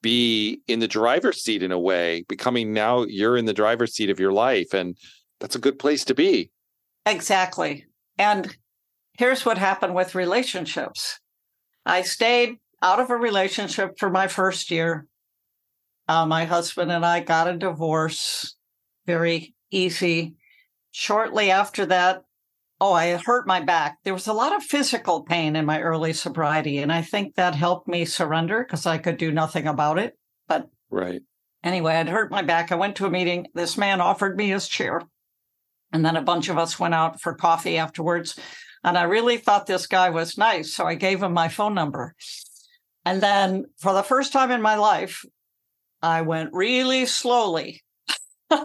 be 0.01 0.61
in 0.67 0.79
the 0.79 0.87
driver's 0.87 1.43
seat 1.43 1.61
in 1.61 1.71
a 1.71 1.79
way 1.79 2.23
becoming 2.27 2.73
now 2.73 3.03
you're 3.03 3.37
in 3.37 3.45
the 3.45 3.53
driver's 3.53 3.93
seat 3.93 4.09
of 4.09 4.19
your 4.19 4.31
life 4.31 4.73
and 4.73 4.97
that's 5.39 5.55
a 5.55 5.59
good 5.59 5.79
place 5.79 6.03
to 6.05 6.13
be. 6.13 6.51
Exactly. 7.05 7.85
And 8.17 8.55
here's 9.17 9.45
what 9.45 9.57
happened 9.57 9.95
with 9.95 10.15
relationships 10.15 11.19
I 11.85 12.01
stayed 12.01 12.57
out 12.81 12.99
of 12.99 13.09
a 13.09 13.15
relationship 13.15 13.97
for 13.97 14.09
my 14.09 14.27
first 14.27 14.69
year. 14.69 15.07
Uh, 16.09 16.25
my 16.25 16.43
husband 16.43 16.91
and 16.91 17.05
I 17.05 17.19
got 17.19 17.47
a 17.47 17.55
divorce 17.55 18.55
very 19.05 19.53
easy. 19.69 20.33
Shortly 20.89 21.51
after 21.51 21.85
that, 21.85 22.23
oh, 22.81 22.93
I 22.93 23.15
hurt 23.15 23.45
my 23.45 23.59
back. 23.59 23.99
There 24.03 24.15
was 24.15 24.25
a 24.25 24.33
lot 24.33 24.55
of 24.55 24.63
physical 24.63 25.21
pain 25.21 25.55
in 25.55 25.67
my 25.67 25.79
early 25.79 26.13
sobriety. 26.13 26.79
And 26.79 26.91
I 26.91 27.03
think 27.03 27.35
that 27.35 27.53
helped 27.53 27.87
me 27.87 28.05
surrender 28.05 28.63
because 28.63 28.87
I 28.87 28.97
could 28.97 29.17
do 29.17 29.31
nothing 29.31 29.67
about 29.67 29.99
it. 29.99 30.17
But 30.47 30.67
right. 30.89 31.21
Anyway, 31.63 31.93
I'd 31.93 32.09
hurt 32.09 32.31
my 32.31 32.41
back. 32.41 32.71
I 32.71 32.75
went 32.75 32.95
to 32.95 33.05
a 33.05 33.11
meeting. 33.11 33.45
This 33.53 33.77
man 33.77 34.01
offered 34.01 34.35
me 34.35 34.49
his 34.49 34.67
chair. 34.67 35.03
And 35.93 36.03
then 36.03 36.15
a 36.15 36.23
bunch 36.23 36.49
of 36.49 36.57
us 36.57 36.79
went 36.79 36.95
out 36.95 37.21
for 37.21 37.35
coffee 37.35 37.77
afterwards. 37.77 38.35
And 38.83 38.97
I 38.97 39.03
really 39.03 39.37
thought 39.37 39.67
this 39.67 39.85
guy 39.85 40.09
was 40.09 40.39
nice. 40.39 40.73
So 40.73 40.87
I 40.87 40.95
gave 40.95 41.21
him 41.21 41.33
my 41.33 41.49
phone 41.49 41.75
number. 41.75 42.15
And 43.05 43.21
then 43.21 43.65
for 43.77 43.93
the 43.93 44.01
first 44.01 44.33
time 44.33 44.49
in 44.49 44.63
my 44.63 44.75
life, 44.75 45.23
I 46.01 46.21
went 46.21 46.51
really 46.53 47.05
slowly. 47.05 47.81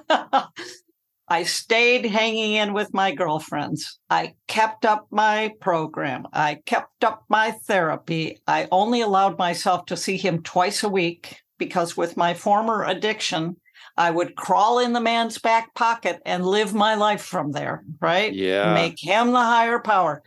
I 1.26 1.44
stayed 1.44 2.04
hanging 2.04 2.52
in 2.54 2.74
with 2.74 2.92
my 2.92 3.12
girlfriends. 3.12 3.98
I 4.10 4.34
kept 4.46 4.84
up 4.84 5.06
my 5.10 5.52
program. 5.60 6.26
I 6.32 6.60
kept 6.66 7.02
up 7.02 7.24
my 7.28 7.50
therapy. 7.50 8.40
I 8.46 8.68
only 8.70 9.00
allowed 9.00 9.38
myself 9.38 9.86
to 9.86 9.96
see 9.96 10.16
him 10.16 10.42
twice 10.42 10.82
a 10.82 10.88
week 10.88 11.40
because 11.58 11.96
with 11.96 12.16
my 12.16 12.34
former 12.34 12.84
addiction, 12.84 13.56
I 13.96 14.10
would 14.10 14.36
crawl 14.36 14.78
in 14.80 14.92
the 14.92 15.00
man's 15.00 15.38
back 15.38 15.74
pocket 15.74 16.20
and 16.26 16.44
live 16.44 16.74
my 16.74 16.94
life 16.94 17.22
from 17.22 17.52
there, 17.52 17.84
right? 18.00 18.32
Yeah. 18.32 18.74
Make 18.74 18.96
him 19.00 19.32
the 19.32 19.42
higher 19.42 19.78
power. 19.78 20.22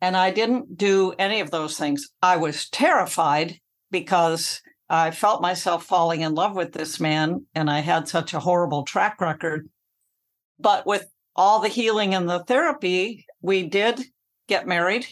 And 0.00 0.16
I 0.16 0.30
didn't 0.30 0.76
do 0.76 1.12
any 1.18 1.40
of 1.40 1.50
those 1.50 1.76
things. 1.76 2.08
I 2.22 2.36
was 2.36 2.68
terrified 2.68 3.58
because 3.90 4.60
I 4.90 5.10
felt 5.10 5.42
myself 5.42 5.84
falling 5.84 6.22
in 6.22 6.34
love 6.34 6.54
with 6.56 6.72
this 6.72 6.98
man 6.98 7.46
and 7.54 7.70
I 7.70 7.80
had 7.80 8.08
such 8.08 8.32
a 8.32 8.40
horrible 8.40 8.84
track 8.84 9.20
record. 9.20 9.68
But 10.58 10.86
with 10.86 11.06
all 11.36 11.60
the 11.60 11.68
healing 11.68 12.14
and 12.14 12.28
the 12.28 12.40
therapy, 12.40 13.26
we 13.42 13.64
did 13.64 14.00
get 14.48 14.66
married 14.66 15.06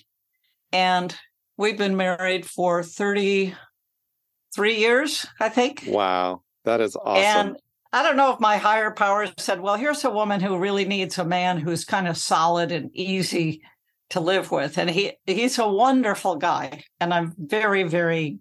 and 0.72 1.14
we've 1.56 1.78
been 1.78 1.96
married 1.96 2.46
for 2.46 2.82
33 2.82 4.74
years, 4.74 5.26
I 5.38 5.48
think. 5.48 5.84
Wow. 5.86 6.42
That 6.64 6.80
is 6.80 6.96
awesome. 6.96 7.22
And 7.22 7.56
I 7.92 8.02
don't 8.02 8.16
know 8.16 8.32
if 8.32 8.40
my 8.40 8.56
higher 8.56 8.90
power 8.90 9.26
said, 9.38 9.60
well, 9.60 9.76
here's 9.76 10.04
a 10.04 10.10
woman 10.10 10.40
who 10.40 10.58
really 10.58 10.84
needs 10.84 11.18
a 11.18 11.24
man 11.24 11.58
who's 11.58 11.84
kind 11.84 12.08
of 12.08 12.16
solid 12.16 12.72
and 12.72 12.90
easy 12.92 13.62
to 14.10 14.20
live 14.20 14.50
with. 14.50 14.78
And 14.78 14.90
he 14.90 15.12
he's 15.26 15.58
a 15.58 15.68
wonderful 15.68 16.36
guy. 16.36 16.84
And 16.98 17.14
I'm 17.14 17.34
very, 17.38 17.84
very 17.84 18.38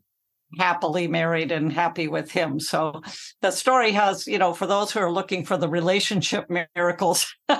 happily 0.57 1.07
married 1.07 1.51
and 1.51 1.71
happy 1.71 2.07
with 2.07 2.31
him. 2.31 2.59
So 2.59 3.01
the 3.41 3.51
story 3.51 3.91
has, 3.91 4.27
you 4.27 4.37
know, 4.37 4.53
for 4.53 4.67
those 4.67 4.91
who 4.91 4.99
are 4.99 5.11
looking 5.11 5.45
for 5.45 5.57
the 5.57 5.69
relationship 5.69 6.49
miracles, 6.75 7.33
they, 7.47 7.57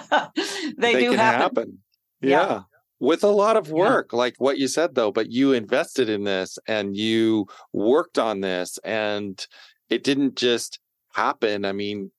they 0.78 1.00
do 1.00 1.10
can 1.12 1.20
happen. 1.20 1.42
happen. 1.42 1.78
Yeah. 2.22 2.30
Yeah. 2.30 2.62
With 3.00 3.24
a 3.24 3.30
lot 3.30 3.58
of 3.58 3.68
Yeah. 3.68 3.74
work, 3.74 4.14
like 4.14 4.36
what 4.38 4.58
you 4.58 4.68
said 4.68 4.96
though, 4.96 5.12
but 5.12 5.32
you 5.32 5.54
invested 5.54 6.10
in 6.10 6.24
this 6.24 6.58
and 6.68 6.96
you 6.96 7.48
worked 7.74 8.18
on 8.18 8.42
this 8.42 8.80
and 8.84 9.46
it 9.90 10.04
didn't 10.04 10.36
just 10.36 10.80
happen. 11.14 11.66
I 11.66 11.72
mean, 11.74 12.12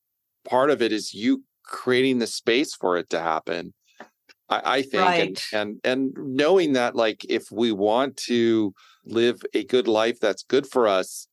part 0.49 0.71
of 0.71 0.83
it 0.83 0.93
is 0.93 1.15
you 1.15 1.45
creating 1.65 2.19
the 2.19 2.27
space 2.27 2.75
for 2.75 2.97
it 2.97 3.11
to 3.11 3.21
happen. 3.21 3.73
I, 4.49 4.79
I 4.79 4.83
think 4.83 5.03
Right. 5.03 5.43
and, 5.53 5.81
and 5.85 6.13
and 6.17 6.37
knowing 6.37 6.75
that 6.75 6.95
like 6.95 7.25
if 7.29 7.51
we 7.51 7.73
want 7.73 8.17
to 8.29 8.73
live 9.07 9.43
a 9.55 9.65
good 9.65 9.89
life 9.89 10.19
that's 10.21 10.43
good 10.43 10.67
for 10.67 10.87
us, 10.87 11.29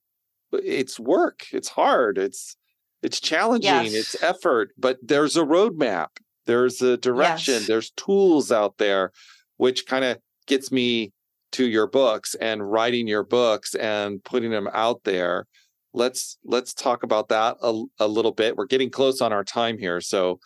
it's 0.51 0.99
work. 0.99 1.47
It's 1.51 1.69
hard. 1.69 2.17
It's 2.17 2.55
it's 3.01 3.19
challenging. 3.19 3.69
It's 3.93 4.21
effort, 4.23 4.71
but 4.77 4.97
there's 5.01 5.35
a 5.35 5.41
roadmap. 5.43 6.07
There's 6.45 6.81
a 6.81 6.95
direction. 6.97 7.55
Yes. 7.55 7.67
There's 7.67 7.91
tools 7.91 8.51
out 8.51 8.77
there, 8.77 9.11
which 9.57 9.85
kind 9.85 10.05
of 10.05 10.19
gets 10.47 10.71
me 10.71 11.11
to 11.53 11.65
your 11.67 11.87
books 11.87 12.35
and 12.35 12.69
writing 12.71 13.07
your 13.07 13.23
books 13.23 13.75
and 13.75 14.23
putting 14.23 14.51
them 14.51 14.69
out 14.73 15.03
there. 15.03 15.47
Let's 15.93 16.37
let's 16.43 16.73
talk 16.73 17.03
about 17.03 17.29
that 17.29 17.57
a, 17.61 17.83
a 17.99 18.07
little 18.07 18.31
bit. 18.31 18.55
We're 18.57 18.65
getting 18.65 18.89
close 18.89 19.21
on 19.21 19.31
our 19.33 19.43
time 19.43 19.77
here, 19.77 20.01
so 20.01 20.39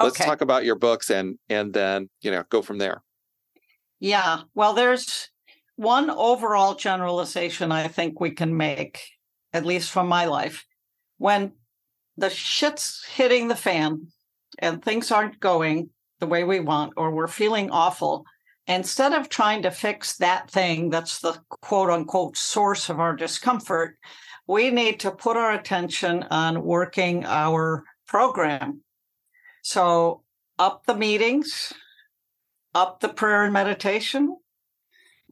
let's 0.00 0.16
Okay. 0.16 0.24
talk 0.24 0.40
about 0.40 0.64
your 0.64 0.76
books 0.76 1.10
and 1.10 1.38
and 1.48 1.72
then 1.72 2.08
you 2.20 2.30
know 2.30 2.44
go 2.50 2.62
from 2.62 2.78
there. 2.78 3.02
Yeah. 4.00 4.42
Well, 4.54 4.74
there's 4.74 5.30
one 5.76 6.10
overall 6.10 6.74
generalization 6.74 7.72
I 7.72 7.88
think 7.88 8.20
we 8.20 8.30
can 8.30 8.56
make, 8.56 9.00
at 9.52 9.64
least 9.64 9.90
from 9.90 10.06
my 10.06 10.26
life. 10.26 10.64
When 11.18 11.52
the 12.16 12.30
shit's 12.30 13.04
hitting 13.04 13.48
the 13.48 13.56
fan 13.56 14.08
and 14.58 14.82
things 14.82 15.10
aren't 15.10 15.40
going 15.40 15.90
the 16.20 16.26
way 16.26 16.44
we 16.44 16.60
want, 16.60 16.92
or 16.96 17.10
we're 17.10 17.26
feeling 17.26 17.70
awful, 17.70 18.24
instead 18.66 19.12
of 19.12 19.28
trying 19.28 19.62
to 19.62 19.70
fix 19.70 20.16
that 20.18 20.50
thing 20.50 20.90
that's 20.90 21.20
the 21.20 21.36
quote 21.48 21.90
unquote 21.90 22.36
source 22.36 22.88
of 22.88 23.00
our 23.00 23.16
discomfort, 23.16 23.96
we 24.46 24.70
need 24.70 25.00
to 25.00 25.10
put 25.10 25.36
our 25.36 25.52
attention 25.52 26.24
on 26.24 26.62
working 26.62 27.24
our 27.24 27.84
program. 28.06 28.82
So, 29.62 30.22
up 30.58 30.84
the 30.86 30.94
meetings, 30.94 31.72
up 32.74 33.00
the 33.00 33.08
prayer 33.08 33.44
and 33.44 33.52
meditation, 33.52 34.36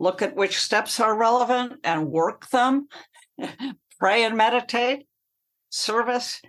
look 0.00 0.22
at 0.22 0.34
which 0.34 0.58
steps 0.58 0.98
are 0.98 1.14
relevant 1.16 1.74
and 1.84 2.10
work 2.10 2.48
them, 2.50 2.88
pray 4.00 4.24
and 4.24 4.36
meditate, 4.36 5.06
service. 5.68 6.42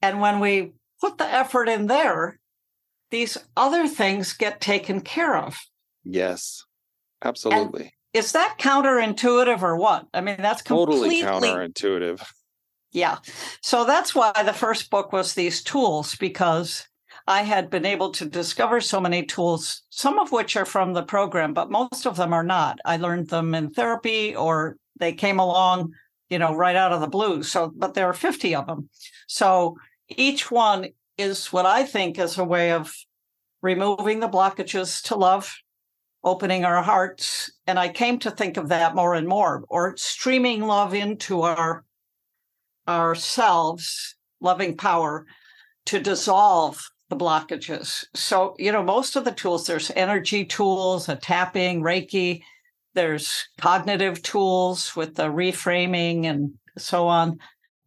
And 0.00 0.20
when 0.20 0.40
we 0.40 0.72
put 1.00 1.18
the 1.18 1.26
effort 1.26 1.68
in 1.68 1.88
there, 1.88 2.38
these 3.10 3.36
other 3.56 3.86
things 3.86 4.32
get 4.32 4.60
taken 4.60 5.00
care 5.00 5.36
of. 5.36 5.58
Yes, 6.04 6.64
absolutely. 7.22 7.92
Is 8.14 8.32
that 8.32 8.56
counterintuitive 8.58 9.62
or 9.62 9.76
what? 9.76 10.06
I 10.14 10.20
mean, 10.20 10.36
that's 10.38 10.62
totally 10.62 11.22
counterintuitive. 11.22 12.24
Yeah. 12.92 13.18
So 13.62 13.84
that's 13.84 14.14
why 14.14 14.32
the 14.44 14.54
first 14.54 14.90
book 14.90 15.12
was 15.12 15.34
these 15.34 15.62
tools, 15.62 16.14
because 16.14 16.86
I 17.26 17.42
had 17.42 17.70
been 17.70 17.84
able 17.84 18.12
to 18.12 18.26
discover 18.26 18.80
so 18.80 19.00
many 19.00 19.24
tools, 19.24 19.82
some 19.90 20.18
of 20.18 20.30
which 20.30 20.56
are 20.56 20.64
from 20.64 20.92
the 20.92 21.02
program, 21.02 21.54
but 21.54 21.70
most 21.70 22.06
of 22.06 22.16
them 22.16 22.32
are 22.32 22.44
not. 22.44 22.78
I 22.84 22.98
learned 22.98 23.28
them 23.28 23.54
in 23.54 23.70
therapy 23.70 24.36
or 24.36 24.76
they 24.98 25.12
came 25.12 25.40
along, 25.40 25.92
you 26.30 26.38
know, 26.38 26.54
right 26.54 26.76
out 26.76 26.92
of 26.92 27.00
the 27.00 27.08
blue. 27.08 27.42
So, 27.42 27.72
but 27.74 27.94
there 27.94 28.06
are 28.06 28.14
50 28.14 28.54
of 28.54 28.66
them. 28.66 28.88
So 29.26 29.76
each 30.08 30.50
one 30.50 30.86
is 31.18 31.52
what 31.52 31.66
I 31.66 31.84
think 31.84 32.18
is 32.18 32.38
a 32.38 32.44
way 32.44 32.70
of 32.70 32.94
removing 33.60 34.20
the 34.20 34.28
blockages 34.28 35.02
to 35.04 35.16
love, 35.16 35.52
opening 36.22 36.64
our 36.64 36.82
hearts. 36.82 37.50
And 37.66 37.78
I 37.78 37.88
came 37.88 38.20
to 38.20 38.30
think 38.30 38.56
of 38.56 38.68
that 38.68 38.94
more 38.94 39.14
and 39.14 39.26
more, 39.26 39.64
or 39.68 39.96
streaming 39.96 40.62
love 40.62 40.94
into 40.94 41.42
our 41.42 41.84
ourselves, 42.86 44.14
loving 44.40 44.76
power, 44.76 45.26
to 45.86 45.98
dissolve 45.98 46.88
the 47.08 47.16
blockages. 47.16 48.04
So, 48.14 48.54
you 48.58 48.72
know, 48.72 48.82
most 48.82 49.16
of 49.16 49.24
the 49.24 49.32
tools, 49.32 49.66
there's 49.66 49.92
energy 49.94 50.44
tools, 50.44 51.08
a 51.08 51.16
tapping, 51.16 51.82
Reiki, 51.82 52.42
there's 52.94 53.48
cognitive 53.58 54.22
tools 54.22 54.96
with 54.96 55.14
the 55.14 55.24
reframing 55.24 56.24
and 56.24 56.54
so 56.78 57.06
on, 57.06 57.38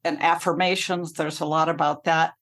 and 0.03 0.21
affirmations. 0.21 1.13
There's 1.13 1.41
a 1.41 1.45
lot 1.45 1.67
about 1.67 2.05
that. 2.05 2.33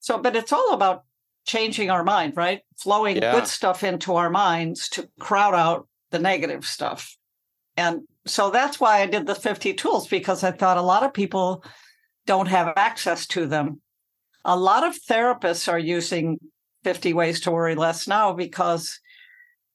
So, 0.00 0.18
but 0.18 0.36
it's 0.36 0.52
all 0.52 0.72
about 0.72 1.04
changing 1.46 1.90
our 1.90 2.04
mind, 2.04 2.36
right? 2.36 2.60
Flowing 2.76 3.16
Yeah. 3.16 3.32
good 3.32 3.46
stuff 3.46 3.82
into 3.82 4.16
our 4.16 4.30
minds 4.30 4.88
to 4.90 5.08
crowd 5.18 5.54
out 5.54 5.88
the 6.10 6.18
negative 6.18 6.66
stuff. 6.66 7.16
And 7.76 8.02
so 8.26 8.50
that's 8.50 8.78
why 8.78 9.00
I 9.00 9.06
did 9.06 9.26
the 9.26 9.34
50 9.34 9.72
tools 9.74 10.08
because 10.08 10.44
I 10.44 10.50
thought 10.50 10.76
a 10.76 10.82
lot 10.82 11.04
of 11.04 11.14
people 11.14 11.64
don't 12.26 12.48
have 12.48 12.74
access 12.76 13.26
to 13.28 13.46
them. 13.46 13.80
A 14.48 14.56
lot 14.56 14.82
of 14.82 14.96
therapists 14.98 15.70
are 15.70 15.78
using 15.78 16.38
50 16.82 17.12
ways 17.12 17.38
to 17.42 17.50
worry 17.50 17.74
less 17.74 18.08
now 18.08 18.32
because 18.32 18.98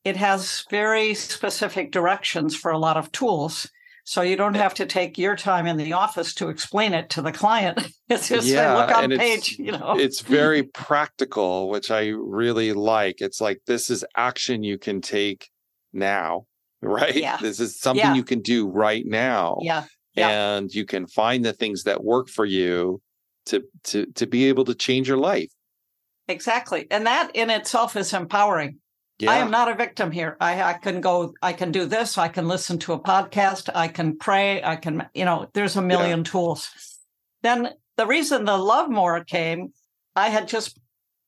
it 0.03 0.15
has 0.17 0.65
very 0.71 1.13
specific 1.13 1.91
directions 1.91 2.55
for 2.55 2.71
a 2.71 2.79
lot 2.79 2.97
of 2.97 3.11
tools. 3.11 3.69
So 4.03 4.23
you 4.23 4.35
don't 4.35 4.55
have 4.55 4.73
to 4.75 4.87
take 4.87 5.19
your 5.19 5.35
time 5.35 5.67
in 5.67 5.77
the 5.77 5.93
office 5.93 6.33
to 6.35 6.49
explain 6.49 6.93
it 6.95 7.11
to 7.11 7.21
the 7.21 7.31
client. 7.31 7.87
It's 8.09 8.29
just 8.29 8.47
Yeah, 8.47 8.75
look 8.75 8.91
on 8.97 9.11
page, 9.15 9.57
you 9.59 9.73
know. 9.73 9.93
it's 9.97 10.21
very 10.21 10.63
practical, 10.63 11.69
which 11.69 11.91
I 11.91 12.07
really 12.07 12.73
like. 12.73 13.21
It's 13.21 13.39
like 13.39 13.61
this 13.67 13.91
is 13.91 14.03
action 14.17 14.63
you 14.63 14.79
can 14.79 15.01
take 15.01 15.49
now, 15.93 16.45
right? 16.81 17.15
Yeah. 17.15 17.37
This 17.37 17.59
is 17.59 17.79
something 17.79 18.03
Yeah. 18.05 18.15
you 18.15 18.23
can 18.23 18.41
do 18.41 18.67
right 18.67 19.05
now. 19.05 19.59
yeah. 19.61 19.85
yeah. 20.15 20.29
And 20.57 20.73
you 20.73 20.85
can 20.85 21.05
find 21.05 21.45
the 21.45 21.53
things 21.53 21.83
that 21.83 22.03
work 22.03 22.27
for 22.27 22.45
you 22.45 23.01
to 23.47 23.63
to 23.85 24.05
to 24.07 24.25
be 24.25 24.45
able 24.45 24.65
to 24.65 24.75
change 24.75 25.07
your 25.07 25.17
life. 25.17 25.51
Exactly. 26.27 26.87
And 26.89 27.05
that 27.05 27.31
in 27.35 27.49
itself 27.49 27.95
is 27.95 28.13
empowering. 28.13 28.77
Yeah. 29.19 29.31
I 29.31 29.35
am 29.37 29.51
not 29.51 29.69
a 29.69 29.75
victim 29.75 30.11
here. 30.11 30.37
I, 30.39 30.61
I 30.61 30.73
can 30.73 30.99
go, 30.99 31.33
I 31.41 31.53
can 31.53 31.71
do 31.71 31.85
this, 31.85 32.17
I 32.17 32.27
can 32.27 32.47
listen 32.47 32.79
to 32.79 32.93
a 32.93 32.99
podcast, 32.99 33.69
I 33.73 33.87
can 33.87 34.17
pray, 34.17 34.63
I 34.63 34.75
can, 34.75 35.07
you 35.13 35.23
know, 35.23 35.47
there's 35.53 35.75
a 35.75 35.81
million 35.81 36.23
tools. 36.23 36.69
Then 37.43 37.69
the 37.97 38.07
reason 38.07 38.45
the 38.45 38.57
Love 38.57 38.89
More 38.89 39.23
came, 39.23 39.71
I 40.15 40.29
had 40.29 40.47
just 40.47 40.79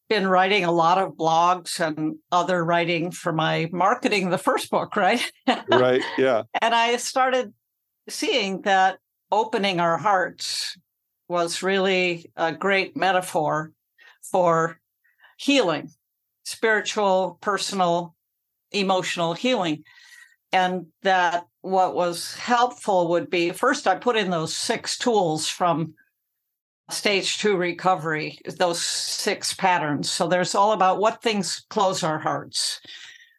been 0.09 0.27
writing 0.27 0.65
a 0.65 0.71
lot 0.71 0.97
of 0.97 1.13
blogs 1.13 1.79
and 1.79 2.15
other 2.31 2.63
writing 2.63 3.11
for 3.11 3.31
my 3.31 3.69
marketing, 3.71 4.29
the 4.29 4.37
first 4.37 4.69
book, 4.69 4.95
right? 4.95 5.31
right. 5.69 6.01
Yeah. 6.17 6.43
and 6.61 6.73
I 6.73 6.97
started 6.97 7.53
seeing 8.09 8.61
that 8.61 8.97
opening 9.31 9.79
our 9.79 9.97
hearts 9.97 10.77
was 11.27 11.63
really 11.63 12.31
a 12.35 12.51
great 12.51 12.95
metaphor 12.95 13.71
for 14.21 14.79
healing, 15.37 15.89
spiritual, 16.43 17.37
personal, 17.41 18.15
emotional 18.71 19.33
healing. 19.33 19.83
And 20.51 20.87
that 21.01 21.45
what 21.61 21.95
was 21.95 22.35
helpful 22.35 23.09
would 23.09 23.29
be 23.29 23.51
first, 23.51 23.87
I 23.87 23.95
put 23.95 24.15
in 24.15 24.29
those 24.29 24.55
six 24.55 24.97
tools 24.97 25.47
from 25.47 25.95
stage 26.89 27.39
two 27.39 27.57
recovery, 27.57 28.39
those 28.57 28.79
six 28.85 29.53
patterns. 29.53 30.11
So 30.11 30.27
there's 30.27 30.53
all 30.55 30.71
about 30.71 30.99
what 30.99 31.21
things 31.21 31.65
close 31.69 32.03
our 32.03 32.19
hearts. 32.19 32.79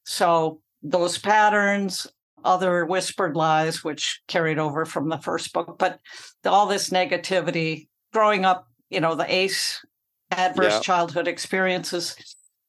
So 0.04 0.60
those 0.82 1.18
patterns, 1.18 2.06
other 2.46 2.86
whispered 2.86 3.36
lies, 3.36 3.82
which 3.84 4.22
carried 4.28 4.58
over 4.58 4.84
from 4.86 5.08
the 5.08 5.18
first 5.18 5.52
book, 5.52 5.76
but 5.78 6.00
all 6.44 6.66
this 6.66 6.90
negativity 6.90 7.88
growing 8.12 8.44
up, 8.44 8.68
you 8.88 9.00
know, 9.00 9.14
the 9.14 9.32
ACE, 9.34 9.84
adverse 10.30 10.74
Yeah. 10.74 10.80
childhood 10.80 11.28
experiences, 11.28 12.16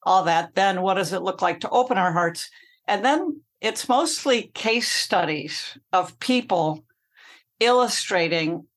all 0.03 0.23
that. 0.23 0.55
Then 0.55 0.81
what 0.81 0.95
does 0.95 1.13
it 1.13 1.21
look 1.21 1.41
like 1.41 1.59
to 1.61 1.69
open 1.69 1.97
our 1.97 2.11
hearts? 2.11 2.49
And 2.87 3.05
then 3.05 3.41
it's 3.61 3.87
mostly 3.89 4.51
case 4.53 4.91
studies 4.91 5.77
of 5.93 6.19
people 6.19 6.83
illustrating 7.59 8.67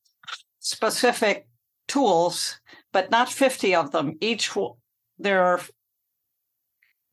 specific 0.58 1.48
tools, 1.88 2.60
but 2.92 3.10
not 3.10 3.32
50 3.32 3.74
of 3.74 3.90
them. 3.90 4.16
Each, 4.20 4.50
there 5.18 5.42
are 5.44 5.60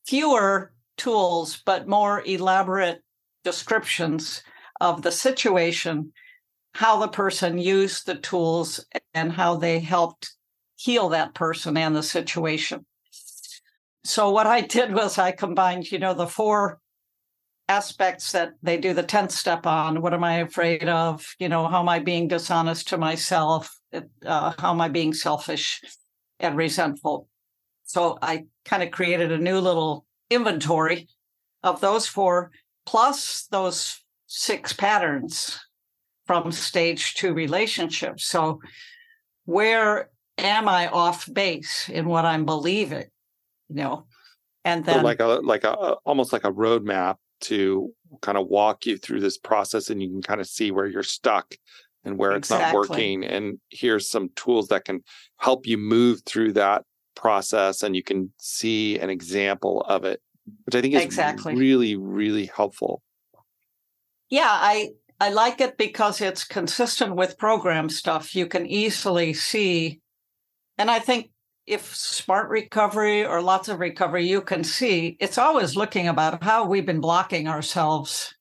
fewer 0.06 0.74
tools, 0.98 1.62
but 1.66 1.88
more 1.88 2.24
elaborate 2.26 3.04
descriptions 3.48 4.44
of 4.82 5.04
the 5.04 5.12
situation, 5.12 6.12
how 6.74 7.00
the 7.00 7.08
person 7.08 7.58
used 7.58 8.06
the 8.06 8.16
tools 8.16 8.86
and 9.14 9.32
how 9.32 9.56
they 9.56 9.80
helped 9.80 10.36
heal 10.76 11.08
that 11.08 11.34
person 11.34 11.78
and 11.78 11.96
the 11.96 12.04
situation. 12.04 12.86
So 14.04 14.32
what 14.32 14.48
I 14.48 14.60
did 14.60 14.94
was 14.94 15.18
I 15.18 15.32
combined, 15.32 15.90
you 15.90 15.98
know, 15.98 16.14
the 16.14 16.28
four 16.28 16.80
aspects 17.70 18.34
that 18.34 18.52
they 18.62 18.78
do 18.78 18.94
the 18.94 19.04
10th 19.04 19.32
step 19.32 19.66
on. 19.66 20.02
What 20.02 20.14
am 20.14 20.26
I 20.26 20.40
afraid 20.40 20.90
of? 20.90 21.26
You 21.40 21.48
know, 21.48 21.68
how 21.68 21.80
am 21.80 21.90
I 21.90 22.00
being 22.00 22.28
dishonest 22.28 22.90
to 22.90 22.98
myself? 22.98 23.74
Uh, 23.94 24.54
how 24.60 24.72
am 24.72 24.82
I 24.82 24.90
being 24.90 25.14
selfish 25.14 25.82
and 26.42 26.58
resentful? 26.58 27.30
So 27.86 28.18
I 28.22 28.44
kind 28.66 28.84
of 28.84 28.92
created 28.92 29.32
a 29.32 29.38
new 29.38 29.60
little 29.60 30.06
inventory 30.30 31.08
of 31.64 31.80
those 31.80 32.08
four, 32.08 32.52
plus 32.88 33.46
those 33.52 34.02
six 34.26 34.74
patterns 34.74 35.60
from 36.26 36.52
stage 36.52 37.14
two 37.14 37.34
relationships. 37.34 38.26
So, 38.26 38.62
where 39.46 40.10
am 40.38 40.68
I 40.68 40.88
off 40.88 41.32
base 41.32 41.90
in 41.90 42.08
what 42.08 42.26
I'm 42.26 42.46
believing? 42.46 43.06
You 43.70 43.76
know, 43.76 44.06
and 44.66 44.86
then 44.86 44.96
so 44.96 45.02
like 45.02 45.20
a 45.20 45.26
like 45.26 45.64
a 45.66 45.74
almost 46.06 46.34
like 46.34 46.46
a 46.46 46.52
roadmap 46.52 47.18
to 47.42 47.94
kind 48.22 48.38
of 48.38 48.48
walk 48.48 48.86
you 48.86 48.98
through 48.98 49.20
this 49.20 49.38
process, 49.38 49.90
and 49.90 50.02
you 50.02 50.10
can 50.10 50.22
kind 50.22 50.42
of 50.42 50.48
see 50.48 50.72
where 50.72 50.88
you're 50.88 51.04
stuck 51.04 51.54
and 52.06 52.18
where 52.18 52.32
it's 52.32 52.50
exactly. 52.50 52.66
not 52.66 52.90
working. 52.90 53.26
And 53.26 53.60
here's 53.70 54.10
some 54.10 54.30
tools 54.36 54.70
that 54.70 54.86
can 54.86 55.04
help 55.38 55.68
you 55.68 55.78
move 55.78 56.22
through 56.26 56.54
that 56.54 56.84
process, 57.16 57.84
and 57.84 57.96
you 57.96 58.04
can 58.04 58.32
see 58.40 58.98
an 59.00 59.10
example 59.10 59.82
of 59.82 60.06
it, 60.06 60.22
which 60.66 60.76
I 60.76 60.82
think 60.82 60.94
is 60.94 61.04
exactly. 61.04 61.56
really 61.56 61.96
really 61.96 62.46
helpful. 62.46 63.02
Yeah, 64.30 64.50
I 64.50 64.90
I 65.20 65.30
like 65.30 65.62
it 65.62 65.78
because 65.78 66.22
it's 66.22 66.44
consistent 66.44 67.16
with 67.16 67.38
program 67.38 67.90
stuff. 67.90 68.36
You 68.36 68.46
can 68.46 68.66
easily 68.66 69.34
see, 69.34 70.02
and 70.78 70.92
I 70.92 71.00
think 71.00 71.32
if 71.66 71.94
smart 71.96 72.50
recovery 72.50 73.26
or 73.26 73.42
lots 73.42 73.68
of 73.68 73.80
recovery, 73.80 74.26
you 74.26 74.42
can 74.42 74.64
see 74.64 75.18
it's 75.20 75.38
always 75.38 75.76
looking 75.76 76.08
about 76.08 76.42
how 76.44 76.66
we've 76.66 76.86
been 76.86 77.02
blocking 77.02 77.48
ourselves 77.48 78.34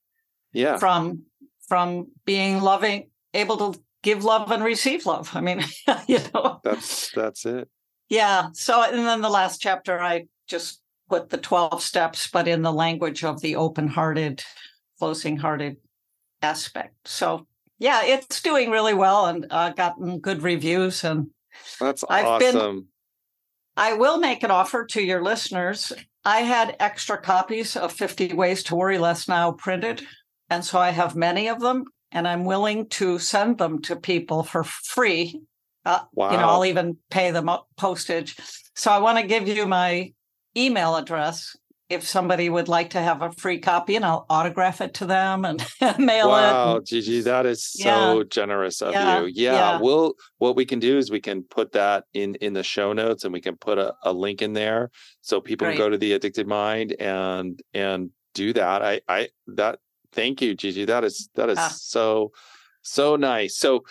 yeah. 0.52 0.78
from 0.78 1.22
from 1.68 2.08
being 2.24 2.60
loving, 2.60 3.10
able 3.34 3.72
to 3.72 3.80
give 4.02 4.24
love 4.24 4.52
and 4.52 4.62
receive 4.62 5.04
love. 5.04 5.30
I 5.34 5.40
mean, 5.40 5.64
you 6.06 6.20
know. 6.32 6.60
That's 6.62 7.10
that's 7.10 7.44
it. 7.44 7.68
Yeah. 8.08 8.48
So 8.52 8.82
and 8.82 9.06
then 9.06 9.20
the 9.20 9.28
last 9.28 9.60
chapter 9.60 9.98
I 10.00 10.26
just 10.46 10.80
put 11.08 11.30
the 11.30 11.38
12 11.38 11.82
steps, 11.82 12.28
but 12.28 12.48
in 12.48 12.62
the 12.62 12.72
language 12.72 13.24
of 13.24 13.40
the 13.40 13.56
open-hearted, 13.56 14.42
closing-hearted 14.98 15.76
aspect. 16.42 16.94
So 17.06 17.46
yeah, 17.78 18.04
it's 18.04 18.40
doing 18.42 18.70
really 18.70 18.94
well 18.94 19.26
and 19.26 19.46
uh, 19.50 19.70
gotten 19.70 20.18
good 20.20 20.42
reviews. 20.42 21.04
And 21.04 21.28
that's 21.78 22.04
I've 22.08 22.26
awesome. 22.26 22.76
Been, 22.76 22.86
I 23.76 23.92
will 23.94 24.18
make 24.18 24.42
an 24.42 24.50
offer 24.50 24.84
to 24.86 25.02
your 25.02 25.22
listeners. 25.22 25.92
I 26.24 26.40
had 26.40 26.76
extra 26.80 27.18
copies 27.18 27.76
of 27.76 27.92
50 27.92 28.34
Ways 28.34 28.62
to 28.64 28.76
Worry 28.76 28.98
Less 28.98 29.28
Now 29.28 29.52
printed. 29.52 30.02
And 30.48 30.64
so 30.64 30.78
I 30.78 30.90
have 30.90 31.16
many 31.16 31.48
of 31.48 31.60
them, 31.60 31.84
and 32.12 32.26
I'm 32.26 32.44
willing 32.44 32.88
to 32.90 33.18
send 33.18 33.58
them 33.58 33.82
to 33.82 33.96
people 33.96 34.42
for 34.42 34.64
free. 34.64 35.40
Uh, 35.84 36.00
wow. 36.14 36.30
You 36.30 36.38
know, 36.38 36.48
I'll 36.48 36.64
even 36.64 36.96
pay 37.10 37.30
them 37.30 37.50
postage. 37.76 38.36
So 38.74 38.90
I 38.90 38.98
want 38.98 39.18
to 39.18 39.26
give 39.26 39.48
you 39.48 39.66
my 39.66 40.12
email 40.56 40.96
address 40.96 41.56
if 41.88 42.06
somebody 42.06 42.48
would 42.48 42.66
like 42.66 42.90
to 42.90 43.00
have 43.00 43.22
a 43.22 43.30
free 43.32 43.58
copy 43.58 43.94
and 43.94 44.04
I'll 44.04 44.26
autograph 44.28 44.80
it 44.80 44.94
to 44.94 45.06
them 45.06 45.44
and 45.44 45.64
mail 45.98 46.28
wow, 46.28 46.38
it. 46.38 46.52
Wow, 46.52 46.80
Gigi, 46.84 47.20
that 47.20 47.46
is 47.46 47.64
so 47.64 48.18
yeah. 48.18 48.24
generous 48.28 48.82
of 48.82 48.92
yeah. 48.92 49.20
you. 49.20 49.26
Yeah, 49.26 49.52
yeah, 49.52 49.80
we'll 49.80 50.14
what 50.38 50.56
we 50.56 50.64
can 50.64 50.80
do 50.80 50.98
is 50.98 51.10
we 51.10 51.20
can 51.20 51.44
put 51.44 51.72
that 51.72 52.04
in 52.12 52.34
in 52.36 52.54
the 52.54 52.64
show 52.64 52.92
notes 52.92 53.24
and 53.24 53.32
we 53.32 53.40
can 53.40 53.56
put 53.56 53.78
a, 53.78 53.94
a 54.02 54.12
link 54.12 54.42
in 54.42 54.52
there 54.52 54.90
so 55.20 55.40
people 55.40 55.66
Great. 55.66 55.76
can 55.76 55.86
go 55.86 55.90
to 55.90 55.98
the 55.98 56.12
addicted 56.12 56.48
mind 56.48 56.96
and 56.98 57.60
and 57.72 58.10
do 58.34 58.52
that. 58.52 58.82
I 58.82 59.00
I 59.08 59.28
that 59.54 59.78
thank 60.12 60.42
you, 60.42 60.54
Gigi. 60.56 60.86
That 60.86 61.04
is 61.04 61.28
that 61.36 61.48
is 61.50 61.58
ah. 61.58 61.72
so 61.72 62.32
so 62.82 63.14
nice. 63.14 63.56
So 63.56 63.84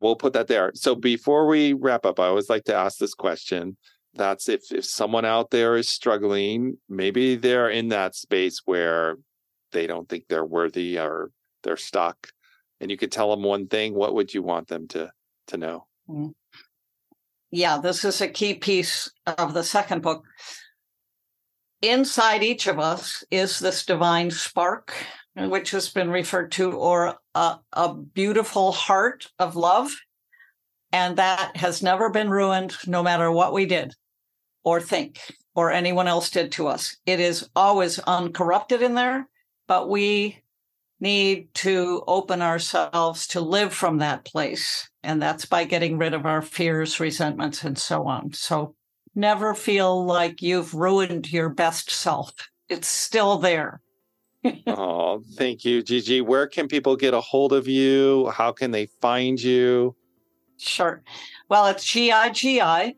we'll 0.00 0.16
put 0.16 0.32
that 0.32 0.48
there. 0.48 0.72
So 0.74 0.96
before 0.96 1.46
we 1.46 1.74
wrap 1.74 2.04
up, 2.04 2.18
I 2.18 2.26
always 2.26 2.50
like 2.50 2.64
to 2.64 2.74
ask 2.74 2.98
this 2.98 3.14
question 3.14 3.76
that's 4.16 4.48
if 4.48 4.72
if 4.72 4.84
someone 4.84 5.24
out 5.24 5.50
there 5.50 5.76
is 5.76 5.88
struggling 5.88 6.76
maybe 6.88 7.36
they're 7.36 7.68
in 7.68 7.88
that 7.88 8.14
space 8.14 8.62
where 8.64 9.16
they 9.72 9.86
don't 9.86 10.08
think 10.08 10.24
they're 10.28 10.44
worthy 10.44 10.98
or 10.98 11.30
they're 11.62 11.76
stuck 11.76 12.28
and 12.80 12.90
you 12.90 12.96
could 12.96 13.12
tell 13.12 13.30
them 13.30 13.42
one 13.42 13.66
thing 13.66 13.94
what 13.94 14.14
would 14.14 14.32
you 14.32 14.42
want 14.42 14.68
them 14.68 14.88
to 14.88 15.10
to 15.46 15.56
know? 15.56 15.86
Mm. 16.08 16.34
yeah 17.50 17.78
this 17.78 18.04
is 18.04 18.20
a 18.20 18.28
key 18.28 18.54
piece 18.54 19.10
of 19.26 19.54
the 19.54 19.64
second 19.64 20.02
book. 20.02 20.24
Inside 21.82 22.42
each 22.42 22.66
of 22.66 22.78
us 22.78 23.22
is 23.30 23.58
this 23.58 23.84
divine 23.84 24.30
spark 24.30 24.94
which 25.34 25.70
has 25.72 25.90
been 25.90 26.08
referred 26.08 26.50
to 26.52 26.72
or 26.72 27.18
a, 27.34 27.58
a 27.74 27.94
beautiful 27.94 28.72
heart 28.72 29.26
of 29.38 29.54
love 29.54 29.94
and 30.92 31.18
that 31.18 31.54
has 31.58 31.82
never 31.82 32.08
been 32.08 32.30
ruined 32.30 32.74
no 32.86 33.02
matter 33.02 33.30
what 33.30 33.52
we 33.52 33.66
did 33.66 33.92
or 34.66 34.80
think 34.80 35.20
or 35.54 35.70
anyone 35.70 36.08
else 36.08 36.28
did 36.28 36.52
to 36.52 36.66
us. 36.66 36.96
It 37.06 37.20
is 37.20 37.48
always 37.54 37.98
uncorrupted 38.00 38.82
in 38.82 38.94
there, 38.94 39.28
but 39.68 39.88
we 39.88 40.42
need 41.00 41.54
to 41.54 42.02
open 42.08 42.42
ourselves 42.42 43.28
to 43.28 43.40
live 43.40 43.72
from 43.72 43.98
that 43.98 44.24
place. 44.24 44.90
And 45.04 45.22
that's 45.22 45.46
by 45.46 45.64
getting 45.64 45.98
rid 45.98 46.14
of 46.14 46.26
our 46.26 46.42
fears, 46.42 46.98
resentments, 46.98 47.62
and 47.62 47.78
so 47.78 48.06
on. 48.08 48.32
So 48.32 48.74
never 49.14 49.54
feel 49.54 50.04
like 50.04 50.42
you've 50.42 50.74
ruined 50.74 51.32
your 51.32 51.48
best 51.48 51.90
self. 51.90 52.32
It's 52.68 52.88
still 52.88 53.38
there. 53.38 53.80
oh, 54.66 55.22
thank 55.36 55.64
you, 55.64 55.80
Gigi. 55.80 56.22
Where 56.22 56.48
can 56.48 56.66
people 56.66 56.96
get 56.96 57.14
a 57.14 57.20
hold 57.20 57.52
of 57.52 57.68
you? 57.68 58.30
How 58.30 58.50
can 58.50 58.72
they 58.72 58.86
find 59.00 59.40
you? 59.40 59.94
Sure. 60.58 61.02
Well, 61.48 61.68
it's 61.68 61.84
G-I-G-I 61.84 62.94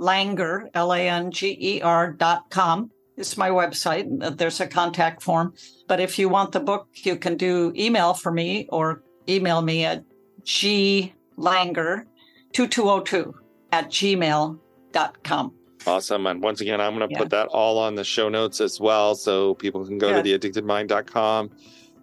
Langer, 0.00 0.68
L 0.74 0.92
A 0.92 1.08
N 1.08 1.30
G 1.30 1.56
E 1.60 1.80
R 1.82 2.10
dot 2.12 2.50
com. 2.50 2.90
It's 3.16 3.36
my 3.36 3.50
website. 3.50 4.38
There's 4.38 4.60
a 4.60 4.66
contact 4.66 5.22
form. 5.22 5.54
But 5.86 6.00
if 6.00 6.18
you 6.18 6.30
want 6.30 6.52
the 6.52 6.60
book, 6.60 6.88
you 6.94 7.16
can 7.16 7.36
do 7.36 7.72
email 7.76 8.14
for 8.14 8.32
me 8.32 8.66
or 8.70 9.02
email 9.28 9.60
me 9.60 9.84
at 9.84 10.02
glanger2202 10.44 13.34
at 13.72 13.90
gmail.com. 13.90 15.52
Awesome. 15.86 16.26
And 16.26 16.42
once 16.42 16.60
again, 16.60 16.80
I'm 16.80 16.96
going 16.96 17.08
to 17.08 17.12
yeah. 17.12 17.18
put 17.18 17.30
that 17.30 17.46
all 17.48 17.78
on 17.78 17.94
the 17.94 18.04
show 18.04 18.28
notes 18.28 18.60
as 18.60 18.78
well 18.80 19.14
so 19.14 19.54
people 19.54 19.86
can 19.86 19.96
go 19.98 20.22
Good. 20.22 20.40
to 20.40 20.48
theaddictedmind.com. 20.62 21.50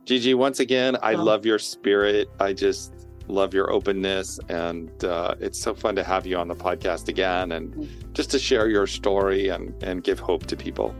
Gigi, 0.05 0.33
once 0.33 0.59
again, 0.59 0.97
I 1.01 1.13
oh. 1.15 1.23
love 1.23 1.45
your 1.45 1.59
spirit. 1.59 2.29
I 2.39 2.53
just 2.53 2.96
love 3.27 3.53
your 3.53 3.71
openness 3.71 4.39
and 4.49 5.03
uh, 5.03 5.35
it's 5.39 5.59
so 5.59 5.73
fun 5.73 5.95
to 5.95 6.03
have 6.03 6.25
you 6.25 6.37
on 6.37 6.47
the 6.47 6.55
podcast 6.55 7.07
again 7.07 7.51
and 7.53 7.89
just 8.13 8.31
to 8.31 8.39
share 8.39 8.67
your 8.67 8.87
story 8.87 9.49
and, 9.49 9.73
and 9.83 10.03
give 10.03 10.19
hope 10.19 10.45
to 10.47 10.55
people. 10.55 10.95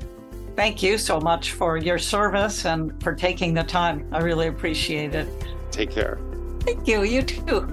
Thank 0.55 0.81
you 0.81 0.97
so 0.97 1.19
much 1.19 1.51
for 1.51 1.77
your 1.77 1.99
service 1.99 2.65
and 2.65 3.01
for 3.03 3.13
taking 3.13 3.53
the 3.53 3.63
time. 3.63 4.07
I 4.11 4.19
really 4.19 4.47
appreciate 4.47 5.13
it. 5.13 5.27
Take 5.71 5.91
care. 5.91 6.19
Thank 6.61 6.87
you. 6.87 7.03
You 7.03 7.21
too. 7.21 7.69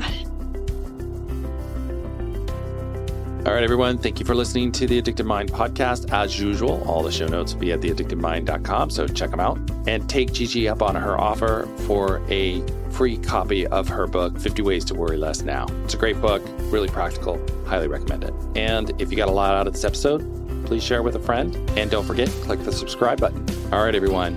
All 3.47 3.53
right, 3.53 3.63
everyone. 3.63 3.99
Thank 3.99 4.21
you 4.21 4.25
for 4.25 4.35
listening 4.35 4.73
to 4.73 4.87
the 4.87 4.99
Addicted 4.99 5.27
Mind 5.27 5.53
podcast. 5.53 6.11
As 6.11 6.41
usual, 6.41 6.83
all 6.89 7.03
the 7.03 7.13
show 7.13 7.27
notes 7.27 7.53
will 7.53 7.61
be 7.61 7.73
at 7.73 7.81
theaddictedmind.com. 7.81 8.89
So 8.89 9.07
check 9.07 9.31
them 9.31 9.41
out. 9.41 9.59
And 9.87 10.09
take 10.09 10.33
Gigi 10.33 10.67
up 10.67 10.81
on 10.81 10.95
her 10.95 11.21
offer 11.21 11.69
for 11.87 12.23
a 12.31 12.63
free 12.95 13.17
copy 13.17 13.67
of 13.67 13.89
her 13.89 14.07
book, 14.07 14.39
50 14.39 14.63
Ways 14.63 14.85
to 14.85 14.95
Worry 14.95 15.17
Less 15.17 15.43
Now. 15.43 15.67
It's 15.85 15.95
a 15.95 15.97
great 15.97 16.21
book, 16.21 16.41
really 16.71 16.89
practical. 16.89 17.45
Highly 17.67 17.89
recommend 17.89 18.23
it. 18.23 18.33
And 18.55 18.93
if 19.01 19.11
you 19.11 19.17
got 19.17 19.29
a 19.29 19.33
lot 19.33 19.57
out 19.57 19.67
of 19.67 19.73
this 19.73 19.85
episode, 19.85 20.23
please 20.65 20.85
share 20.85 21.03
with 21.03 21.17
a 21.17 21.21
friend. 21.21 21.57
And 21.77 21.91
don't 21.91 22.05
forget, 22.05 22.29
click 22.29 22.61
the 22.61 22.73
subscribe 22.73 23.21
button. 23.21 23.45
All 23.73 23.85
right, 23.85 23.95
everyone. 23.95 24.37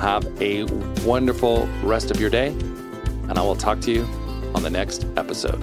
Have 0.00 0.26
a 0.42 0.64
wonderful 1.06 1.68
rest 1.84 2.10
of 2.10 2.20
your 2.20 2.30
day. 2.30 2.48
And 2.48 3.38
I 3.38 3.42
will 3.42 3.54
talk 3.54 3.80
to 3.82 3.92
you 3.92 4.02
on 4.54 4.64
the 4.64 4.70
next 4.70 5.06
episode. 5.16 5.62